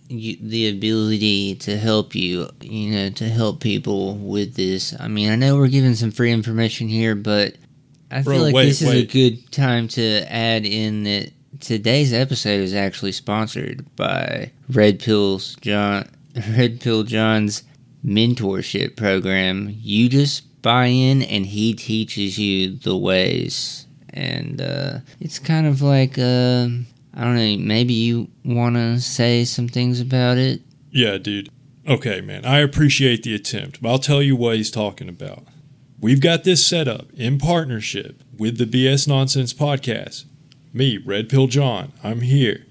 you, 0.09 0.37
the 0.41 0.69
ability 0.69 1.55
to 1.55 1.77
help 1.77 2.15
you, 2.15 2.49
you 2.61 2.91
know, 2.91 3.09
to 3.11 3.29
help 3.29 3.59
people 3.61 4.15
with 4.15 4.55
this. 4.55 4.93
I 4.99 5.07
mean, 5.07 5.29
I 5.29 5.35
know 5.35 5.55
we're 5.57 5.67
giving 5.67 5.95
some 5.95 6.11
free 6.11 6.31
information 6.31 6.87
here, 6.87 7.15
but 7.15 7.55
I 8.11 8.21
Bro, 8.21 8.35
feel 8.35 8.43
like 8.43 8.55
wait, 8.55 8.65
this 8.65 8.81
is 8.81 8.89
a 8.89 9.05
good 9.05 9.51
time 9.51 9.87
to 9.89 10.31
add 10.31 10.65
in 10.65 11.03
that 11.03 11.31
today's 11.63 12.13
episode 12.13 12.61
is 12.61 12.73
actually 12.73 13.13
sponsored 13.13 13.85
by 13.95 14.51
Red 14.69 14.99
Pills 14.99 15.55
John, 15.61 16.09
Red 16.57 16.81
Pill 16.81 17.03
John's 17.03 17.63
mentorship 18.05 18.95
program. 18.95 19.73
You 19.79 20.09
just 20.09 20.61
buy 20.61 20.87
in, 20.87 21.21
and 21.23 21.45
he 21.45 21.73
teaches 21.73 22.37
you 22.37 22.75
the 22.75 22.97
ways, 22.97 23.87
and 24.09 24.61
uh, 24.61 24.99
it's 25.19 25.39
kind 25.39 25.65
of 25.65 25.81
like. 25.81 26.17
Uh, 26.17 26.67
I 27.15 27.23
don't 27.25 27.35
know. 27.35 27.57
Maybe 27.59 27.93
you 27.93 28.27
want 28.43 28.75
to 28.75 28.99
say 28.99 29.45
some 29.45 29.67
things 29.67 30.01
about 30.01 30.39
it. 30.39 30.61
Yeah, 30.89 31.19
dude. 31.19 31.49
Okay, 31.87 32.21
man. 32.21 32.43
I 32.43 32.59
appreciate 32.59 33.21
the 33.21 33.35
attempt, 33.35 33.83
but 33.83 33.89
I'll 33.89 33.99
tell 33.99 34.23
you 34.23 34.35
what 34.35 34.55
he's 34.55 34.71
talking 34.71 35.07
about. 35.07 35.43
We've 35.99 36.21
got 36.21 36.43
this 36.43 36.65
set 36.65 36.87
up 36.87 37.13
in 37.13 37.37
partnership 37.37 38.23
with 38.35 38.57
the 38.57 38.65
BS 38.65 39.07
Nonsense 39.07 39.53
podcast. 39.53 40.25
Me, 40.75 40.97
Red 40.97 41.29
Pill 41.29 41.45
John, 41.45 41.91
I'm 42.03 42.21
here. 42.21 42.65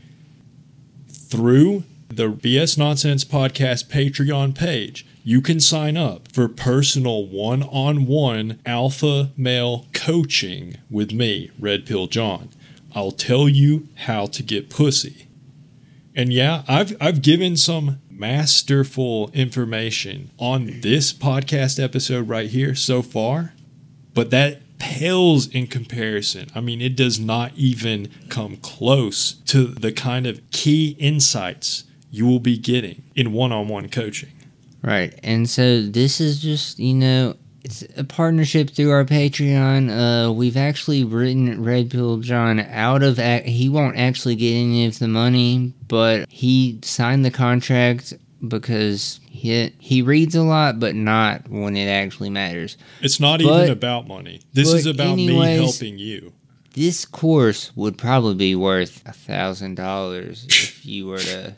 Through 1.09 1.85
the 2.09 2.33
BS 2.33 2.77
Nonsense 2.77 3.25
podcast 3.25 3.87
Patreon 3.87 4.57
page, 4.57 5.07
you 5.23 5.41
can 5.41 5.61
sign 5.61 5.97
up 5.97 6.27
for 6.33 6.49
personal 6.49 7.25
one 7.25 7.63
on 7.63 8.07
one 8.07 8.59
alpha 8.67 9.31
male 9.37 9.87
coaching 9.93 10.79
with 10.91 11.13
me, 11.13 11.53
Red 11.61 11.87
Pill 11.87 12.09
John. 12.09 12.49
I'll 12.93 13.13
tell 13.13 13.49
you 13.49 13.87
how 13.95 14.27
to 14.27 14.43
get 14.43 14.69
pussy. 14.69 15.29
And 16.17 16.33
yeah, 16.33 16.65
I've 16.67 16.97
I've 17.01 17.23
given 17.23 17.57
some 17.57 18.01
masterful 18.11 19.31
information 19.33 20.31
on 20.39 20.81
this 20.81 21.13
podcast 21.13 21.83
episode 21.83 22.29
right 22.29 22.51
here 22.51 22.75
so 22.75 23.01
far, 23.01 23.55
but 24.13 24.31
that 24.31 24.62
pales 24.83 25.47
in 25.47 25.69
comparison. 25.69 26.49
I 26.57 26.61
mean, 26.61 26.81
it 26.81 26.97
does 26.97 27.21
not 27.21 27.53
even 27.55 28.09
come 28.29 28.57
close 28.57 29.35
to 29.47 29.67
the 29.67 29.93
kind 29.93 30.27
of 30.27 30.43
key 30.51 30.97
insights 30.99 31.85
you 32.11 32.27
will 32.27 32.41
be 32.41 32.59
getting 32.59 33.05
in 33.15 33.33
one-on-one 33.33 33.91
coaching. 33.91 34.33
Right. 34.83 35.17
And 35.23 35.49
so 35.49 35.83
this 35.83 36.21
is 36.21 36.43
just, 36.43 36.81
you 36.81 36.95
know, 36.95 37.37
it's 37.63 37.85
a 37.97 38.03
partnership 38.03 38.71
through 38.71 38.91
our 38.91 39.05
Patreon. 39.05 39.89
Uh, 40.29 40.33
we've 40.33 40.57
actually 40.57 41.05
written 41.05 41.63
Red 41.63 41.93
Pill 41.93 42.17
John 42.17 42.59
out 42.59 43.05
of. 43.05 43.21
Ac- 43.21 43.49
he 43.49 43.69
won't 43.69 43.97
actually 43.97 44.35
get 44.35 44.53
any 44.53 44.85
of 44.87 44.99
the 44.99 45.07
money, 45.07 45.73
but 45.87 46.29
he 46.29 46.81
signed 46.83 47.25
the 47.25 47.31
contract 47.31 48.15
because 48.47 49.21
he 49.29 49.73
he 49.79 50.03
reads 50.03 50.35
a 50.35 50.43
lot, 50.43 50.81
but 50.81 50.95
not 50.95 51.49
when 51.49 51.77
it 51.77 51.87
actually 51.89 52.31
matters. 52.31 52.77
It's 53.01 53.21
not 53.21 53.41
But- 53.43 53.63
even 53.65 53.71
about 53.73 54.07
money. 54.09 54.41
This 54.53 54.73
is 54.73 54.87
about 54.87 55.17
me 55.17 55.27
helping 55.57 55.99
you. 55.99 56.33
This 56.75 57.05
course 57.05 57.71
would 57.77 57.99
probably 57.99 58.35
be 58.35 58.55
worth 58.55 59.03
a 59.07 59.13
thousand 59.13 59.75
dollars 59.75 60.47
if 60.49 60.85
you 60.87 61.07
were 61.07 61.19
to. 61.19 61.55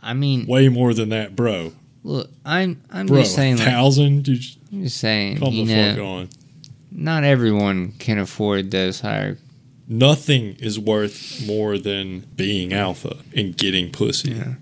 I 0.00 0.12
mean, 0.14 0.46
Way 0.46 0.68
more 0.68 0.92
than 0.94 1.08
that, 1.08 1.34
bro. 1.34 1.72
look, 2.04 2.30
I'm 2.44 2.82
I'm 2.90 3.06
Bro, 3.06 3.22
just 3.22 3.34
saying, 3.34 3.56
like, 3.56 3.66
thousand? 3.66 4.24
Dude, 4.24 4.44
I'm 4.72 4.84
just 4.84 4.98
saying, 4.98 5.38
come 5.38 5.52
the 5.54 5.64
know, 5.64 5.94
fuck 5.94 6.02
on. 6.04 6.28
not 6.92 7.24
everyone 7.24 7.92
can 7.98 8.18
afford 8.18 8.70
those 8.70 9.00
higher 9.00 9.38
Nothing 9.90 10.54
is 10.60 10.78
worth 10.78 11.42
more 11.46 11.78
than 11.78 12.20
being 12.36 12.74
alpha 12.74 13.16
and 13.34 13.56
getting 13.56 13.90
pussy. 13.90 14.32
Yeah. 14.32 14.54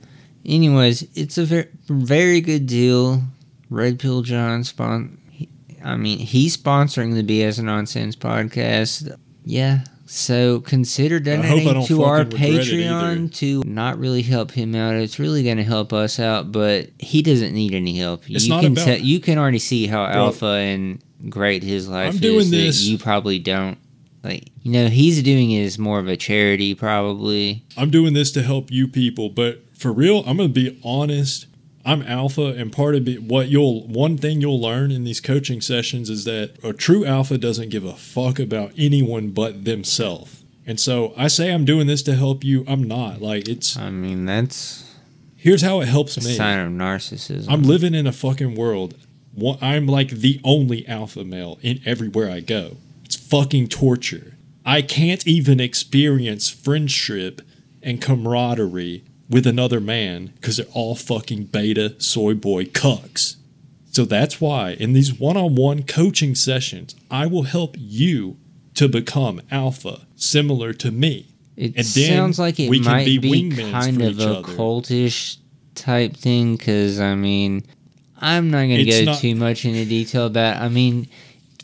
Anyways, 0.46 1.08
it's 1.14 1.38
a 1.38 1.44
very, 1.44 1.66
very 1.88 2.40
good 2.40 2.66
deal. 2.66 3.22
Red 3.68 3.98
Pill 3.98 4.22
John 4.22 4.62
spon. 4.64 5.18
he- 5.30 5.48
I 5.84 5.96
mean, 5.96 6.18
he's 6.18 6.56
sponsoring 6.56 7.14
the 7.14 7.22
BS 7.22 7.60
Nonsense 7.62 8.14
podcast. 8.16 9.14
Yeah. 9.44 9.80
So 10.08 10.60
consider 10.60 11.18
donating 11.18 11.84
to 11.86 12.04
our 12.04 12.18
fucking 12.24 12.40
regret 12.40 12.66
it 12.68 12.72
Patreon 12.72 13.34
to 13.36 13.62
not 13.66 13.98
really 13.98 14.22
help 14.22 14.52
him 14.52 14.74
out. 14.76 14.94
It's 14.94 15.18
really 15.18 15.42
going 15.42 15.56
to 15.56 15.64
help 15.64 15.92
us 15.92 16.20
out, 16.20 16.52
but 16.52 16.90
he 17.00 17.22
doesn't 17.22 17.52
need 17.52 17.74
any 17.74 17.98
help. 17.98 18.22
It's 18.30 18.44
you 18.44 18.50
not 18.50 18.62
can 18.62 18.72
about- 18.72 18.84
te- 18.98 19.02
you 19.04 19.18
can 19.18 19.36
already 19.36 19.58
see 19.58 19.88
how 19.88 20.06
Bro. 20.06 20.14
alpha 20.26 20.46
and 20.46 21.00
great 21.28 21.64
his 21.64 21.88
life 21.88 22.10
I'm 22.10 22.14
is. 22.14 22.20
doing 22.20 22.50
this- 22.52 22.84
you 22.84 22.98
probably 22.98 23.40
don't. 23.40 23.78
Like 24.22 24.48
you 24.62 24.72
know, 24.72 24.88
he's 24.88 25.22
doing 25.22 25.50
it 25.52 25.64
as 25.64 25.78
more 25.78 25.98
of 26.00 26.06
a 26.08 26.16
charity, 26.16 26.74
probably. 26.74 27.64
I'm 27.76 27.90
doing 27.90 28.12
this 28.12 28.30
to 28.32 28.42
help 28.42 28.70
you 28.72 28.88
people, 28.88 29.28
but 29.28 29.62
for 29.76 29.92
real, 29.92 30.24
I'm 30.26 30.36
going 30.36 30.52
to 30.52 30.54
be 30.54 30.80
honest. 30.84 31.46
I'm 31.84 32.02
alpha, 32.02 32.46
and 32.46 32.72
part 32.72 32.96
of 32.96 33.06
it, 33.06 33.22
what 33.22 33.46
you'll 33.48 33.86
one 33.86 34.18
thing 34.18 34.40
you'll 34.40 34.60
learn 34.60 34.90
in 34.90 35.04
these 35.04 35.20
coaching 35.20 35.60
sessions 35.60 36.10
is 36.10 36.24
that 36.24 36.56
a 36.64 36.72
true 36.72 37.04
alpha 37.06 37.38
doesn't 37.38 37.68
give 37.68 37.84
a 37.84 37.94
fuck 37.94 38.40
about 38.40 38.72
anyone 38.76 39.30
but 39.30 39.64
themselves. 39.64 40.42
And 40.66 40.80
so 40.80 41.14
I 41.16 41.28
say 41.28 41.52
I'm 41.52 41.64
doing 41.64 41.86
this 41.86 42.02
to 42.04 42.16
help 42.16 42.42
you. 42.42 42.64
I'm 42.66 42.82
not. 42.82 43.22
Like 43.22 43.48
it's 43.48 43.76
I 43.76 43.90
mean, 43.90 44.24
that's 44.26 44.96
here's 45.36 45.62
how 45.62 45.80
it 45.80 45.86
helps 45.86 46.16
a 46.16 46.20
me. 46.24 46.34
sign 46.34 46.58
of 46.58 46.72
narcissism. 46.72 47.46
I'm 47.48 47.62
living 47.62 47.94
in 47.94 48.08
a 48.08 48.12
fucking 48.12 48.56
world. 48.56 48.96
I'm 49.60 49.86
like 49.86 50.08
the 50.08 50.40
only 50.42 50.88
alpha 50.88 51.22
male 51.22 51.58
in 51.62 51.80
everywhere 51.86 52.30
I 52.30 52.40
go. 52.40 52.78
It's 53.04 53.14
fucking 53.14 53.68
torture. 53.68 54.34
I 54.64 54.82
can't 54.82 55.24
even 55.24 55.60
experience 55.60 56.48
friendship 56.48 57.42
and 57.80 58.02
camaraderie 58.02 59.04
with 59.28 59.46
another 59.46 59.80
man 59.80 60.32
because 60.36 60.56
they're 60.56 60.66
all 60.72 60.94
fucking 60.94 61.44
beta 61.44 61.94
soy 61.98 62.34
boy 62.34 62.64
cucks. 62.64 63.36
So 63.90 64.04
that's 64.04 64.40
why 64.40 64.72
in 64.72 64.92
these 64.92 65.14
one 65.18 65.36
on 65.36 65.54
one 65.54 65.82
coaching 65.82 66.34
sessions, 66.34 66.94
I 67.10 67.26
will 67.26 67.44
help 67.44 67.76
you 67.78 68.36
to 68.74 68.88
become 68.88 69.40
alpha, 69.50 70.06
similar 70.16 70.72
to 70.74 70.90
me. 70.90 71.28
It 71.56 71.72
And 71.76 71.86
sounds 71.86 72.38
like 72.38 72.60
it 72.60 72.68
we 72.68 72.78
can 72.80 72.84
might 72.92 73.06
be 73.06 73.16
be, 73.18 73.50
kind 73.70 74.02
of 74.02 74.20
a 74.20 74.38
other. 74.38 74.52
cultish 74.52 75.38
type 75.74 76.14
thing 76.14 76.56
because 76.56 77.00
I 77.00 77.14
mean, 77.14 77.62
I'm 78.20 78.50
not 78.50 78.62
gonna 78.62 78.84
go 78.84 79.04
not- 79.04 79.18
too 79.20 79.34
much 79.34 79.64
into 79.64 79.86
detail 79.86 80.26
about. 80.26 80.60
I 80.60 80.68
mean, 80.68 81.08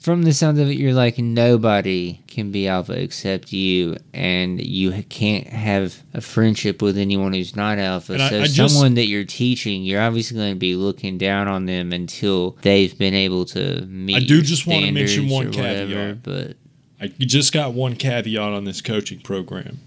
from 0.02 0.22
the 0.22 0.32
sound 0.32 0.58
of 0.58 0.68
it, 0.68 0.76
you're 0.76 0.92
like 0.94 1.18
nobody 1.18 2.20
can 2.26 2.50
be 2.50 2.66
alpha 2.66 2.92
except 3.00 3.52
you, 3.52 3.96
and 4.12 4.60
you 4.60 4.90
can't 5.08 5.46
have 5.46 6.02
a 6.12 6.20
friendship 6.20 6.82
with 6.82 6.98
anyone 6.98 7.32
who's 7.32 7.54
not 7.54 7.78
alpha. 7.78 8.14
And 8.14 8.22
so 8.22 8.40
I 8.40 8.46
just- 8.46 8.74
someone 8.74 8.94
that 8.94 9.06
you're 9.06 9.24
teaching, 9.24 9.84
you're 9.84 10.00
obviously 10.00 10.36
going 10.36 10.54
to 10.54 10.58
be 10.58 10.74
looking 10.74 11.18
down 11.18 11.46
on 11.46 11.66
them 11.66 11.92
until 11.92 12.56
they've 12.62 12.96
been 12.98 13.14
able 13.14 13.44
to 13.46 13.86
meet. 13.86 14.16
I 14.16 14.20
do 14.20 14.42
just 14.42 14.66
wanna 14.66 14.90
mention 14.92 15.28
one 15.28 15.46
or 15.46 15.50
whatever, 15.50 15.86
caveat. 15.92 16.22
but 16.24 16.56
I 17.00 17.06
just 17.20 17.52
got 17.52 17.72
one 17.74 17.94
caveat 17.96 18.52
on 18.52 18.64
this 18.64 18.80
coaching 18.80 19.20
program. 19.20 19.78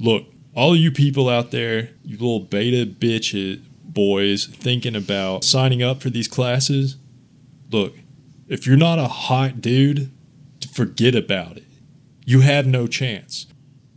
Look, 0.00 0.24
all 0.54 0.74
you 0.76 0.90
people 0.90 1.28
out 1.28 1.50
there, 1.50 1.90
you 2.04 2.12
little 2.16 2.40
beta 2.40 2.86
bitches, 2.86 3.60
boys, 3.84 4.46
thinking 4.46 4.94
about 4.96 5.44
signing 5.44 5.82
up 5.82 6.00
for 6.00 6.10
these 6.10 6.28
classes, 6.28 6.96
look, 7.70 7.94
if 8.48 8.66
you're 8.66 8.76
not 8.76 8.98
a 8.98 9.08
hot 9.08 9.60
dude, 9.60 10.10
forget 10.72 11.14
about 11.14 11.56
it. 11.56 11.64
You 12.24 12.40
have 12.40 12.66
no 12.66 12.86
chance. 12.86 13.46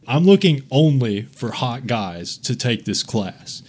I'm 0.07 0.25
looking 0.25 0.63
only 0.71 1.23
for 1.23 1.51
hot 1.51 1.87
guys 1.87 2.37
to 2.39 2.55
take 2.55 2.85
this 2.85 3.03
class. 3.03 3.63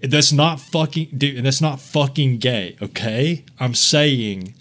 That's 0.00 0.32
not 0.32 0.60
fucking 0.60 1.08
dude, 1.16 1.36
and 1.36 1.46
that's 1.46 1.60
not 1.60 1.80
fucking 1.80 2.38
gay, 2.38 2.76
okay? 2.80 3.44
I'm 3.58 3.74
saying 3.74 4.54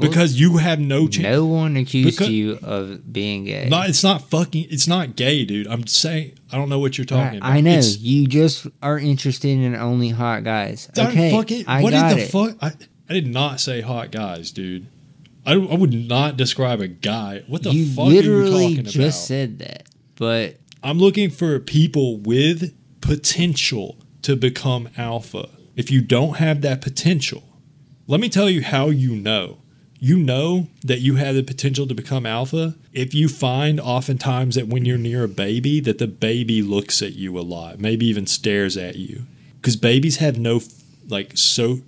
because 0.00 0.38
you 0.38 0.58
have 0.58 0.78
no 0.78 1.08
chance. 1.08 1.24
no 1.24 1.44
one 1.44 1.76
accused 1.76 2.16
Because- 2.18 2.28
you 2.32 2.58
of 2.62 3.12
being 3.12 3.44
gay. 3.44 3.68
No, 3.68 3.82
it's 3.82 4.04
not 4.04 4.30
fucking. 4.30 4.66
It's 4.70 4.86
not 4.86 5.16
gay, 5.16 5.44
dude. 5.44 5.66
I'm 5.66 5.86
saying 5.88 6.32
I 6.52 6.56
don't 6.56 6.68
know 6.68 6.78
what 6.78 6.98
you're 6.98 7.04
talking 7.04 7.34
I, 7.42 7.48
about. 7.48 7.52
I 7.52 7.60
know 7.60 7.78
It's, 7.78 7.98
you 7.98 8.26
just 8.28 8.66
are 8.82 8.98
interested 8.98 9.48
in 9.50 9.74
only 9.74 10.10
hot 10.10 10.44
guys. 10.44 10.88
Okay, 10.96 11.32
fucking- 11.32 11.64
I 11.66 11.82
what 11.82 11.92
got 11.92 12.14
the 12.14 12.22
it. 12.22 12.30
fuck? 12.30 12.56
I, 12.62 12.72
I 13.10 13.14
did 13.14 13.26
not 13.26 13.58
say 13.58 13.80
hot 13.80 14.12
guys, 14.12 14.52
dude. 14.52 14.86
I, 15.44 15.54
I 15.54 15.74
would 15.74 15.92
not 15.92 16.36
describe 16.36 16.80
a 16.80 16.86
guy. 16.86 17.42
What 17.48 17.64
the 17.64 17.70
you 17.70 17.86
fuck 17.92 18.06
are 18.06 18.10
you 18.10 18.16
literally 18.16 18.76
talking 18.76 18.84
just 18.84 18.96
about? 18.96 19.12
said 19.12 19.58
that, 19.58 19.88
but 20.14 20.60
I'm 20.84 20.98
looking 20.98 21.28
for 21.28 21.58
people 21.58 22.18
with 22.18 22.72
potential 23.00 23.96
to 24.22 24.36
become 24.36 24.90
alpha. 24.96 25.48
If 25.74 25.90
you 25.90 26.02
don't 26.02 26.36
have 26.36 26.60
that 26.60 26.80
potential, 26.82 27.42
let 28.06 28.20
me 28.20 28.28
tell 28.28 28.48
you 28.48 28.62
how 28.62 28.90
you 28.90 29.16
know. 29.16 29.58
You 29.98 30.16
know 30.16 30.68
that 30.84 31.00
you 31.00 31.16
have 31.16 31.34
the 31.34 31.42
potential 31.42 31.86
to 31.88 31.94
become 31.94 32.24
alpha 32.24 32.76
if 32.92 33.12
you 33.12 33.28
find 33.28 33.80
oftentimes 33.80 34.54
that 34.54 34.68
when 34.68 34.84
you're 34.84 34.96
near 34.96 35.24
a 35.24 35.28
baby 35.28 35.80
that 35.80 35.98
the 35.98 36.06
baby 36.06 36.62
looks 36.62 37.02
at 37.02 37.14
you 37.14 37.36
a 37.38 37.42
lot, 37.42 37.80
maybe 37.80 38.06
even 38.06 38.26
stares 38.26 38.76
at 38.76 38.96
you. 38.96 39.26
Cuz 39.62 39.74
babies 39.76 40.16
have 40.18 40.38
no 40.38 40.62
like 41.08 41.36
so 41.36 41.80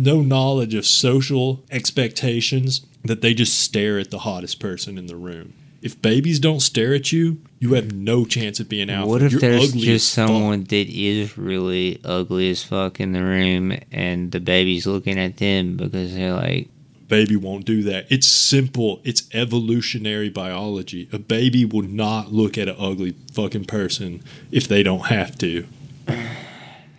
no 0.00 0.22
knowledge 0.22 0.74
of 0.74 0.86
social 0.86 1.62
expectations 1.70 2.86
that 3.04 3.20
they 3.20 3.34
just 3.34 3.58
stare 3.60 3.98
at 3.98 4.10
the 4.10 4.20
hottest 4.20 4.60
person 4.60 4.98
in 4.98 5.06
the 5.06 5.16
room. 5.16 5.54
If 5.82 6.00
babies 6.02 6.38
don't 6.38 6.60
stare 6.60 6.94
at 6.94 7.10
you, 7.10 7.38
you 7.58 7.74
have 7.74 7.92
no 7.92 8.24
chance 8.24 8.60
of 8.60 8.68
being 8.68 8.90
out. 8.90 9.08
what 9.08 9.22
if 9.22 9.32
You're 9.32 9.40
there's 9.40 9.70
ugly 9.70 9.82
just 9.82 10.14
fuck. 10.14 10.28
someone 10.28 10.64
that 10.64 10.88
is 10.88 11.38
really 11.38 12.00
ugly 12.04 12.50
as 12.50 12.62
fuck 12.62 13.00
in 13.00 13.12
the 13.12 13.22
room 13.22 13.72
and 13.90 14.30
the 14.30 14.40
baby's 14.40 14.86
looking 14.86 15.18
at 15.18 15.38
them 15.38 15.76
because 15.76 16.14
they're 16.14 16.34
like, 16.34 16.68
baby 17.08 17.36
won't 17.36 17.64
do 17.64 17.82
that. 17.84 18.06
It's 18.10 18.26
simple. 18.26 19.00
It's 19.04 19.28
evolutionary 19.32 20.28
biology. 20.28 21.08
A 21.12 21.18
baby 21.18 21.64
will 21.64 21.82
not 21.82 22.32
look 22.32 22.58
at 22.58 22.68
an 22.68 22.76
ugly 22.78 23.16
fucking 23.32 23.64
person 23.64 24.22
if 24.50 24.68
they 24.68 24.82
don't 24.82 25.06
have 25.06 25.36
to. 25.38 25.66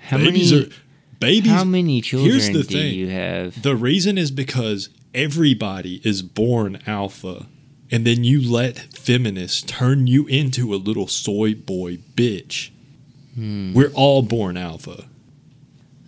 how 0.01 0.17
babies 0.17 0.51
many, 0.51 0.65
are 0.65 0.69
babies. 1.21 1.51
how 1.51 1.63
many 1.63 2.01
children 2.01 2.31
here's 2.31 2.47
the 2.47 2.63
do 2.63 2.63
thing. 2.63 2.93
you 2.93 3.09
have? 3.09 3.61
the 3.61 3.75
reason 3.75 4.17
is 4.17 4.31
because 4.31 4.89
everybody 5.13 6.01
is 6.03 6.21
born 6.21 6.79
alpha, 6.85 7.47
and 7.89 8.05
then 8.05 8.23
you 8.23 8.41
let 8.41 8.77
feminists 8.93 9.61
turn 9.61 10.07
you 10.07 10.25
into 10.27 10.73
a 10.73 10.77
little 10.77 11.07
soy 11.07 11.53
boy 11.53 11.97
bitch. 12.15 12.71
Hmm. 13.35 13.73
We're 13.73 13.91
all 13.93 14.21
born 14.21 14.57
alpha. 14.57 15.05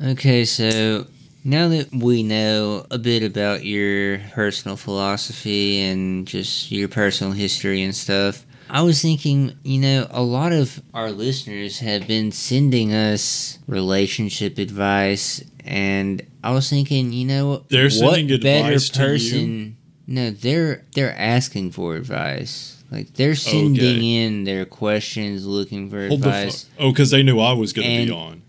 Okay, 0.03 0.43
so 0.43 1.07
now 1.45 1.68
that 1.70 1.93
we 1.93 2.24
know 2.24 2.86
a 2.91 2.97
bit 2.97 3.24
about 3.24 3.66
your 3.66 4.20
personal 4.34 4.78
philosophy 4.78 5.82
and 5.82 6.26
just 6.28 6.72
your 6.72 6.88
personal 6.88 7.34
history 7.34 7.82
and 7.84 7.95
stuff, 7.95 8.45
I 8.74 8.82
was 8.82 8.99
thinking, 9.03 9.53
you 9.63 9.80
know, 9.80 10.07
a 10.09 10.24
lot 10.24 10.51
of 10.51 10.82
our 10.95 11.11
listeners 11.11 11.78
have 11.80 12.07
been 12.07 12.32
sending 12.32 12.91
us 12.91 13.59
relationship 13.67 14.57
advice, 14.57 15.43
and 15.63 16.26
I 16.43 16.51
was 16.51 16.71
thinking, 16.71 17.13
you 17.13 17.26
know, 17.28 17.65
They're 17.69 17.84
what 17.84 18.15
sending 18.15 18.39
better 18.41 18.65
advice 18.69 18.89
to 18.89 18.99
you? 18.99 19.05
person? 19.07 19.78
No, 20.07 20.32
they're 20.32 20.84
they're 20.95 21.15
asking 21.15 21.71
for 21.71 21.95
advice. 21.95 22.84
Like 22.89 23.13
they're 23.13 23.36
sending 23.36 23.76
Okay. 23.80 24.24
in 24.26 24.43
their 24.43 24.65
questions, 24.65 25.45
looking 25.45 25.89
for 25.91 26.07
Hold 26.07 26.21
advice. 26.26 26.65
Oh, 26.80 26.89
because 26.91 27.11
they 27.11 27.21
knew 27.21 27.39
I 27.39 27.53
was 27.53 27.74
going 27.74 27.88
to 27.88 28.05
be 28.07 28.11
on. 28.11 28.41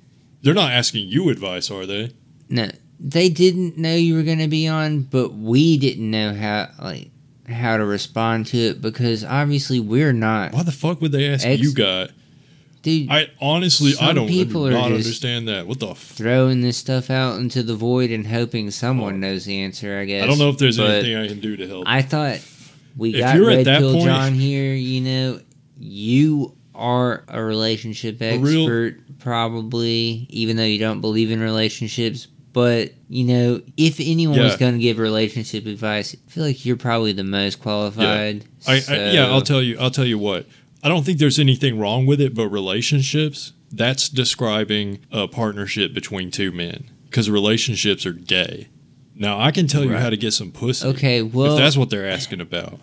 They're 0.43 0.55
not 0.55 0.73
asking 0.73 1.09
you 1.09 1.29
advice, 1.29 1.71
are 1.71 1.85
they? 1.87 2.13
No, 2.49 2.71
they 2.99 3.29
didn't 3.29 3.77
know 3.79 3.95
you 3.95 4.15
were 4.15 4.23
going 4.23 4.39
to 4.41 4.49
be 4.49 4.67
on, 4.69 5.03
but 5.03 5.35
we 5.35 5.77
didn't 5.77 6.11
know 6.11 6.33
how 6.35 6.69
like 6.83 7.11
how 7.49 7.77
to 7.77 7.85
respond 7.85 8.47
to 8.47 8.57
it 8.59 8.81
because 8.81 9.25
obviously 9.25 9.81
we're 9.81 10.13
not. 10.13 10.53
Why 10.53 10.63
the 10.63 10.73
fuck 10.73 11.01
would 11.01 11.13
they 11.13 11.29
ask 11.29 11.47
Ex- 11.47 11.61
you, 11.63 11.75
guy? 11.75 12.09
Dude, 12.83 13.11
I 13.11 13.29
honestly, 13.41 13.93
I 13.99 14.13
don't 14.13 14.29
people 14.29 14.67
not 14.67 14.89
just- 14.91 15.07
understand 15.07 15.49
that. 15.49 15.67
What 15.67 15.81
the? 15.81 15.89
F- 15.91 15.99
throwing 15.99 16.61
this 16.61 16.77
stuff 16.77 17.09
out 17.11 17.39
into 17.41 17.63
the 17.63 17.75
void 17.75 18.11
and 18.11 18.27
hoping 18.27 18.71
someone 18.71 19.15
oh. 19.15 19.19
knows 19.19 19.47
the 19.47 19.61
answer. 19.61 19.99
I 19.99 20.05
guess. 20.05 20.23
I 20.23 20.27
don't 20.27 20.39
know 20.39 20.51
if 20.51 20.59
there's 20.59 20.77
but 20.77 20.91
anything 20.91 21.17
I 21.17 21.29
can 21.29 21.41
do 21.41 21.57
to 21.57 21.67
help. 21.67 21.85
I 21.87 22.03
thought 22.03 22.41
we 22.97 23.15
If 23.15 23.21
got 23.21 23.37
you're 23.37 23.51
at 23.51 23.57
Red 23.57 23.67
that 23.67 23.79
Pill 23.81 23.93
point- 23.95 24.05
John 24.05 24.35
here. 24.35 24.75
You 24.75 25.01
know, 25.01 25.41
you 25.79 26.55
are 26.75 27.25
a 27.29 27.43
relationship 27.43 28.21
A 28.21 28.37
real- 28.37 28.65
expert, 28.65 29.19
probably, 29.19 30.27
even 30.29 30.57
though 30.57 30.65
you 30.65 30.79
don't 30.79 31.01
believe 31.01 31.31
in 31.31 31.41
relationships. 31.41 32.27
But 32.55 32.93
you 33.11 33.25
know, 33.25 33.61
if 33.77 33.99
anyone 34.01 34.39
was 34.45 34.57
going 34.57 34.73
to 34.75 34.79
give 34.79 34.97
relationship 34.99 35.67
advice, 35.67 36.15
I 36.15 36.31
feel 36.31 36.45
like 36.45 36.65
you're 36.65 36.77
probably 36.79 37.13
the 37.13 37.25
most 37.25 37.61
qualified. 37.61 38.45
I, 38.67 38.79
so- 38.79 38.95
I, 38.95 39.11
yeah, 39.11 39.27
I'll 39.27 39.43
tell 39.43 39.61
you. 39.61 39.77
I'll 39.79 39.91
tell 39.91 40.07
you 40.07 40.19
what. 40.19 40.47
I 40.83 40.89
don't 40.89 41.05
think 41.05 41.19
there's 41.19 41.39
anything 41.39 41.79
wrong 41.79 42.07
with 42.07 42.21
it, 42.21 42.35
but 42.35 42.49
relationships. 42.49 43.53
That's 43.73 44.09
describing 44.09 45.01
a 45.11 45.27
partnership 45.27 45.93
between 45.93 46.31
two 46.31 46.53
men 46.53 46.91
because 47.11 47.29
relationships 47.29 48.07
are 48.07 48.13
gay. 48.13 48.69
Now 49.17 49.41
I 49.41 49.51
can 49.51 49.67
tell 49.67 49.83
you 49.85 49.95
how 49.97 50.11
to 50.11 50.17
get 50.17 50.33
some 50.33 50.53
pussy. 50.53 50.87
Okay, 50.89 51.23
well, 51.23 51.55
if 51.55 51.59
that's 51.59 51.77
what 51.77 51.91
they're 51.91 52.09
asking 52.09 52.41
about, 52.41 52.79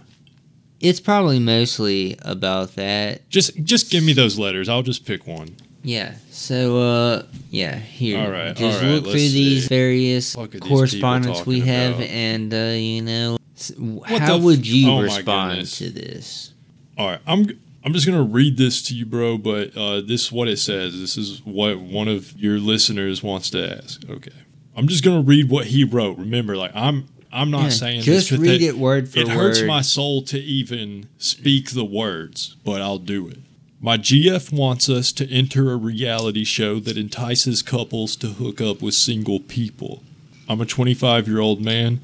it's 0.81 0.99
probably 0.99 1.39
mostly 1.39 2.17
about 2.23 2.75
that. 2.75 3.29
just 3.29 3.63
just 3.63 3.89
give 3.89 4.03
me 4.03 4.11
those 4.13 4.37
letters. 4.37 4.67
I'll 4.67 4.81
just 4.83 5.05
pick 5.05 5.25
one. 5.27 5.55
Yeah. 5.83 6.15
So, 6.29 6.77
uh, 6.79 7.23
yeah, 7.49 7.75
here. 7.75 8.19
All 8.19 8.29
right, 8.31 8.55
Just 8.55 8.81
all 8.81 8.87
right, 8.87 8.93
look 8.95 9.03
through 9.05 9.13
these 9.13 9.63
see. 9.63 9.67
various 9.67 10.35
these 10.35 10.59
correspondence 10.61 11.45
we 11.45 11.61
have, 11.61 11.95
about? 11.95 12.07
and, 12.09 12.53
uh, 12.53 12.57
you 12.77 13.01
know, 13.01 13.37
s- 13.55 13.73
how 14.05 14.35
f- 14.37 14.41
would 14.43 14.65
you 14.67 14.89
oh 14.91 15.01
respond 15.01 15.65
to 15.67 15.89
this? 15.89 16.53
All 16.97 17.07
right, 17.07 17.19
I'm 17.25 17.47
I'm 17.83 17.93
just 17.93 18.05
gonna 18.05 18.21
read 18.23 18.57
this 18.57 18.81
to 18.83 18.95
you, 18.95 19.05
bro. 19.07 19.37
But 19.39 19.75
uh, 19.75 20.01
this 20.01 20.25
is 20.25 20.31
what 20.31 20.47
it 20.47 20.57
says. 20.59 20.99
This 20.99 21.17
is 21.17 21.41
what 21.45 21.79
one 21.79 22.07
of 22.07 22.37
your 22.39 22.59
listeners 22.59 23.23
wants 23.23 23.49
to 23.51 23.77
ask. 23.77 24.07
Okay, 24.09 24.31
I'm 24.75 24.87
just 24.87 25.03
gonna 25.03 25.21
read 25.21 25.49
what 25.49 25.67
he 25.67 25.83
wrote. 25.83 26.17
Remember, 26.19 26.55
like 26.57 26.71
I'm 26.75 27.07
I'm 27.33 27.49
not 27.49 27.63
Yeah, 27.63 27.69
saying 27.69 28.01
just 28.01 28.29
this 28.29 28.39
read 28.39 28.61
it 28.61 28.77
word 28.77 29.09
for 29.09 29.19
It 29.19 29.27
word. 29.27 29.33
hurts 29.35 29.61
my 29.63 29.81
soul 29.81 30.21
to 30.23 30.39
even 30.39 31.07
speak 31.17 31.71
the 31.71 31.85
words, 31.85 32.55
but 32.63 32.81
I'll 32.81 32.97
do 32.99 33.27
it. 33.29 33.39
My 33.83 33.97
GF 33.97 34.53
wants 34.53 34.89
us 34.89 35.11
to 35.13 35.27
enter 35.27 35.71
a 35.71 35.75
reality 35.75 36.43
show 36.43 36.79
that 36.81 36.99
entices 36.99 37.63
couples 37.63 38.15
to 38.17 38.27
hook 38.27 38.61
up 38.61 38.79
with 38.79 38.93
single 38.93 39.39
people. 39.39 40.03
I'm 40.47 40.61
a 40.61 40.67
25 40.67 41.27
year 41.27 41.39
old 41.39 41.61
man. 41.61 41.99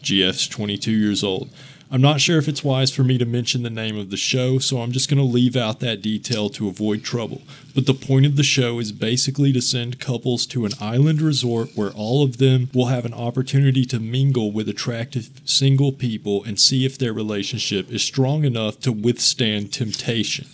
GF's 0.00 0.48
22 0.48 0.90
years 0.90 1.22
old. 1.22 1.50
I'm 1.90 2.00
not 2.00 2.22
sure 2.22 2.38
if 2.38 2.48
it's 2.48 2.64
wise 2.64 2.90
for 2.90 3.04
me 3.04 3.18
to 3.18 3.26
mention 3.26 3.62
the 3.62 3.68
name 3.68 3.98
of 3.98 4.08
the 4.08 4.16
show, 4.16 4.58
so 4.58 4.80
I'm 4.80 4.92
just 4.92 5.10
going 5.10 5.18
to 5.18 5.24
leave 5.24 5.56
out 5.56 5.80
that 5.80 6.00
detail 6.00 6.48
to 6.50 6.68
avoid 6.68 7.04
trouble. 7.04 7.42
But 7.74 7.84
the 7.84 7.92
point 7.92 8.24
of 8.24 8.36
the 8.36 8.42
show 8.42 8.78
is 8.78 8.90
basically 8.90 9.52
to 9.52 9.60
send 9.60 10.00
couples 10.00 10.46
to 10.46 10.64
an 10.64 10.72
island 10.80 11.20
resort 11.20 11.72
where 11.74 11.90
all 11.90 12.24
of 12.24 12.38
them 12.38 12.70
will 12.72 12.86
have 12.86 13.04
an 13.04 13.12
opportunity 13.12 13.84
to 13.84 14.00
mingle 14.00 14.52
with 14.52 14.70
attractive 14.70 15.28
single 15.44 15.92
people 15.92 16.44
and 16.44 16.58
see 16.58 16.86
if 16.86 16.96
their 16.96 17.12
relationship 17.12 17.90
is 17.90 18.02
strong 18.02 18.46
enough 18.46 18.80
to 18.80 18.90
withstand 18.90 19.70
temptation. 19.70 20.46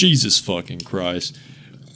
Jesus 0.00 0.38
fucking 0.38 0.80
Christ. 0.80 1.38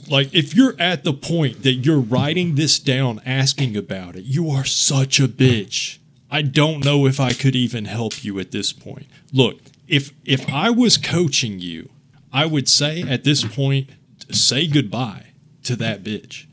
Like, 0.07 0.31
if 0.31 0.53
you're 0.53 0.75
at 0.77 1.03
the 1.03 1.11
point 1.11 1.63
that 1.63 1.73
you're 1.73 1.99
writing 1.99 2.53
this 2.53 2.77
down 2.77 3.19
asking 3.25 3.75
about 3.75 4.15
it, 4.15 4.25
you 4.25 4.51
are 4.51 4.63
such 4.63 5.19
a 5.19 5.27
bitch. 5.27 5.97
I 6.29 6.43
don't 6.43 6.85
know 6.85 7.07
if 7.07 7.19
I 7.19 7.33
could 7.33 7.55
even 7.55 7.85
help 7.85 8.23
you 8.23 8.39
at 8.39 8.51
this 8.51 8.71
point. 8.71 9.07
Look, 9.33 9.59
if 9.87 10.11
if 10.23 10.47
I 10.47 10.69
was 10.69 10.97
coaching 10.97 11.59
you, 11.59 11.89
I 12.31 12.45
would 12.45 12.69
say 12.69 13.01
at 13.01 13.23
this 13.23 13.43
point, 13.43 13.89
say 14.29 14.67
goodbye 14.67 15.31
to 15.63 15.75
that 15.77 16.03
bitch. 16.03 16.45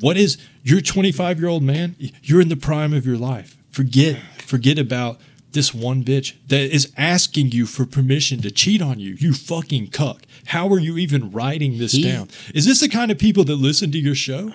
What 0.00 0.16
is 0.16 0.38
you're 0.62 0.80
25 0.80 1.38
year 1.38 1.48
old 1.50 1.62
man? 1.62 1.96
You're 2.22 2.40
in 2.40 2.48
the 2.48 2.56
prime 2.56 2.94
of 2.94 3.04
your 3.04 3.18
life. 3.18 3.58
Forget 3.70 4.16
forget 4.38 4.78
about 4.78 5.20
this 5.52 5.74
one 5.74 6.02
bitch 6.02 6.34
that 6.48 6.74
is 6.74 6.90
asking 6.96 7.52
you 7.52 7.66
for 7.66 7.84
permission 7.84 8.40
to 8.40 8.50
cheat 8.50 8.80
on 8.80 8.98
you. 8.98 9.14
You 9.14 9.34
fucking 9.34 9.88
cuck. 9.88 10.22
How 10.46 10.68
are 10.68 10.78
you 10.78 10.98
even 10.98 11.30
writing 11.30 11.78
this 11.78 11.92
He- 11.92 12.02
down? 12.02 12.28
Is 12.54 12.66
this 12.66 12.80
the 12.80 12.88
kind 12.88 13.10
of 13.10 13.18
people 13.18 13.44
that 13.44 13.56
listen 13.56 13.90
to 13.92 13.98
your 13.98 14.14
show? 14.14 14.52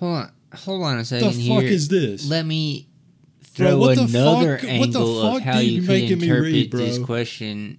Hold 0.00 0.12
on, 0.16 0.30
hold 0.54 0.82
on 0.84 0.98
a 0.98 1.04
second. 1.04 1.32
The 1.34 1.48
fuck 1.48 1.62
here. 1.62 1.70
is 1.72 1.88
this? 1.88 2.28
Let 2.28 2.46
me 2.46 2.86
Bro, 3.56 3.66
throw 3.70 3.94
the 3.94 4.02
another 4.02 4.58
fuck- 4.58 4.62
what 4.80 4.92
the 4.92 4.98
angle 4.98 5.20
of 5.36 5.42
how 5.42 5.58
you 5.58 5.80
you 5.80 5.82
could 5.86 6.10
interpret 6.12 6.42
read, 6.52 6.70
this 6.72 6.98
bro? 6.98 7.06
question. 7.06 7.78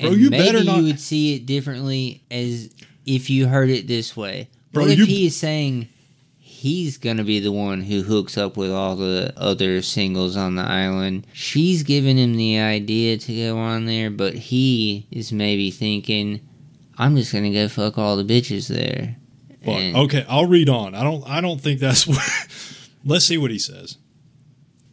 Bro, 0.00 0.12
you 0.12 0.30
maybe 0.30 0.44
better 0.44 0.64
not- 0.64 0.78
you 0.78 0.84
would 0.84 1.00
see 1.00 1.34
it 1.34 1.46
differently 1.46 2.22
as 2.30 2.70
if 3.06 3.30
you 3.30 3.46
heard 3.46 3.70
it 3.70 3.86
this 3.86 4.16
way. 4.16 4.48
Bro, 4.72 4.84
what 4.84 4.92
if 4.92 4.98
you- 4.98 5.04
he 5.06 5.26
is 5.26 5.36
saying 5.36 5.88
he's 6.40 6.96
gonna 6.96 7.24
be 7.24 7.38
the 7.40 7.52
one 7.52 7.82
who 7.82 8.02
hooks 8.02 8.36
up 8.38 8.56
with 8.56 8.70
all 8.70 8.96
the 8.96 9.32
other 9.36 9.82
singles 9.82 10.36
on 10.36 10.54
the 10.56 10.62
island? 10.62 11.26
She's 11.32 11.82
giving 11.82 12.16
him 12.16 12.34
the 12.36 12.58
idea 12.58 13.16
to 13.18 13.34
go 13.34 13.58
on 13.58 13.84
there, 13.86 14.10
but 14.10 14.34
he 14.34 15.06
is 15.10 15.30
maybe 15.32 15.70
thinking, 15.70 16.40
"I'm 16.98 17.16
just 17.16 17.32
gonna 17.32 17.52
go 17.52 17.68
fuck 17.68 17.98
all 17.98 18.16
the 18.16 18.24
bitches 18.24 18.68
there." 18.68 19.16
Okay, 19.96 20.26
I'll 20.28 20.46
read 20.46 20.68
on. 20.68 20.94
I 20.94 21.02
don't 21.04 21.26
I 21.28 21.40
don't 21.40 21.60
think 21.60 21.80
that's 21.80 22.06
what 22.08 22.18
Let's 23.04 23.24
see 23.24 23.38
what 23.38 23.50
he 23.50 23.58
says. 23.58 23.98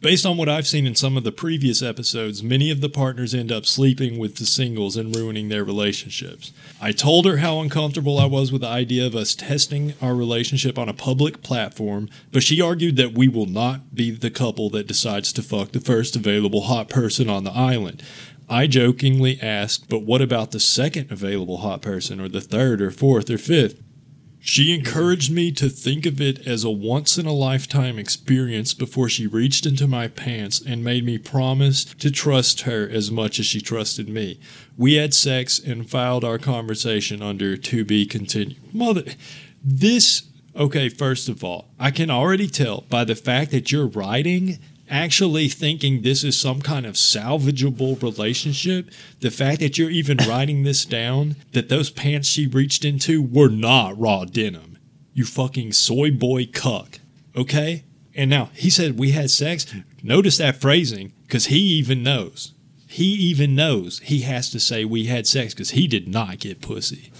Based 0.00 0.24
on 0.24 0.38
what 0.38 0.48
I've 0.48 0.66
seen 0.66 0.86
in 0.86 0.94
some 0.94 1.18
of 1.18 1.24
the 1.24 1.30
previous 1.30 1.82
episodes, 1.82 2.42
many 2.42 2.70
of 2.70 2.80
the 2.80 2.88
partners 2.88 3.34
end 3.34 3.52
up 3.52 3.66
sleeping 3.66 4.18
with 4.18 4.36
the 4.36 4.46
singles 4.46 4.96
and 4.96 5.14
ruining 5.14 5.50
their 5.50 5.62
relationships. 5.62 6.52
I 6.80 6.92
told 6.92 7.26
her 7.26 7.36
how 7.36 7.60
uncomfortable 7.60 8.18
I 8.18 8.24
was 8.24 8.50
with 8.50 8.62
the 8.62 8.68
idea 8.68 9.06
of 9.06 9.14
us 9.14 9.34
testing 9.34 9.92
our 10.00 10.14
relationship 10.14 10.78
on 10.78 10.88
a 10.88 10.94
public 10.94 11.42
platform, 11.42 12.08
but 12.32 12.42
she 12.42 12.62
argued 12.62 12.96
that 12.96 13.12
we 13.12 13.28
will 13.28 13.44
not 13.44 13.94
be 13.94 14.10
the 14.10 14.30
couple 14.30 14.70
that 14.70 14.86
decides 14.86 15.34
to 15.34 15.42
fuck 15.42 15.72
the 15.72 15.80
first 15.80 16.16
available 16.16 16.62
hot 16.62 16.88
person 16.88 17.28
on 17.28 17.44
the 17.44 17.52
island. 17.52 18.02
I 18.50 18.66
jokingly 18.66 19.40
asked, 19.40 19.88
but 19.88 20.02
what 20.02 20.20
about 20.20 20.50
the 20.50 20.58
second 20.58 21.12
available 21.12 21.58
hot 21.58 21.82
person, 21.82 22.20
or 22.20 22.28
the 22.28 22.40
third, 22.40 22.82
or 22.82 22.90
fourth, 22.90 23.30
or 23.30 23.38
fifth? 23.38 23.80
She 24.40 24.74
encouraged 24.74 25.30
me 25.30 25.52
to 25.52 25.68
think 25.68 26.04
of 26.04 26.20
it 26.20 26.46
as 26.46 26.64
a 26.64 26.70
once 26.70 27.16
in 27.16 27.26
a 27.26 27.32
lifetime 27.32 27.96
experience 27.96 28.74
before 28.74 29.08
she 29.08 29.26
reached 29.26 29.66
into 29.66 29.86
my 29.86 30.08
pants 30.08 30.60
and 30.60 30.82
made 30.82 31.04
me 31.04 31.16
promise 31.16 31.84
to 31.84 32.10
trust 32.10 32.62
her 32.62 32.88
as 32.88 33.10
much 33.10 33.38
as 33.38 33.46
she 33.46 33.60
trusted 33.60 34.08
me. 34.08 34.40
We 34.76 34.94
had 34.94 35.14
sex 35.14 35.60
and 35.60 35.88
filed 35.88 36.24
our 36.24 36.38
conversation 36.38 37.22
under 37.22 37.56
to 37.56 37.84
be 37.84 38.04
continued. 38.04 38.74
Mother, 38.74 39.04
this, 39.62 40.22
okay, 40.56 40.88
first 40.88 41.28
of 41.28 41.44
all, 41.44 41.68
I 41.78 41.90
can 41.90 42.10
already 42.10 42.48
tell 42.48 42.80
by 42.88 43.04
the 43.04 43.14
fact 43.14 43.52
that 43.52 43.70
you're 43.70 43.86
writing 43.86 44.58
actually 44.90 45.48
thinking 45.48 46.02
this 46.02 46.24
is 46.24 46.38
some 46.38 46.60
kind 46.60 46.84
of 46.84 46.94
salvageable 46.94 48.02
relationship, 48.02 48.90
the 49.20 49.30
fact 49.30 49.60
that 49.60 49.78
you're 49.78 49.90
even 49.90 50.16
writing 50.28 50.62
this 50.64 50.84
down, 50.84 51.36
that 51.52 51.68
those 51.68 51.90
pants 51.90 52.28
she 52.28 52.46
reached 52.46 52.84
into 52.84 53.22
were 53.22 53.48
not 53.48 53.98
raw 53.98 54.24
denim. 54.24 54.78
You 55.14 55.24
fucking 55.24 55.72
soy 55.72 56.10
boy 56.10 56.46
cuck. 56.46 57.00
Okay? 57.36 57.84
And 58.14 58.28
now 58.28 58.50
he 58.54 58.68
said 58.70 58.98
we 58.98 59.12
had 59.12 59.30
sex. 59.30 59.72
Notice 60.02 60.38
that 60.38 60.60
phrasing, 60.60 61.12
because 61.26 61.46
he 61.46 61.58
even 61.58 62.02
knows. 62.02 62.52
He 62.88 63.04
even 63.14 63.54
knows 63.54 64.00
he 64.00 64.22
has 64.22 64.50
to 64.50 64.58
say 64.58 64.84
we 64.84 65.04
had 65.06 65.26
sex 65.26 65.54
because 65.54 65.70
he 65.70 65.86
did 65.86 66.08
not 66.08 66.40
get 66.40 66.60
pussy. 66.60 67.12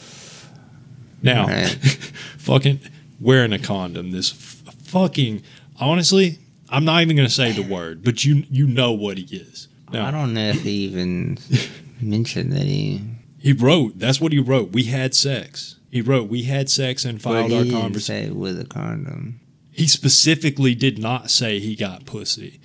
Now, 1.22 1.46
Right. 1.46 1.68
fucking 2.38 2.80
wearing 3.20 3.52
a 3.52 3.58
condom. 3.58 4.10
This 4.10 4.32
f- 4.32 4.74
fucking 4.84 5.42
honestly, 5.78 6.38
I'm 6.70 6.84
not 6.84 7.02
even 7.02 7.16
gonna 7.16 7.28
say 7.28 7.52
the 7.52 7.62
word, 7.62 8.04
but 8.04 8.24
you 8.24 8.44
you 8.50 8.66
know 8.66 8.92
what 8.92 9.18
he 9.18 9.36
is. 9.36 9.68
Now, 9.92 10.06
I 10.06 10.10
don't 10.10 10.32
know 10.34 10.50
if 10.50 10.62
he 10.62 10.86
even 10.86 11.38
mentioned 12.00 12.52
that 12.52 12.62
he. 12.62 13.02
he 13.38 13.52
wrote. 13.52 13.98
That's 13.98 14.20
what 14.20 14.32
he 14.32 14.38
wrote. 14.38 14.70
We 14.72 14.84
had 14.84 15.14
sex. 15.14 15.76
He 15.90 16.00
wrote 16.00 16.28
we 16.28 16.44
had 16.44 16.70
sex 16.70 17.04
and 17.04 17.20
filed 17.20 17.52
our 17.52 17.64
conversation. 17.64 18.38
with 18.38 18.60
a 18.60 18.64
condom. 18.64 19.40
He 19.72 19.86
specifically 19.88 20.74
did 20.74 20.98
not 20.98 21.30
say 21.30 21.58
he 21.58 21.74
got 21.74 22.06
pussy. 22.06 22.60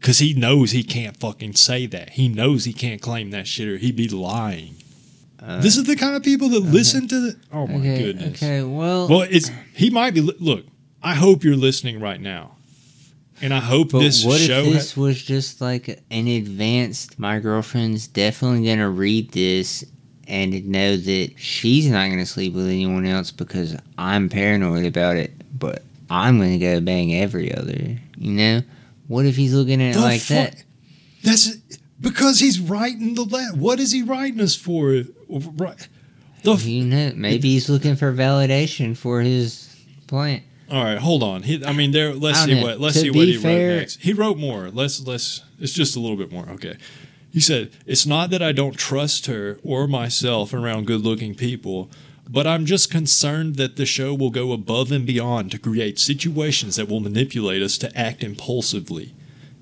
Cause 0.00 0.20
he 0.20 0.32
knows 0.32 0.70
he 0.70 0.84
can't 0.84 1.16
fucking 1.16 1.54
say 1.54 1.86
that. 1.86 2.10
He 2.10 2.28
knows 2.28 2.64
he 2.64 2.72
can't 2.72 3.02
claim 3.02 3.30
that 3.30 3.48
shit 3.48 3.66
or 3.66 3.78
he'd 3.78 3.96
be 3.96 4.08
lying. 4.08 4.76
Uh, 5.42 5.60
this 5.60 5.76
is 5.76 5.84
the 5.84 5.96
kind 5.96 6.14
of 6.14 6.22
people 6.22 6.48
that 6.50 6.60
listen 6.60 7.08
to 7.08 7.20
the. 7.20 7.36
Oh 7.52 7.66
my 7.66 7.74
okay, 7.80 7.98
goodness. 7.98 8.42
Okay, 8.42 8.62
well, 8.62 9.08
Well, 9.08 9.22
it's 9.22 9.50
he 9.74 9.90
might 9.90 10.14
be. 10.14 10.20
Look, 10.20 10.66
I 11.02 11.14
hope 11.14 11.42
you're 11.42 11.56
listening 11.56 12.00
right 12.00 12.20
now, 12.20 12.56
and 13.42 13.52
I 13.54 13.58
hope 13.60 13.92
but 13.92 14.00
this 14.00 14.24
what 14.24 14.40
show. 14.40 14.60
if 14.60 14.66
ha- 14.66 14.72
this 14.72 14.96
was 14.96 15.22
just 15.22 15.60
like 15.60 15.88
an 16.10 16.26
advanced? 16.28 17.18
My 17.18 17.38
girlfriend's 17.38 18.06
definitely 18.06 18.66
gonna 18.66 18.90
read 18.90 19.30
this 19.32 19.84
and 20.26 20.66
know 20.68 20.96
that 20.96 21.32
she's 21.36 21.86
not 21.90 22.10
gonna 22.10 22.26
sleep 22.26 22.54
with 22.54 22.66
anyone 22.66 23.06
else 23.06 23.30
because 23.30 23.76
I'm 23.96 24.28
paranoid 24.28 24.84
about 24.86 25.16
it. 25.16 25.32
But 25.58 25.82
I'm 26.10 26.38
gonna 26.38 26.58
go 26.58 26.80
bang 26.80 27.14
every 27.14 27.54
other. 27.54 27.98
You 28.16 28.32
know? 28.32 28.62
What 29.06 29.24
if 29.26 29.36
he's 29.36 29.54
looking 29.54 29.80
at 29.82 29.96
it 29.96 30.00
like 30.00 30.20
fuck- 30.20 30.50
that? 30.52 30.64
That's 31.24 31.56
because 32.00 32.40
he's 32.40 32.60
writing 32.60 33.14
the 33.14 33.24
letter. 33.24 33.56
What 33.56 33.80
is 33.80 33.90
he 33.92 34.02
writing 34.02 34.40
us 34.40 34.54
for? 34.54 35.02
Right. 35.28 35.88
The 36.42 36.52
f- 36.52 36.64
You 36.64 36.84
know, 36.84 37.12
maybe 37.16 37.50
he's 37.50 37.68
looking 37.68 37.96
for 37.96 38.12
validation 38.12 38.96
for 38.96 39.20
his 39.22 39.74
plant. 40.06 40.42
All 40.70 40.84
right, 40.84 40.98
hold 40.98 41.22
on. 41.22 41.44
He, 41.44 41.64
I 41.64 41.72
mean, 41.72 41.92
there. 41.92 42.12
Let's 42.14 42.44
see 42.44 42.54
know. 42.54 42.62
what. 42.62 42.80
Let's 42.80 42.94
To 42.96 43.00
see 43.00 43.10
what 43.10 43.26
he 43.26 43.36
fair- 43.38 43.70
wrote 43.70 43.76
next. 43.78 44.00
He 44.02 44.12
wrote 44.12 44.36
more. 44.38 44.70
Let's 44.70 45.00
let's. 45.06 45.42
It's 45.58 45.72
just 45.72 45.96
a 45.96 46.00
little 46.00 46.16
bit 46.16 46.30
more. 46.30 46.48
Okay. 46.50 46.76
He 47.30 47.40
said, 47.40 47.70
"It's 47.86 48.06
not 48.06 48.30
that 48.30 48.42
I 48.42 48.52
don't 48.52 48.76
trust 48.76 49.26
her 49.26 49.58
or 49.62 49.86
myself 49.86 50.52
around 50.52 50.86
good-looking 50.86 51.34
people." 51.36 51.90
But 52.30 52.46
I'm 52.46 52.66
just 52.66 52.90
concerned 52.90 53.56
that 53.56 53.76
the 53.76 53.86
show 53.86 54.12
will 54.12 54.28
go 54.28 54.52
above 54.52 54.92
and 54.92 55.06
beyond 55.06 55.50
to 55.52 55.58
create 55.58 55.98
situations 55.98 56.76
that 56.76 56.86
will 56.86 57.00
manipulate 57.00 57.62
us 57.62 57.78
to 57.78 57.98
act 57.98 58.22
impulsively. 58.22 59.14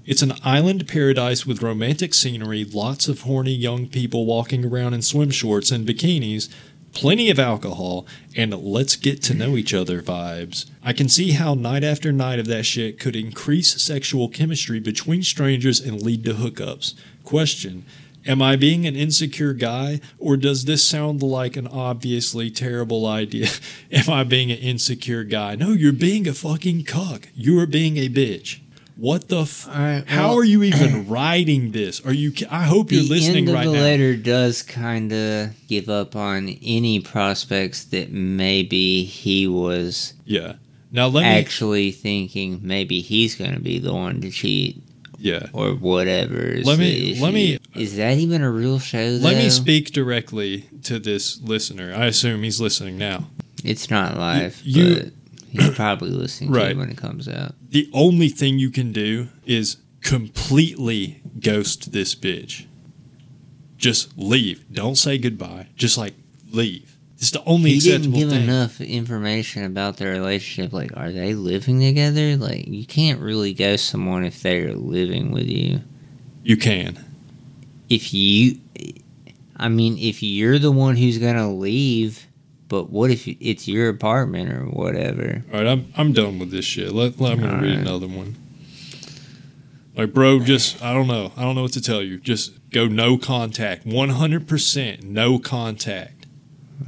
It's 0.05 0.23
an 0.23 0.33
island 0.45 0.89
paradise 0.89 1.47
with 1.47 1.63
romantic 1.63 2.13
scenery, 2.13 2.65
lots 2.65 3.07
of 3.07 3.21
horny 3.21 3.55
young 3.55 3.87
people 3.87 4.27
walking 4.27 4.65
around 4.65 4.95
in 4.95 5.03
swim 5.03 5.31
shorts 5.31 5.71
and 5.71 5.87
bikinis, 5.87 6.49
plenty 6.97 7.29
of 7.29 7.39
alcohol, 7.39 8.07
and 8.35 8.55
let's 8.55 8.97
get 8.97 9.23
to 9.23 9.35
know 9.35 9.55
each 9.55 9.75
other 9.75 10.01
vibes. 10.01 10.65
I 10.83 10.95
can 10.95 11.11
see 11.11 11.33
how 11.33 11.53
night 11.53 11.85
after 11.85 12.11
night 12.11 12.39
of 12.39 12.47
that 12.47 12.65
shit 12.65 12.99
could 12.99 13.15
increase 13.15 13.83
sexual 13.83 14.31
chemistry 14.31 14.81
between 14.81 15.23
strangers 15.23 15.79
and 15.79 16.01
lead 16.01 16.25
to 16.25 16.33
hookups. 16.33 16.95
Question 17.23 17.85
Am 18.25 18.41
I 18.41 18.57
being 18.57 18.87
an 18.87 18.97
insecure 18.97 19.53
guy, 19.53 20.01
or 20.19 20.39
does 20.39 20.65
this 20.65 20.83
sound 20.83 21.23
like 21.23 21.59
an 21.59 21.67
obviously 21.67 22.51
terrible 22.51 23.05
idea? 23.05 23.49
Am 23.93 24.09
I 24.09 24.25
being 24.25 24.51
an 24.51 24.59
insecure 24.59 25.23
guy? 25.23 25.55
No, 25.55 25.73
you're 25.73 25.93
being 25.93 26.27
a 26.27 26.33
fucking 26.33 26.85
cuck. 26.85 27.29
You 27.35 27.61
are 27.61 27.67
being 27.67 27.99
a 27.99 28.09
bitch. 28.09 28.61
What 28.97 29.29
the? 29.29 29.41
F- 29.43 29.67
right, 29.69 30.05
How 30.07 30.35
are 30.37 30.45
you 30.45 30.63
even 30.63 31.07
writing 31.09 31.73
this? 31.73 32.05
Are 32.07 32.13
you? 32.15 32.33
I 32.51 32.63
hope 32.65 32.91
you're 32.91 33.03
the 33.03 33.09
listening 33.11 33.37
end 33.39 33.49
of 33.51 33.55
right 33.55 33.67
the 33.67 33.73
now. 33.73 33.81
letter 33.81 34.17
does 34.17 34.63
kind 34.63 35.13
of 35.13 35.51
give 35.69 35.89
up 35.91 36.17
on 36.17 36.49
any 36.63 37.01
prospects 37.01 37.85
that 37.87 38.11
maybe 38.11 39.05
he 39.05 39.47
was 39.47 40.15
Yeah. 40.25 40.55
Now 40.93 41.09
let 41.09 41.23
me. 41.25 41.29
actually 41.29 41.91
thinking 41.91 42.61
maybe 42.63 43.01
he's 43.03 43.35
going 43.35 43.53
to 43.53 43.61
be 43.61 43.79
the 43.79 43.93
one 43.93 44.23
to 44.23 44.31
cheat 44.31 44.83
yeah. 45.19 45.49
or 45.53 45.73
whatever. 45.75 46.39
is 46.39 46.65
Let 46.67 46.79
me- 46.79 47.19
let 47.21 47.35
me- 47.35 47.59
Is 47.75 47.97
that 47.97 48.17
even 48.17 48.41
a 48.41 48.51
real 48.51 48.79
show? 48.79 49.19
Let 49.21 49.37
me 49.37 49.51
speak 49.51 49.91
directly 49.93 50.65
to 50.85 50.99
this 50.99 51.39
listener. 51.43 51.93
I 51.95 52.07
assume 52.07 52.43
he's 52.45 52.61
listening 52.63 52.97
now. 52.97 53.27
It's 53.63 53.91
not 53.91 54.17
live, 54.17 54.63
you- 54.65 54.95
but 54.95 55.13
he's 55.59 55.75
probably 55.75 56.11
listening 56.11 56.51
Right. 56.51 56.71
it 56.73 56.77
when 56.77 56.91
it 56.91 56.97
comes 56.97 57.29
out. 57.29 57.55
The 57.71 57.89
only 57.93 58.29
thing 58.29 58.59
you 58.59 58.71
can 58.71 58.93
do 58.93 59.29
is 59.45 59.77
completely 60.03 61.21
ghost 61.41 61.93
this 61.93 62.15
bitch. 62.15 62.67
Just 63.79 64.17
leave. 64.17 64.65
Don't 64.73 64.97
say 64.97 65.19
goodbye. 65.19 65.69
Just 65.77 65.99
like 65.99 66.15
leave. 66.51 66.97
It's 67.19 67.31
the 67.31 67.43
only 67.45 67.71
He 67.73 67.81
didn't 67.81 68.13
give 68.13 68.31
thing. 68.31 68.43
enough 68.45 68.81
information 68.81 69.65
about 69.65 69.97
their 69.97 70.13
relationship. 70.13 70.73
Like, 70.73 70.95
are 70.97 71.11
they 71.11 71.35
living 71.35 71.81
together? 71.81 72.37
Like, 72.37 72.67
you 72.69 72.85
can't 72.85 73.21
really 73.21 73.55
ghost 73.55 73.87
someone 73.87 74.23
if 74.25 74.43
they're 74.43 74.75
living 74.75 75.31
with 75.31 75.47
you. 75.47 75.81
You 76.45 76.57
can. 76.57 77.05
if 77.89 78.13
you 78.13 78.59
i 79.57 79.69
mean 79.69 79.97
if 79.97 80.21
you're 80.23 80.59
the 80.59 80.73
one 80.73 80.97
who's 80.97 81.19
gonna 81.19 81.51
leave 81.55 82.26
but 82.69 82.91
what 82.91 83.11
if 83.11 83.27
it's 83.29 83.69
your 83.69 83.89
apartment 83.89 84.53
or 84.53 84.65
whatever 84.67 85.43
All 85.53 85.59
right, 85.59 85.67
I'm 85.69 85.93
I'm 85.97 86.13
done 86.13 86.39
with 86.39 86.51
this 86.51 86.65
shit. 86.65 86.93
Let, 86.93 87.21
let 87.21 87.33
I'm 87.33 87.41
gonna 87.41 87.55
read 87.63 87.71
Alright. 87.73 87.87
another 87.87 88.09
one. 88.09 88.37
Like, 89.97 90.13
bro, 90.13 90.41
just 90.41 90.83
I 90.83 90.93
don't 90.93 91.07
know. 91.07 91.33
I 91.37 91.43
don't 91.43 91.55
know 91.55 91.63
what 91.63 91.73
to 91.73 91.81
tell 91.81 92.03
you. 92.03 92.19
Just 92.19 92.53
go 92.71 92.87
no 92.87 93.17
contact. 93.17 93.87
One 93.87 94.11
hundred 94.11 94.47
percent 94.47 95.03
no 95.05 95.39
contact. 95.39 96.27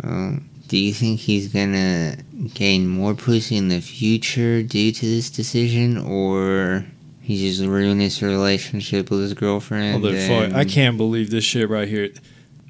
um, 0.04 0.50
Do 0.66 0.76
you 0.76 0.92
think 0.92 1.20
he's 1.20 1.48
gonna 1.48 2.16
gain 2.54 2.86
more 2.86 3.14
pussy 3.14 3.56
in 3.56 3.68
the 3.68 3.80
future 3.80 4.62
due 4.62 4.92
to 4.92 5.06
this 5.06 5.30
decision, 5.30 5.96
or 5.96 6.84
he 7.22 7.38
just 7.48 7.62
ruined 7.62 8.02
his 8.02 8.20
relationship 8.22 9.10
with 9.10 9.20
his 9.20 9.32
girlfriend? 9.34 10.04
Motherfucker, 10.04 10.52
I 10.54 10.64
can't 10.66 10.98
believe 10.98 11.30
this 11.30 11.44
shit 11.44 11.70
right 11.70 11.88
here. 11.88 12.10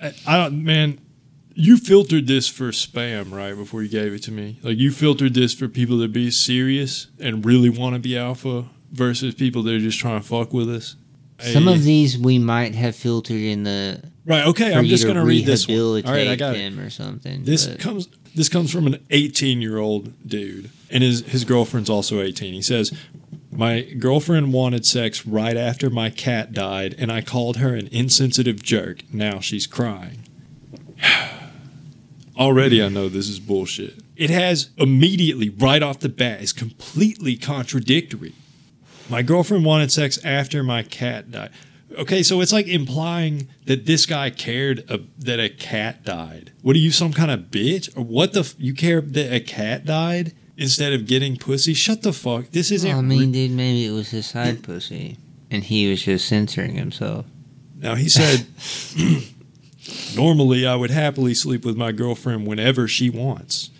I, 0.00 0.14
I 0.24 0.36
don't, 0.36 0.62
man. 0.62 1.00
You 1.60 1.76
filtered 1.76 2.28
this 2.28 2.46
for 2.46 2.70
spam, 2.70 3.32
right? 3.32 3.52
Before 3.52 3.82
you 3.82 3.88
gave 3.88 4.12
it 4.12 4.22
to 4.22 4.30
me, 4.30 4.60
like 4.62 4.78
you 4.78 4.92
filtered 4.92 5.34
this 5.34 5.52
for 5.54 5.66
people 5.66 5.98
that 5.98 6.12
be 6.12 6.30
serious 6.30 7.08
and 7.18 7.44
really 7.44 7.68
want 7.68 7.94
to 7.94 7.98
be 7.98 8.16
alpha 8.16 8.66
versus 8.92 9.34
people 9.34 9.64
that 9.64 9.74
are 9.74 9.80
just 9.80 9.98
trying 9.98 10.20
to 10.20 10.26
fuck 10.26 10.52
with 10.52 10.70
us. 10.70 10.94
Some 11.40 11.64
Hey. 11.64 11.74
of 11.74 11.82
these 11.82 12.16
we 12.16 12.38
might 12.38 12.76
have 12.76 12.94
filtered 12.94 13.40
in 13.42 13.64
the 13.64 14.00
right, 14.24 14.46
okay. 14.46 14.72
I'm 14.72 14.84
just 14.86 15.04
gonna 15.04 15.24
read 15.24 15.46
this 15.46 15.66
one. 15.66 15.76
All 15.78 15.94
rehabilitate 15.96 16.28
I 16.28 16.36
got 16.36 16.54
it. 16.54 16.60
him 16.60 16.78
or 16.78 16.90
something. 16.90 17.42
This 17.42 17.66
but- 17.66 17.80
comes 17.80 18.06
this 18.36 18.48
comes 18.48 18.70
from 18.70 18.86
an 18.86 18.98
18 19.10 19.60
year 19.60 19.78
old 19.78 20.12
dude, 20.24 20.70
and 20.90 21.02
his 21.02 21.22
his 21.22 21.42
girlfriend's 21.44 21.90
also 21.90 22.20
18. 22.22 22.54
He 22.54 22.62
says, 22.62 22.92
"My 23.50 23.80
girlfriend 23.82 24.52
wanted 24.52 24.86
sex 24.86 25.26
right 25.26 25.56
after 25.56 25.90
my 25.90 26.08
cat 26.10 26.52
died, 26.52 26.94
and 27.00 27.10
I 27.10 27.20
called 27.20 27.56
her 27.56 27.74
an 27.74 27.88
insensitive 27.90 28.62
jerk. 28.62 29.02
Now 29.12 29.40
she's 29.40 29.66
crying." 29.66 30.18
Already, 32.38 32.82
I 32.82 32.88
know 32.88 33.08
this 33.08 33.28
is 33.28 33.40
bullshit. 33.40 33.94
It 34.16 34.30
has 34.30 34.70
immediately, 34.78 35.48
right 35.48 35.82
off 35.82 35.98
the 35.98 36.08
bat, 36.08 36.40
is 36.40 36.52
completely 36.52 37.36
contradictory. 37.36 38.34
My 39.08 39.22
girlfriend 39.22 39.64
wanted 39.64 39.90
sex 39.90 40.22
after 40.24 40.62
my 40.62 40.82
cat 40.82 41.30
died. 41.30 41.50
Okay, 41.96 42.22
so 42.22 42.40
it's 42.40 42.52
like 42.52 42.68
implying 42.68 43.48
that 43.64 43.86
this 43.86 44.06
guy 44.06 44.30
cared 44.30 44.88
uh, 44.90 44.98
that 45.18 45.40
a 45.40 45.48
cat 45.48 46.04
died. 46.04 46.52
What 46.62 46.76
are 46.76 46.78
you, 46.78 46.90
some 46.92 47.12
kind 47.12 47.30
of 47.30 47.40
bitch? 47.50 47.96
Or 47.96 48.02
what 48.02 48.34
the? 48.34 48.40
F- 48.40 48.54
you 48.58 48.74
care 48.74 49.00
that 49.00 49.32
a 49.32 49.40
cat 49.40 49.84
died 49.86 50.32
instead 50.56 50.92
of 50.92 51.06
getting 51.06 51.36
pussy? 51.36 51.74
Shut 51.74 52.02
the 52.02 52.12
fuck. 52.12 52.50
This 52.50 52.70
isn't. 52.70 52.88
Well, 52.88 52.98
I 52.98 53.02
re- 53.02 53.06
mean, 53.06 53.32
dude, 53.32 53.50
maybe 53.52 53.86
it 53.86 53.90
was 53.90 54.10
his 54.10 54.26
side 54.26 54.62
pussy, 54.62 55.16
and 55.50 55.64
he 55.64 55.88
was 55.90 56.02
just 56.02 56.28
censoring 56.28 56.74
himself. 56.74 57.24
Now 57.80 57.94
he 57.94 58.08
said, 58.08 58.46
normally 60.14 60.66
I 60.66 60.76
would 60.76 60.90
happily 60.90 61.34
sleep 61.34 61.64
with 61.64 61.76
my 61.76 61.92
girlfriend 61.92 62.46
whenever 62.46 62.88
she 62.88 63.10
wants. 63.10 63.70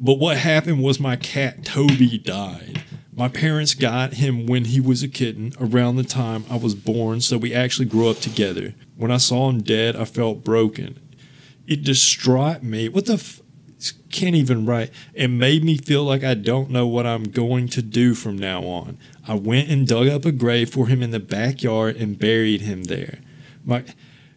But 0.00 0.14
what 0.14 0.36
happened 0.38 0.82
was 0.82 0.98
my 0.98 1.16
cat 1.16 1.64
Toby 1.64 2.18
died. 2.18 2.82
My 3.16 3.28
parents 3.28 3.74
got 3.74 4.14
him 4.14 4.46
when 4.46 4.64
he 4.64 4.80
was 4.80 5.02
a 5.02 5.08
kitten, 5.08 5.52
around 5.60 5.96
the 5.96 6.02
time 6.02 6.44
I 6.50 6.56
was 6.56 6.74
born, 6.74 7.20
so 7.20 7.38
we 7.38 7.54
actually 7.54 7.86
grew 7.86 8.08
up 8.08 8.18
together. 8.18 8.74
When 8.96 9.12
I 9.12 9.18
saw 9.18 9.48
him 9.48 9.62
dead, 9.62 9.94
I 9.94 10.04
felt 10.04 10.42
broken. 10.42 10.98
It 11.66 11.84
distraught 11.84 12.64
me. 12.64 12.88
What 12.88 13.06
the 13.06 13.14
f- 13.14 13.40
can't 14.10 14.36
even 14.36 14.64
write. 14.64 14.90
It 15.12 15.28
made 15.28 15.64
me 15.64 15.76
feel 15.76 16.04
like 16.04 16.24
I 16.24 16.34
don't 16.34 16.70
know 16.70 16.86
what 16.86 17.06
I'm 17.06 17.24
going 17.24 17.68
to 17.68 17.82
do 17.82 18.14
from 18.14 18.38
now 18.38 18.62
on. 18.62 18.98
I 19.26 19.34
went 19.34 19.68
and 19.68 19.86
dug 19.86 20.08
up 20.08 20.24
a 20.24 20.32
grave 20.32 20.70
for 20.70 20.86
him 20.86 21.02
in 21.02 21.10
the 21.10 21.20
backyard 21.20 21.96
and 21.96 22.18
buried 22.18 22.62
him 22.62 22.84
there. 22.84 23.18
My 23.64 23.84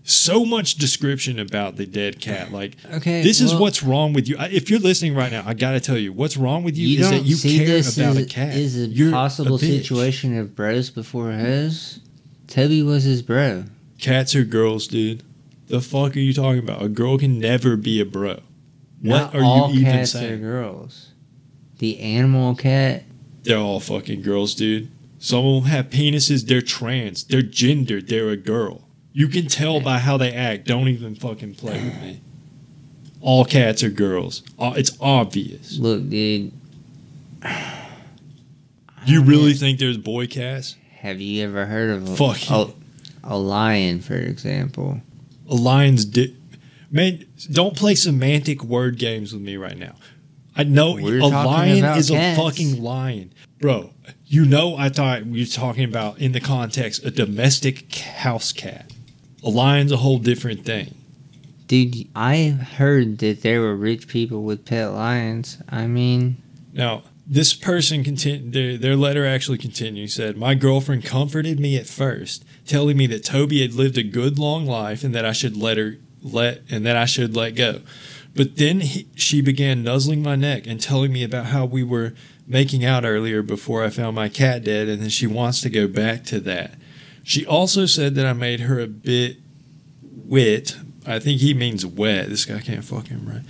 so 0.10 0.45
much 0.45 0.76
description 0.76 1.38
about 1.38 1.76
the 1.76 1.86
dead 1.86 2.22
cat. 2.22 2.51
Like 2.51 2.78
Okay, 2.93 3.22
this 3.24 3.41
is 3.41 3.51
well- 3.51 3.62
what's 3.64 3.84
wrong 3.84 4.14
with 4.14 4.28
you. 4.28 4.38
If 4.39 4.70
you're 4.70 4.80
listening 4.80 5.14
right 5.16 5.32
now, 5.32 5.43
I 5.45 5.53
got 5.53 5.74
to 5.74 5.80
tell 5.82 5.97
you, 5.97 6.14
what's 6.14 6.38
wrong 6.38 6.64
with 6.64 6.78
you, 6.78 6.88
You, 6.88 6.99
is 7.01 7.10
that 7.10 7.26
you 7.26 7.36
care 7.38 7.68
this 7.68 7.97
about 7.97 8.16
a 8.18 8.26
cat. 8.26 8.55
is 8.55 8.78
a 8.78 8.88
You're 8.88 9.12
possible 9.12 9.58
bitch. 9.58 9.80
situation 9.80 10.38
of 10.38 10.55
bros 10.55 10.89
before 10.89 11.32
hoes. 11.34 11.99
Toby 12.47 12.82
was 12.82 13.03
his 13.03 13.22
bro. 13.22 13.66
Cats 13.99 14.34
are 14.36 14.45
girls, 14.45 14.88
dude. 14.88 15.24
The 15.68 15.82
fuck 15.82 16.16
are 16.16 16.20
you 16.22 16.32
talking 16.34 16.60
about? 16.60 16.82
A 16.82 16.88
girl 16.88 17.18
can 17.18 17.39
never 17.39 17.76
be 17.76 17.99
a 17.99 18.05
bro. 18.05 18.39
Not 19.01 19.34
What 19.34 19.41
are 19.41 19.43
all 19.43 19.74
you 19.74 19.82
even 19.82 19.91
cats 19.91 20.16
are 20.16 20.20
saying? 20.20 20.41
girls. 20.41 21.10
The 21.80 21.99
animal 21.99 22.55
cat. 22.55 23.03
They're 23.43 23.58
all 23.58 23.82
fucking 23.82 24.22
girls, 24.22 24.55
dude. 24.55 24.89
Some 25.20 25.45
of 25.45 25.64
them 25.64 25.72
have 25.72 25.89
penises. 25.89 26.47
They're 26.47 26.62
trans. 26.62 27.26
They're 27.26 27.41
gendered. 27.41 28.08
They're 28.08 28.30
a 28.30 28.38
girl. 28.38 28.87
You 29.18 29.28
can 29.30 29.47
tell 29.47 29.80
by 29.82 29.97
how 29.97 30.18
they 30.18 30.32
act. 30.32 30.68
Don't 30.68 30.89
even 30.89 31.15
fucking 31.15 31.55
play 31.55 31.84
with 31.84 31.99
me. 32.03 32.22
All 33.20 33.45
cats 33.45 33.82
are 33.82 33.89
girls. 33.89 34.43
Uh, 34.59 34.74
It's 34.78 34.95
obvious. 35.01 35.80
Look, 35.80 36.07
dude. 36.07 36.51
You 39.07 39.24
really 39.24 39.55
think 39.55 39.80
there's 39.80 39.97
boy 39.97 40.28
cats? 40.28 40.76
Have 40.99 41.20
you 41.20 41.43
ever 41.43 41.65
heard 41.65 41.89
of 41.89 42.07
a, 42.11 42.15
Fuck 42.15 42.38
a, 42.51 42.72
a 43.24 43.36
lion, 43.39 44.01
for 44.01 44.13
example? 44.13 45.01
A 45.49 45.55
lion's 45.55 46.05
dick. 46.05 46.34
Man, 46.91 47.26
don't 47.51 47.76
play 47.76 47.95
semantic 47.95 48.63
word 48.63 48.99
games 48.99 49.34
with 49.34 49.41
me 49.41 49.57
right 49.57 49.80
now. 49.80 49.95
I 50.55 50.63
know 50.63 50.93
We're 50.93 51.22
a 51.22 51.26
lion 51.26 51.84
is 51.97 52.11
cats. 52.11 52.38
a 52.38 52.39
fucking 52.39 52.84
lion. 52.84 53.34
Bro, 53.59 53.95
you 54.28 54.45
know 54.45 54.76
I 54.78 54.89
thought 54.89 55.26
we 55.26 55.39
were 55.39 55.45
talking 55.47 55.86
about 55.86 56.20
in 56.20 56.34
the 56.34 56.39
context 56.39 57.03
a 57.03 57.09
domestic 57.09 57.95
house 57.95 58.51
cat. 58.51 58.93
A 59.48 59.50
lion's 59.50 59.93
a 59.93 59.98
whole 59.98 60.18
different 60.18 60.66
thing. 60.66 60.93
Dude, 61.68 62.10
I 62.14 62.50
heard 62.50 63.20
that 63.20 63.43
there 63.43 63.62
were 63.62 63.78
rich 63.78 64.10
people 64.10 64.43
with 64.43 64.66
pet 64.66 64.91
lions. 64.91 65.58
I 65.70 65.88
mean, 65.88 66.36
Now, 66.74 67.04
this 67.26 67.54
person 67.54 68.04
continu- 68.04 68.52
their, 68.52 68.78
their 68.78 68.95
letter 68.98 69.26
actually 69.26 69.58
continues 69.58 70.14
said, 70.14 70.36
"My 70.36 70.54
girlfriend 70.54 71.06
comforted 71.06 71.62
me 71.62 71.78
at 71.78 71.88
first, 71.88 72.43
telling 72.66 72.98
me 72.98 73.08
that 73.08 73.24
Toby 73.24 73.62
had 73.62 73.74
lived 73.74 73.98
a 73.98 74.04
good 74.04 74.38
long 74.38 74.66
life 74.66 75.02
and 75.06 75.16
that 75.16 75.24
I 75.24 75.32
should 75.32 75.56
let 75.56 75.78
her 75.78 75.98
let 76.22 76.64
and 76.70 76.86
that 76.86 76.98
I 76.98 77.06
should 77.06 77.34
let 77.34 77.56
go. 77.56 77.80
But 78.36 78.58
then 78.58 78.82
he, 78.82 79.08
she 79.16 79.39
began 79.39 79.82
nuzzling 79.82 80.22
my 80.22 80.36
neck 80.36 80.68
and 80.68 80.82
telling 80.82 81.14
me 81.14 81.24
about 81.24 81.48
how 81.48 81.64
we 81.64 81.84
were 81.84 82.14
making 82.45 82.84
out 82.84 83.06
earlier 83.06 83.41
before 83.41 83.86
I 83.86 83.91
found 83.91 84.14
my 84.18 84.28
cat 84.28 84.66
dead 84.66 84.89
and 84.89 85.02
then 85.02 85.10
she 85.10 85.26
wants 85.26 85.62
to 85.62 85.70
go 85.70 85.88
back 85.88 86.26
to 86.26 86.41
that. 86.41 86.74
She 87.28 87.45
also 87.45 87.86
said 87.86 88.15
that 88.15 88.25
I 88.25 88.34
made 88.34 88.61
her 88.61 88.80
a 88.80 88.88
bit 88.88 89.38
wit. 90.01 90.78
I 91.05 91.19
think 91.19 91.41
he 91.41 91.53
means 91.53 91.86
wet. 91.86 92.30
This 92.30 92.45
guy 92.45 92.61
can't 92.61 92.84
fucking 92.84 93.25
write 93.25 93.43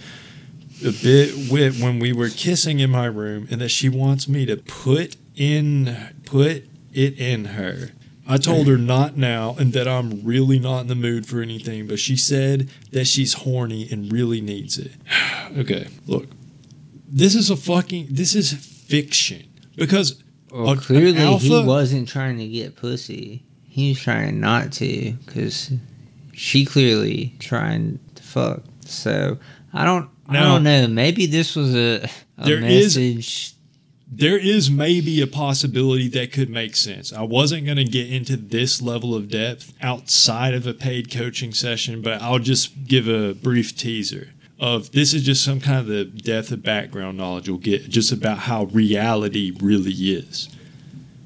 a 0.86 0.92
bit 0.92 1.52
wit 1.52 1.76
when 1.80 2.00
we 2.00 2.14
were 2.14 2.30
kissing 2.30 2.80
in 2.80 2.90
my 2.90 3.06
room 3.06 3.48
and 3.50 3.60
that 3.62 3.70
she 3.70 3.90
wants 3.90 4.28
me 4.28 4.46
to 4.46 4.58
put 4.58 5.16
in 5.36 6.14
put 6.26 6.68
it 6.94 7.20
in 7.20 7.46
her. 7.46 7.90
I 8.28 8.38
told 8.38 8.68
her 8.68 8.78
not 8.78 9.16
now 9.16 9.56
and 9.58 9.72
that 9.74 9.88
I'm 9.88 10.24
really 10.24 10.60
not 10.60 10.82
in 10.82 10.88
the 10.88 10.96
mood 10.96 11.26
for 11.26 11.42
anything, 11.42 11.88
but 11.88 11.98
she 12.00 12.18
said 12.18 12.70
that 12.92 13.06
she's 13.06 13.34
horny 13.34 13.88
and 13.90 14.12
really 14.12 14.42
needs 14.42 14.78
it. 14.78 14.92
okay, 15.58 15.88
look. 16.06 16.28
This 17.08 17.36
is 17.36 17.50
a 17.50 17.56
fucking 17.56 18.08
this 18.10 18.36
is 18.36 18.54
fiction 18.54 19.48
because 19.76 20.22
well, 20.52 20.72
an 20.72 20.78
clearly 20.78 21.38
he 21.38 21.64
wasn't 21.64 22.08
trying 22.08 22.38
to 22.38 22.48
get 22.48 22.76
pussy. 22.76 23.47
He 23.78 23.90
was 23.90 24.00
trying 24.00 24.40
not 24.40 24.72
to, 24.74 25.12
because 25.26 25.72
she 26.34 26.66
clearly 26.66 27.36
trying 27.40 28.00
to 28.16 28.24
fuck. 28.24 28.64
So 28.86 29.38
I 29.72 29.86
don't, 29.86 30.10
I 30.28 30.34
don't 30.42 30.64
know. 30.64 30.88
Maybe 30.88 31.28
this 31.28 31.56
was 31.56 31.76
a, 31.76 32.10
a 32.40 32.46
There 32.46 32.58
is- 32.64 32.98
message. 32.98 33.54
there 34.12 34.38
is 34.38 34.72
maybe 34.72 35.22
a 35.22 35.28
possibility 35.28 36.08
that 36.08 36.32
could 36.32 36.50
make 36.50 36.76
sense. 36.76 37.14
I 37.14 37.22
wasn't 37.22 37.66
going 37.66 37.78
to 37.78 37.84
get 37.84 38.12
into 38.12 38.36
this 38.36 38.82
level 38.82 39.14
of 39.14 39.30
depth 39.30 39.74
outside 39.80 40.56
of 40.56 40.66
a 40.66 40.74
paid 40.74 41.12
coaching 41.12 41.54
session, 41.54 42.02
but 42.02 42.20
I'll 42.20 42.40
just 42.40 42.86
give 42.88 43.08
a 43.08 43.34
brief 43.36 43.78
teaser 43.78 44.30
of 44.60 44.92
this 44.92 45.14
is 45.14 45.22
just 45.24 45.44
some 45.44 45.60
kind 45.60 45.78
of 45.78 45.86
the 45.86 46.04
depth 46.04 46.50
of 46.52 46.64
background 46.64 47.16
knowledge 47.16 47.48
you'll 47.48 47.60
get 47.60 47.88
just 47.90 48.12
about 48.12 48.40
how 48.40 48.64
reality 48.66 49.52
really 49.62 49.92
is. 49.92 50.50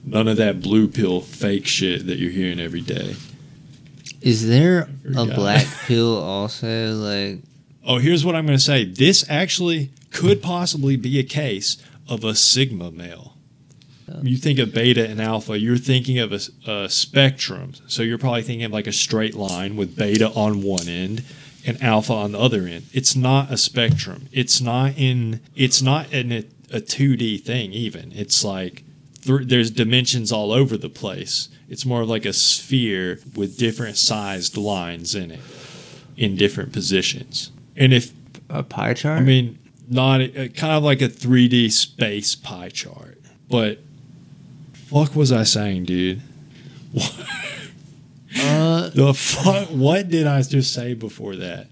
None 0.03 0.27
of 0.27 0.37
that 0.37 0.61
blue 0.61 0.87
pill 0.87 1.21
fake 1.21 1.67
shit 1.67 2.07
that 2.07 2.17
you're 2.17 2.31
hearing 2.31 2.59
every 2.59 2.81
day. 2.81 3.15
Is 4.21 4.47
there 4.47 4.89
a 5.15 5.25
black 5.25 5.65
pill 5.85 6.17
also? 6.17 6.93
Like, 6.93 7.39
Oh, 7.83 7.97
here's 7.97 8.23
what 8.23 8.35
I'm 8.35 8.45
going 8.45 8.57
to 8.57 8.63
say. 8.63 8.83
This 8.85 9.25
actually 9.27 9.89
could 10.11 10.41
possibly 10.41 10.95
be 10.97 11.17
a 11.17 11.23
case 11.23 11.77
of 12.07 12.23
a 12.23 12.35
sigma 12.35 12.91
male. 12.91 13.35
You 14.21 14.35
think 14.35 14.59
of 14.59 14.73
beta 14.73 15.07
and 15.07 15.21
alpha, 15.21 15.57
you're 15.57 15.77
thinking 15.77 16.19
of 16.19 16.33
a 16.33 16.89
spectrum. 16.89 17.73
So 17.87 18.03
you're 18.03 18.17
probably 18.17 18.41
thinking 18.41 18.65
of 18.65 18.71
like 18.73 18.85
a 18.87 18.91
straight 18.91 19.35
line 19.35 19.77
with 19.77 19.95
beta 19.95 20.29
on 20.31 20.61
one 20.61 20.89
end 20.89 21.23
and 21.65 21.81
alpha 21.81 22.13
on 22.13 22.33
the 22.33 22.39
other 22.39 22.67
end. 22.67 22.87
It's 22.91 23.15
not 23.15 23.51
a 23.51 23.57
spectrum. 23.57 24.27
It's 24.33 24.59
not 24.59 24.97
in. 24.97 25.39
It's 25.55 25.81
not 25.81 26.11
in 26.11 26.31
a, 26.33 26.39
a 26.73 26.81
2D 26.81 27.41
thing 27.43 27.71
even. 27.71 28.11
It's 28.11 28.43
like 28.43 28.83
th- 29.22 29.47
there's 29.47 29.72
dimensions 29.72 30.32
all 30.32 30.51
over 30.51 30.78
the 30.78 30.89
place. 30.89 31.49
It's 31.69 31.86
more 31.86 32.01
of 32.01 32.09
like 32.09 32.26
a 32.26 32.34
sphere 32.34 33.19
with 33.36 33.57
different 33.57 33.97
sized 33.97 34.57
lines 34.57 35.15
in 35.15 35.32
it 35.32 35.39
in 36.17 36.36
different 36.36 36.74
positions. 36.74 37.51
And 37.78 37.93
if 37.93 38.11
a 38.49 38.63
pie 38.63 38.93
chart? 38.93 39.19
I 39.19 39.24
mean, 39.24 39.57
not 39.89 40.22
uh, 40.22 40.47
kind 40.49 40.74
of 40.74 40.84
like 40.84 41.01
a 41.01 41.07
3D 41.07 41.72
space 41.72 42.36
pie 42.36 42.69
chart, 42.69 43.17
but 43.49 43.80
fuck 44.74 45.15
was 45.15 45.32
I 45.32 45.43
saying, 45.43 45.86
dude? 45.86 46.22
uh, 48.39 48.89
The 48.89 49.13
fuck? 49.13 49.67
What 49.69 50.09
did 50.09 50.28
I 50.28 50.41
just 50.41 50.74
say 50.74 50.93
before 50.93 51.36
that? 51.38 51.67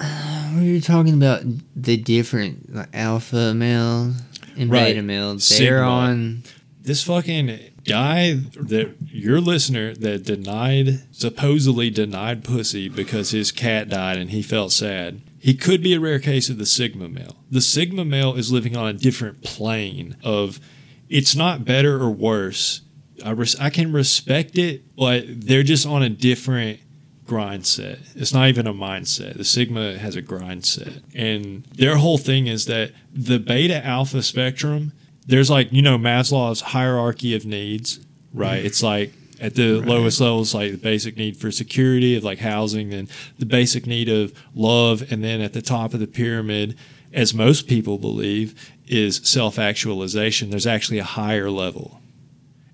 Oh, 0.00 0.58
you're 0.60 0.80
talking 0.80 1.14
about 1.14 1.42
the 1.74 1.96
different 1.96 2.74
like, 2.74 2.88
alpha 2.94 3.54
male 3.54 4.12
and 4.56 4.70
Right. 4.70 4.88
beta 4.94 5.02
male. 5.02 5.30
They're 5.32 5.40
Sigma. 5.40 5.80
on. 5.82 6.42
This 6.86 7.02
fucking 7.02 7.58
guy 7.84 8.34
that 8.34 8.94
your 9.06 9.40
listener 9.40 9.92
that 9.94 10.22
denied 10.24 11.00
supposedly 11.10 11.90
denied 11.90 12.44
pussy 12.44 12.88
because 12.88 13.32
his 13.32 13.50
cat 13.50 13.88
died 13.88 14.18
and 14.18 14.30
he 14.30 14.40
felt 14.40 14.70
sad. 14.70 15.20
He 15.40 15.54
could 15.54 15.82
be 15.82 15.94
a 15.94 16.00
rare 16.00 16.20
case 16.20 16.48
of 16.48 16.58
the 16.58 16.64
sigma 16.66 17.08
male. 17.08 17.38
The 17.50 17.60
sigma 17.60 18.04
male 18.04 18.36
is 18.36 18.52
living 18.52 18.76
on 18.76 18.86
a 18.86 18.92
different 18.92 19.42
plane 19.42 20.16
of 20.22 20.60
it's 21.08 21.34
not 21.34 21.64
better 21.64 22.00
or 22.00 22.10
worse. 22.10 22.82
I 23.24 23.30
res- 23.30 23.58
I 23.58 23.70
can 23.70 23.92
respect 23.92 24.56
it, 24.56 24.94
but 24.96 25.24
they're 25.26 25.64
just 25.64 25.86
on 25.86 26.04
a 26.04 26.08
different 26.08 26.78
grind 27.26 27.66
set. 27.66 27.98
It's 28.14 28.32
not 28.32 28.48
even 28.48 28.68
a 28.68 28.74
mindset. 28.74 29.36
The 29.36 29.44
Sigma 29.44 29.98
has 29.98 30.14
a 30.14 30.22
grind 30.22 30.64
set. 30.64 31.02
And 31.16 31.64
their 31.74 31.96
whole 31.96 32.18
thing 32.18 32.46
is 32.46 32.66
that 32.66 32.92
the 33.12 33.40
beta 33.40 33.84
alpha 33.84 34.22
spectrum, 34.22 34.92
there's 35.26 35.50
like, 35.50 35.72
you 35.72 35.82
know, 35.82 35.98
Maslow's 35.98 36.60
hierarchy 36.60 37.34
of 37.34 37.44
needs, 37.44 38.00
right? 38.32 38.64
It's 38.64 38.82
like 38.82 39.12
at 39.40 39.54
the 39.54 39.80
Right. 39.80 39.88
lowest 39.88 40.20
levels, 40.20 40.54
like 40.54 40.72
the 40.72 40.78
basic 40.78 41.16
need 41.16 41.36
for 41.36 41.50
security, 41.50 42.14
of 42.14 42.24
like 42.24 42.38
housing, 42.38 42.90
then 42.90 43.08
the 43.38 43.46
basic 43.46 43.86
need 43.86 44.08
of 44.08 44.32
love. 44.54 45.04
And 45.10 45.22
then 45.22 45.40
at 45.40 45.52
the 45.52 45.62
top 45.62 45.94
of 45.94 46.00
the 46.00 46.06
pyramid, 46.06 46.76
as 47.12 47.34
most 47.34 47.66
people 47.66 47.98
believe, 47.98 48.72
is 48.86 49.20
self 49.24 49.58
actualization. 49.58 50.50
There's 50.50 50.66
actually 50.66 50.98
a 50.98 51.04
higher 51.04 51.50
level. 51.50 52.00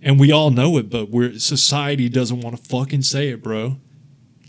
And 0.01 0.19
we 0.19 0.33
all 0.33 0.51
know 0.51 0.77
it, 0.79 0.91
but 0.91 1.11
we're 1.11 1.39
society 1.39 2.09
doesn't 2.09 2.41
want 2.41 2.57
to 2.57 2.63
fucking 2.63 3.03
say 3.03 3.29
it, 3.31 3.43
bro 3.43 3.79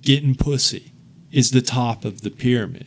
getting 0.04 0.36
pussy 0.36 0.92
is 1.32 1.52
the 1.52 1.62
top 1.62 2.06
of 2.06 2.22
the 2.22 2.30
pyramid. 2.30 2.86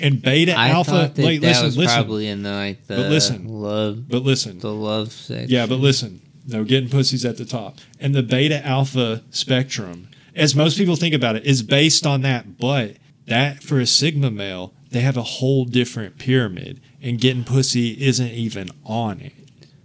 And 0.00 0.20
beta 0.20 0.52
I 0.58 0.70
alpha, 0.70 0.90
thought 0.90 1.14
that 1.14 1.24
like, 1.24 1.40
that 1.40 1.46
listen, 1.48 1.64
was 1.66 1.76
listen, 1.76 1.94
probably 1.94 2.26
in 2.28 2.42
the 2.42 2.50
like 2.50 2.86
the 2.86 2.96
But 2.96 3.10
listen. 3.10 3.46
love 3.48 4.08
but 4.08 4.22
listen, 4.22 4.58
the 4.58 4.72
love 4.72 5.12
section. 5.12 5.48
yeah, 5.50 5.66
but 5.66 5.76
listen, 5.78 6.20
no, 6.46 6.64
getting 6.64 6.90
pussy's 6.90 7.24
at 7.24 7.36
the 7.36 7.44
top, 7.44 7.78
and 8.00 8.14
the 8.14 8.22
beta 8.22 8.64
alpha 8.66 9.22
spectrum, 9.30 10.08
as 10.34 10.54
most 10.56 10.76
people 10.76 10.96
think 10.96 11.14
about 11.14 11.36
it, 11.36 11.44
is 11.44 11.62
based 11.62 12.06
on 12.06 12.22
that. 12.22 12.58
But 12.58 12.96
that 13.26 13.62
for 13.62 13.78
a 13.78 13.86
sigma 13.86 14.30
male, 14.32 14.74
they 14.90 15.00
have 15.00 15.16
a 15.16 15.22
whole 15.22 15.64
different 15.64 16.18
pyramid, 16.18 16.80
and 17.00 17.20
getting 17.20 17.44
pussy 17.44 17.90
isn't 18.04 18.30
even 18.32 18.70
on 18.84 19.20
it. 19.20 19.32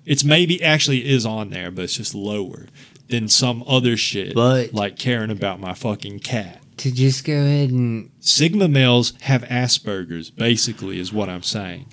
It's 0.05 0.24
maybe 0.24 0.62
actually 0.64 1.07
is 1.07 1.24
on 1.26 1.51
there, 1.51 1.70
but 1.70 1.84
it's 1.84 1.93
just 1.97 2.16
lower 2.16 2.66
than 3.10 3.28
some 3.28 3.64
other 3.68 3.95
shit, 3.95 4.34
But- 4.34 4.74
like 4.74 4.97
caring 4.97 5.30
about 5.30 5.60
my 5.60 5.74
fucking 5.76 6.20
cat. 6.20 6.62
To 6.80 6.92
just 6.92 7.26
go 7.26 7.34
ahead 7.34 7.70
and 7.70 8.10
Sigma 8.20 8.68
males 8.68 9.14
have 9.22 9.44
Asperger's, 9.44 10.30
basically, 10.30 11.00
is 11.00 11.14
what 11.14 11.30
I'm 11.30 11.44
saying. 11.44 11.86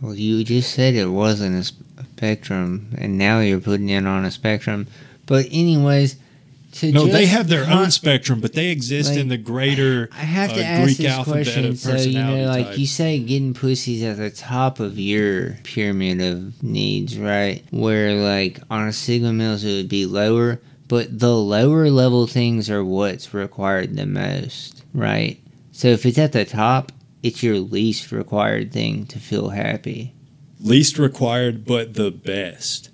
well, 0.00 0.14
you 0.14 0.42
just 0.44 0.72
said 0.74 0.94
it 0.94 1.06
wasn't 1.06 1.56
a 1.56 2.02
spectrum, 2.02 2.94
and 2.98 3.16
now 3.18 3.40
you're 3.40 3.60
putting 3.60 3.88
it 3.88 4.06
on 4.06 4.24
a 4.24 4.30
spectrum. 4.30 4.86
But 5.26 5.46
anyways, 5.50 6.16
to 6.72 6.92
No, 6.92 7.06
they 7.06 7.26
have 7.26 7.48
their 7.48 7.64
con- 7.64 7.84
own 7.84 7.90
spectrum, 7.90 8.40
but 8.40 8.52
they 8.52 8.68
exist 8.68 9.10
like, 9.10 9.18
in 9.18 9.28
the 9.28 9.36
greater 9.36 10.08
I 10.12 10.16
have 10.24 10.54
to 10.54 10.60
uh, 10.60 10.64
ask 10.64 10.84
Greek 10.84 10.96
this 10.98 11.06
alphabet 11.06 11.44
question. 11.44 11.64
of 11.66 11.78
So 11.78 11.96
you 11.96 12.22
know, 12.22 12.44
like 12.46 12.66
type. 12.66 12.78
you 12.78 12.86
say, 12.86 13.18
getting 13.18 13.54
pussies 13.54 14.02
at 14.02 14.16
the 14.16 14.30
top 14.30 14.80
of 14.80 14.98
your 14.98 15.58
pyramid 15.64 16.20
of 16.20 16.62
needs, 16.62 17.18
right? 17.18 17.64
Where 17.70 18.14
like 18.14 18.60
on 18.70 18.88
a 18.88 18.92
sigma 18.92 19.32
males 19.32 19.64
it 19.64 19.76
would 19.76 19.88
be 19.88 20.06
lower, 20.06 20.60
but 20.90 21.20
the 21.20 21.32
lower 21.36 21.88
level 21.88 22.26
things 22.26 22.68
are 22.68 22.84
what's 22.84 23.32
required 23.32 23.94
the 23.94 24.06
most, 24.06 24.82
right? 24.92 25.40
So 25.70 25.86
if 25.86 26.04
it's 26.04 26.18
at 26.18 26.32
the 26.32 26.44
top, 26.44 26.90
it's 27.22 27.44
your 27.44 27.60
least 27.60 28.10
required 28.10 28.72
thing 28.72 29.06
to 29.06 29.20
feel 29.20 29.50
happy. 29.50 30.12
Least 30.58 30.98
required, 30.98 31.64
but 31.64 31.94
the 31.94 32.10
best. 32.10 32.90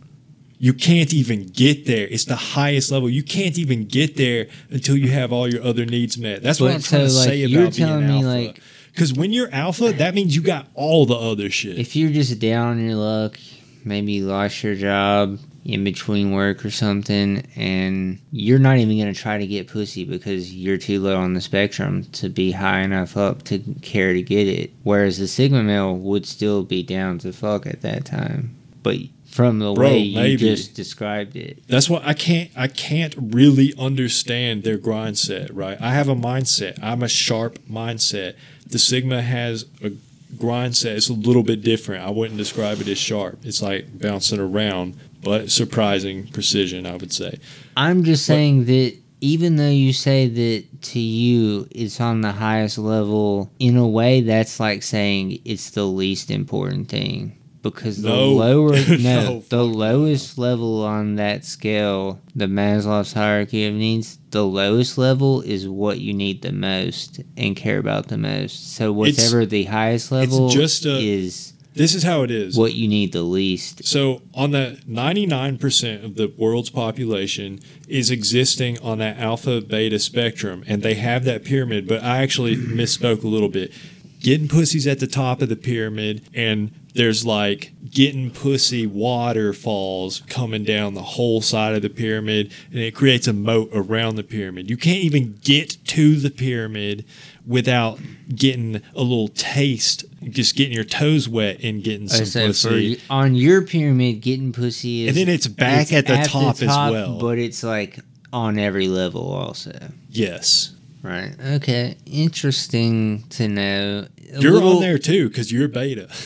You 0.58 0.74
can't 0.74 1.14
even 1.14 1.46
get 1.46 1.86
there. 1.86 2.06
It's 2.06 2.26
the 2.26 2.36
highest 2.36 2.92
level. 2.92 3.08
You 3.08 3.22
can't 3.22 3.56
even 3.58 3.86
get 3.86 4.18
there 4.18 4.48
until 4.68 4.98
you 4.98 5.08
have 5.12 5.32
all 5.32 5.48
your 5.48 5.62
other 5.62 5.86
needs 5.86 6.18
met. 6.18 6.42
That's 6.42 6.60
what 6.60 6.72
I'm 6.72 6.82
trying 6.82 7.08
so, 7.08 7.14
to 7.14 7.18
like, 7.18 7.28
say 7.28 7.36
you're 7.36 7.62
about 7.62 7.76
being 7.76 7.88
alpha. 7.88 8.26
like- 8.26 8.60
because 8.92 9.14
when 9.14 9.32
you're 9.32 9.50
alpha, 9.52 9.94
that 9.94 10.14
means 10.14 10.36
you 10.36 10.42
got 10.42 10.66
all 10.74 11.06
the 11.06 11.14
other 11.14 11.48
shit. 11.48 11.78
If 11.78 11.96
you're 11.96 12.10
just 12.10 12.38
down 12.40 12.78
on 12.78 12.84
your 12.84 12.94
luck, 12.96 13.38
maybe 13.84 14.12
you 14.12 14.26
lost 14.26 14.62
your 14.62 14.74
job 14.74 15.38
in 15.66 15.84
between 15.84 16.32
work 16.32 16.64
or 16.64 16.70
something, 16.70 17.46
and 17.56 18.18
you're 18.30 18.58
not 18.58 18.78
even 18.78 18.96
going 18.98 19.12
to 19.12 19.20
try 19.20 19.36
to 19.38 19.46
get 19.46 19.68
pussy 19.68 20.04
because 20.04 20.54
you're 20.54 20.78
too 20.78 21.00
low 21.00 21.16
on 21.16 21.34
the 21.34 21.40
spectrum 21.40 22.04
to 22.12 22.28
be 22.28 22.52
high 22.52 22.80
enough 22.80 23.16
up 23.16 23.42
to 23.44 23.58
care 23.82 24.12
to 24.12 24.22
get 24.22 24.46
it. 24.46 24.70
Whereas 24.84 25.18
the 25.18 25.28
Sigma 25.28 25.62
male 25.62 25.96
would 25.96 26.26
still 26.26 26.62
be 26.62 26.82
down 26.82 27.18
to 27.18 27.32
fuck 27.32 27.66
at 27.66 27.82
that 27.82 28.04
time. 28.04 28.56
But 28.82 28.98
from 29.26 29.58
the 29.58 29.72
Bro, 29.74 29.84
way 29.88 29.98
you 29.98 30.14
maybe. 30.18 30.36
just 30.36 30.74
described 30.74 31.36
it, 31.36 31.62
That's 31.68 31.90
why 31.90 32.00
I 32.04 32.14
can't 32.14 32.50
I 32.56 32.68
can't 32.68 33.14
really 33.18 33.74
understand 33.78 34.62
their 34.62 34.78
grind 34.78 35.18
set, 35.18 35.52
right? 35.52 35.76
I 35.80 35.92
have 35.92 36.08
a 36.08 36.14
mindset. 36.14 36.78
I'm 36.82 37.02
a 37.02 37.08
sharp 37.08 37.58
mindset. 37.68 38.34
The 38.66 38.78
Sigma 38.78 39.20
has 39.22 39.66
a 39.82 39.90
grind 40.38 40.76
set. 40.76 40.96
It's 40.96 41.08
a 41.08 41.12
little 41.12 41.42
bit 41.42 41.62
different. 41.62 42.04
I 42.04 42.10
wouldn't 42.10 42.38
describe 42.38 42.80
it 42.80 42.88
as 42.88 42.98
sharp. 42.98 43.40
It's 43.44 43.60
like 43.60 43.98
bouncing 43.98 44.40
around, 44.40 44.96
but 45.26 45.50
surprising 45.50 46.28
precision, 46.28 46.86
I 46.86 46.94
would 46.96 47.12
say. 47.12 47.38
I'm 47.76 48.04
just 48.04 48.24
saying 48.24 48.64
that 48.66 48.94
even 49.20 49.56
though 49.56 49.68
you 49.84 49.92
say 49.92 50.28
that 50.28 50.82
to 50.92 51.00
you 51.00 51.66
it's 51.70 52.00
on 52.00 52.20
the 52.20 52.32
highest 52.32 52.78
level, 52.78 53.50
in 53.58 53.76
a 53.76 53.88
way 53.88 54.20
that's 54.20 54.60
like 54.60 54.82
saying 54.82 55.40
it's 55.44 55.70
the 55.70 55.84
least 55.84 56.30
important 56.30 56.88
thing. 56.88 57.32
Because 57.62 58.00
the 58.00 58.10
No. 58.10 58.30
lower 58.32 58.70
no, 58.88 58.96
No, 58.98 59.42
the 59.48 59.64
lowest 59.64 60.38
level 60.38 60.84
on 60.84 61.16
that 61.16 61.44
scale, 61.44 62.20
the 62.36 62.46
Maslow's 62.46 63.12
hierarchy 63.12 63.66
of 63.66 63.74
needs, 63.74 64.18
the 64.30 64.44
lowest 64.46 64.96
level 64.96 65.40
is 65.40 65.66
what 65.66 65.98
you 65.98 66.12
need 66.14 66.42
the 66.42 66.52
most 66.52 67.20
and 67.36 67.56
care 67.56 67.78
about 67.78 68.06
the 68.06 68.18
most. 68.18 68.74
So 68.76 68.92
whatever 68.92 69.44
the 69.44 69.64
highest 69.64 70.12
level 70.12 70.48
just 70.48 70.86
a- 70.86 71.00
is 71.00 71.54
This 71.76 71.94
is 71.94 72.02
how 72.02 72.22
it 72.22 72.30
is. 72.30 72.56
what 72.56 72.74
you 72.74 72.88
need 72.88 73.12
the 73.12 73.22
least. 73.22 73.84
So, 73.84 74.22
on 74.34 74.52
the 74.52 74.80
99% 74.88 76.04
of 76.04 76.16
the 76.16 76.32
world's 76.36 76.70
population 76.70 77.60
is 77.86 78.10
existing 78.10 78.78
on 78.80 78.98
that 78.98 79.18
alpha 79.18 79.60
beta 79.60 79.98
spectrum, 79.98 80.64
and 80.66 80.82
they 80.82 80.94
have 80.94 81.24
that 81.24 81.44
pyramid. 81.44 81.86
But 81.86 82.02
I 82.02 82.22
actually 82.22 82.56
misspoke 82.56 83.22
a 83.22 83.28
little 83.28 83.50
bit. 83.50 83.72
Getting 84.20 84.48
pussy's 84.48 84.86
at 84.86 84.98
the 85.00 85.06
top 85.06 85.42
of 85.42 85.50
the 85.50 85.56
pyramid, 85.56 86.26
and 86.34 86.72
there's 86.94 87.26
like 87.26 87.72
getting 87.90 88.30
pussy 88.30 88.86
waterfalls 88.86 90.22
coming 90.28 90.64
down 90.64 90.94
the 90.94 91.02
whole 91.02 91.42
side 91.42 91.74
of 91.74 91.82
the 91.82 91.90
pyramid, 91.90 92.52
and 92.70 92.80
it 92.80 92.94
creates 92.94 93.28
a 93.28 93.32
moat 93.32 93.68
around 93.74 94.16
the 94.16 94.24
pyramid. 94.24 94.70
You 94.70 94.78
can't 94.78 95.04
even 95.04 95.38
get 95.42 95.76
to 95.88 96.16
the 96.16 96.30
pyramid 96.30 97.04
without 97.46 98.00
getting 98.34 98.76
a 98.94 99.00
little 99.02 99.28
taste, 99.28 100.04
just 100.28 100.56
getting 100.56 100.72
your 100.74 100.84
toes 100.84 101.28
wet 101.28 101.62
and 101.62 101.82
getting 101.82 102.08
some 102.08 102.26
so 102.26 102.46
pussy. 102.48 102.96
for 102.96 103.12
on 103.12 103.34
your 103.34 103.62
pyramid, 103.62 104.20
getting 104.20 104.52
pussy 104.52 105.06
is 105.06 105.08
And 105.08 105.16
then 105.16 105.32
it's 105.34 105.46
back 105.46 105.92
at 105.92 106.06
the 106.06 106.16
top 106.26 106.56
as 106.62 106.68
well. 106.68 107.18
But 107.18 107.38
it's 107.38 107.62
like 107.62 108.00
on 108.32 108.58
every 108.58 108.88
level 108.88 109.32
also. 109.32 109.72
Yes. 110.10 110.72
Right. 111.02 111.34
Okay. 111.40 111.96
Interesting 112.06 113.22
to 113.30 113.48
know. 113.48 114.06
A 114.32 114.40
You're 114.40 114.52
little- 114.52 114.76
on 114.76 114.80
there 114.80 114.98
too 114.98 115.28
because 115.28 115.52
you're 115.52 115.68
beta. 115.68 116.08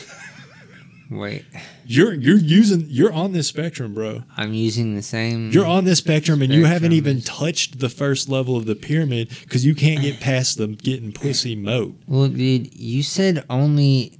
Wait, 1.11 1.43
You're 1.85 2.13
you're 2.13 2.37
using 2.37 2.85
you're 2.87 3.11
on 3.11 3.33
this 3.33 3.47
spectrum, 3.47 3.93
bro. 3.93 4.23
I'm 4.37 4.53
using 4.53 4.95
the 4.95 5.01
same. 5.01 5.51
You're 5.51 5.65
on 5.65 5.83
this 5.83 5.97
spectrum 5.99 6.41
and 6.41 6.53
you 6.53 6.63
haven't 6.63 6.93
even 6.93 7.21
touched 7.21 7.79
the 7.79 7.89
first 7.89 8.29
level 8.29 8.55
of 8.55 8.65
the 8.65 8.75
pyramid 8.75 9.27
because 9.41 9.65
you 9.65 9.75
can't 9.75 10.01
get 10.01 10.21
past 10.21 10.57
the 10.57 10.67
getting 10.67 11.11
pussy 11.11 11.53
moat. 11.53 11.95
Well, 12.07 12.29
dude, 12.29 12.73
you 12.73 13.03
said 13.03 13.43
only 13.49 14.19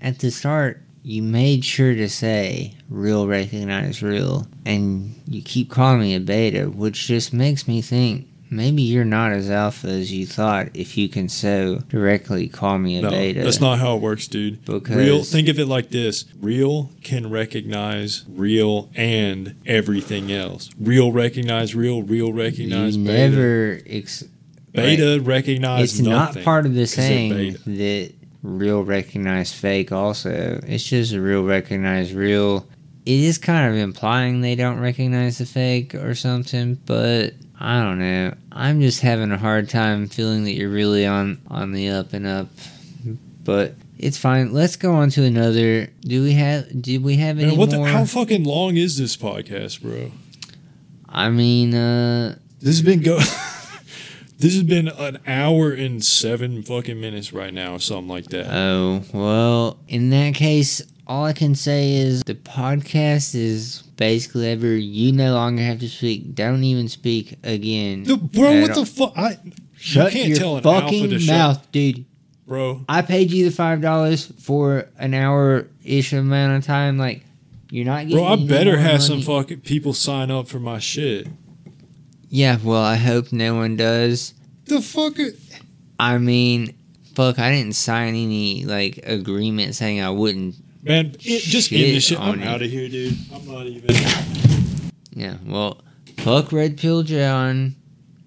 at 0.00 0.18
the 0.18 0.32
start. 0.32 0.82
You 1.04 1.22
made 1.22 1.64
sure 1.64 1.94
to 1.94 2.08
say 2.08 2.74
real 2.88 3.26
recognize 3.28 4.02
real, 4.02 4.46
and 4.64 5.14
you 5.26 5.42
keep 5.42 5.70
calling 5.70 6.00
me 6.00 6.14
a 6.14 6.20
beta, 6.20 6.66
which 6.66 7.06
just 7.06 7.32
makes 7.32 7.66
me 7.66 7.82
think 7.82 8.26
maybe 8.52 8.82
you're 8.82 9.04
not 9.04 9.32
as 9.32 9.50
alpha 9.50 9.88
as 9.88 10.12
you 10.12 10.26
thought 10.26 10.68
if 10.74 10.96
you 10.96 11.08
can 11.08 11.28
so 11.28 11.78
directly 11.88 12.46
call 12.48 12.78
me 12.78 12.98
a 12.98 13.02
No, 13.02 13.10
beta. 13.10 13.42
that's 13.42 13.60
not 13.60 13.78
how 13.78 13.96
it 13.96 14.02
works, 14.02 14.28
dude. 14.28 14.64
Because 14.64 14.94
Real 14.96 15.24
think 15.24 15.48
of 15.48 15.58
it 15.58 15.66
like 15.66 15.90
this. 15.90 16.26
Real 16.40 16.90
can 17.02 17.30
recognize 17.30 18.24
real 18.28 18.90
and 18.94 19.54
everything 19.66 20.30
else. 20.30 20.70
Real 20.78 21.10
recognize 21.12 21.74
real, 21.74 22.02
real 22.02 22.32
recognize 22.32 22.96
you 22.96 23.04
beta. 23.04 23.30
never 23.30 23.80
ex- 23.86 24.24
Beta 24.72 25.20
recognize 25.22 25.92
it's 25.94 26.00
nothing. 26.00 26.36
not 26.40 26.44
part 26.44 26.64
of 26.66 26.74
the 26.74 26.86
saying 26.86 27.56
that 27.66 28.12
real 28.42 28.82
recognize 28.82 29.52
fake 29.52 29.92
also 29.92 30.58
it's 30.66 30.82
just 30.82 31.12
a 31.12 31.20
real 31.20 31.44
recognize 31.44 32.12
real 32.14 32.66
it 33.04 33.20
is 33.20 33.36
kind 33.38 33.70
of 33.70 33.76
implying 33.78 34.40
they 34.40 34.54
don't 34.56 34.80
recognize 34.80 35.38
the 35.38 35.44
fake 35.46 35.94
or 35.94 36.14
something 36.14 36.74
but 36.86 37.34
i 37.62 37.80
don't 37.82 37.98
know 37.98 38.34
i'm 38.50 38.80
just 38.80 39.00
having 39.00 39.30
a 39.30 39.38
hard 39.38 39.68
time 39.68 40.06
feeling 40.08 40.44
that 40.44 40.52
you're 40.52 40.68
really 40.68 41.06
on 41.06 41.40
on 41.48 41.72
the 41.72 41.88
up 41.88 42.12
and 42.12 42.26
up 42.26 42.48
But 43.44 43.74
it's 43.98 44.18
fine. 44.18 44.52
Let's 44.52 44.76
go 44.76 44.92
on 44.94 45.10
to 45.10 45.22
another. 45.24 45.88
Do 46.00 46.22
we 46.22 46.32
have? 46.32 46.66
Did 46.82 47.02
we 47.04 47.16
have 47.16 47.38
any 47.38 47.48
Man, 47.48 47.56
what 47.56 47.70
the, 47.70 47.76
more? 47.76 47.86
how 47.88 48.04
fucking 48.04 48.44
long 48.44 48.76
is 48.76 48.96
this 48.98 49.16
podcast, 49.16 49.80
bro? 49.82 50.10
I 51.08 51.28
mean, 51.30 51.74
uh, 51.74 52.36
This 52.60 52.76
has 52.78 52.82
been 52.82 53.00
go. 53.00 53.16
this 54.38 54.54
has 54.54 54.62
been 54.62 54.88
an 54.88 55.18
hour 55.26 55.70
and 55.72 56.04
seven 56.04 56.62
fucking 56.62 57.00
minutes 57.00 57.32
right 57.32 57.52
now, 57.52 57.74
or 57.74 57.80
something 57.80 58.08
like 58.08 58.26
that. 58.26 58.46
oh 58.52 59.02
well. 59.12 59.78
In 59.88 60.10
that 60.10 60.34
case, 60.34 60.82
all 61.06 61.24
I 61.24 61.32
can 61.32 61.54
say 61.54 61.94
is 61.94 62.22
the 62.22 62.34
podcast 62.34 63.34
is 63.34 63.82
basically 64.02 64.48
ever. 64.50 64.66
You 64.76 65.12
no 65.12 65.34
longer 65.34 65.62
have 65.62 65.78
to 65.80 65.88
speak. 65.88 66.34
Don't 66.34 66.64
even 66.64 66.88
speak 66.88 67.38
again. 67.44 68.02
The- 68.04 68.16
bro, 68.16 68.60
what 68.62 68.70
all. 68.70 68.80
the 68.84 68.86
fuck? 68.86 69.12
I 69.16 69.38
Shut 69.76 70.12
you 70.12 70.18
can't 70.18 70.28
your 70.30 70.38
tell 70.38 70.56
an 70.56 70.66
alpha 70.66 70.80
fucking 70.86 71.10
to 71.10 71.18
shut- 71.18 71.34
mouth, 71.36 71.72
dude. 71.72 72.04
bro. 72.46 72.84
I 72.88 73.02
paid 73.02 73.30
you 73.30 73.44
the 73.44 73.54
five 73.54 73.80
dollars 73.80 74.26
for 74.40 74.88
an 74.98 75.14
hour 75.14 75.68
ish 75.84 76.12
amount 76.12 76.56
of 76.58 76.64
time. 76.64 76.98
Like, 76.98 77.22
you're 77.70 77.84
not 77.84 78.02
getting. 78.08 78.16
Bro, 78.16 78.24
I 78.26 78.36
better 78.46 78.72
more 78.72 78.80
have 78.80 79.02
some 79.02 79.22
fucking 79.22 79.60
people 79.60 79.92
sign 79.92 80.30
up 80.30 80.48
for 80.48 80.58
my 80.60 80.78
shit. 80.78 81.28
Yeah, 82.28 82.58
well, 82.62 82.82
I 82.82 82.96
hope 82.96 83.32
no 83.32 83.54
one 83.56 83.76
does. 83.76 84.34
The 84.66 84.80
fuck? 84.80 85.18
it- 85.18 85.36
I 86.00 86.18
mean, 86.18 86.74
fuck, 87.14 87.38
I 87.38 87.50
didn't 87.52 87.74
sign 87.74 88.08
any 88.14 88.64
like 88.64 88.98
agreement 89.04 89.74
saying 89.74 90.00
I 90.00 90.10
wouldn't. 90.10 90.56
Man, 90.82 91.14
it, 91.20 91.42
just 91.42 91.68
Shit 91.68 91.94
this 91.94 92.04
shit. 92.04 92.18
I'm 92.20 92.42
out 92.42 92.60
of 92.62 92.70
here, 92.70 92.88
dude. 92.88 93.16
I'm 93.32 93.46
not 93.46 93.66
even. 93.66 93.94
Yeah, 95.12 95.36
well, 95.46 95.80
fuck 96.18 96.50
Red 96.52 96.76
Pill 96.78 97.02
John. 97.02 97.76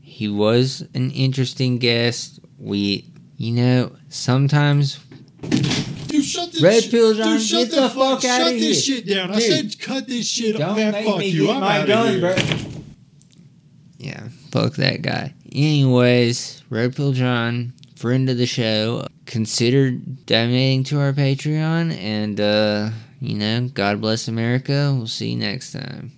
He 0.01 0.29
was 0.29 0.87
an 0.93 1.11
interesting 1.11 1.77
guest. 1.79 2.39
We, 2.57 3.11
you 3.37 3.51
know, 3.51 3.95
sometimes 4.07 4.99
Dude, 5.41 6.23
shut 6.23 6.53
this 6.53 6.61
Red 6.61 6.83
shit- 6.83 6.91
Pill 6.91 7.13
dude, 7.13 7.23
John, 7.23 7.39
shut 7.39 7.69
get 7.69 7.75
the 7.75 7.89
fuck 7.89 8.21
Shut 8.21 8.41
outta 8.41 8.51
this 8.57 8.85
here. 8.87 8.97
shit 8.97 9.07
down. 9.07 9.31
I 9.31 9.39
said 9.39 9.77
cut 9.79 10.07
this 10.07 10.25
shit. 10.27 10.55
don't 10.57 10.77
Man, 10.77 10.93
fuck 11.03 11.25
you. 11.25 11.51
I'm 11.51 11.61
outta 11.61 11.87
gun, 11.87 12.11
here. 12.13 12.19
bro. 12.21 12.35
Yeah, 13.97 14.27
fuck 14.51 14.75
that 14.75 15.01
guy. 15.01 15.33
Anyways, 15.51 16.63
Red 16.69 16.95
Pill 16.95 17.11
John, 17.11 17.73
friend 18.05 18.29
of 18.29 18.37
the 18.37 18.45
show, 18.45 19.03
consider 19.25 19.89
donating 19.89 20.83
to 20.83 20.99
our 20.99 21.11
Patreon, 21.11 21.91
and 21.97 22.39
uh, 22.39 22.91
you 23.19 23.35
know, 23.35 23.67
God 23.73 23.99
bless 23.99 24.27
America. 24.27 24.93
We'll 24.95 25.07
see 25.07 25.31
you 25.31 25.37
next 25.37 25.71
time. 25.71 26.14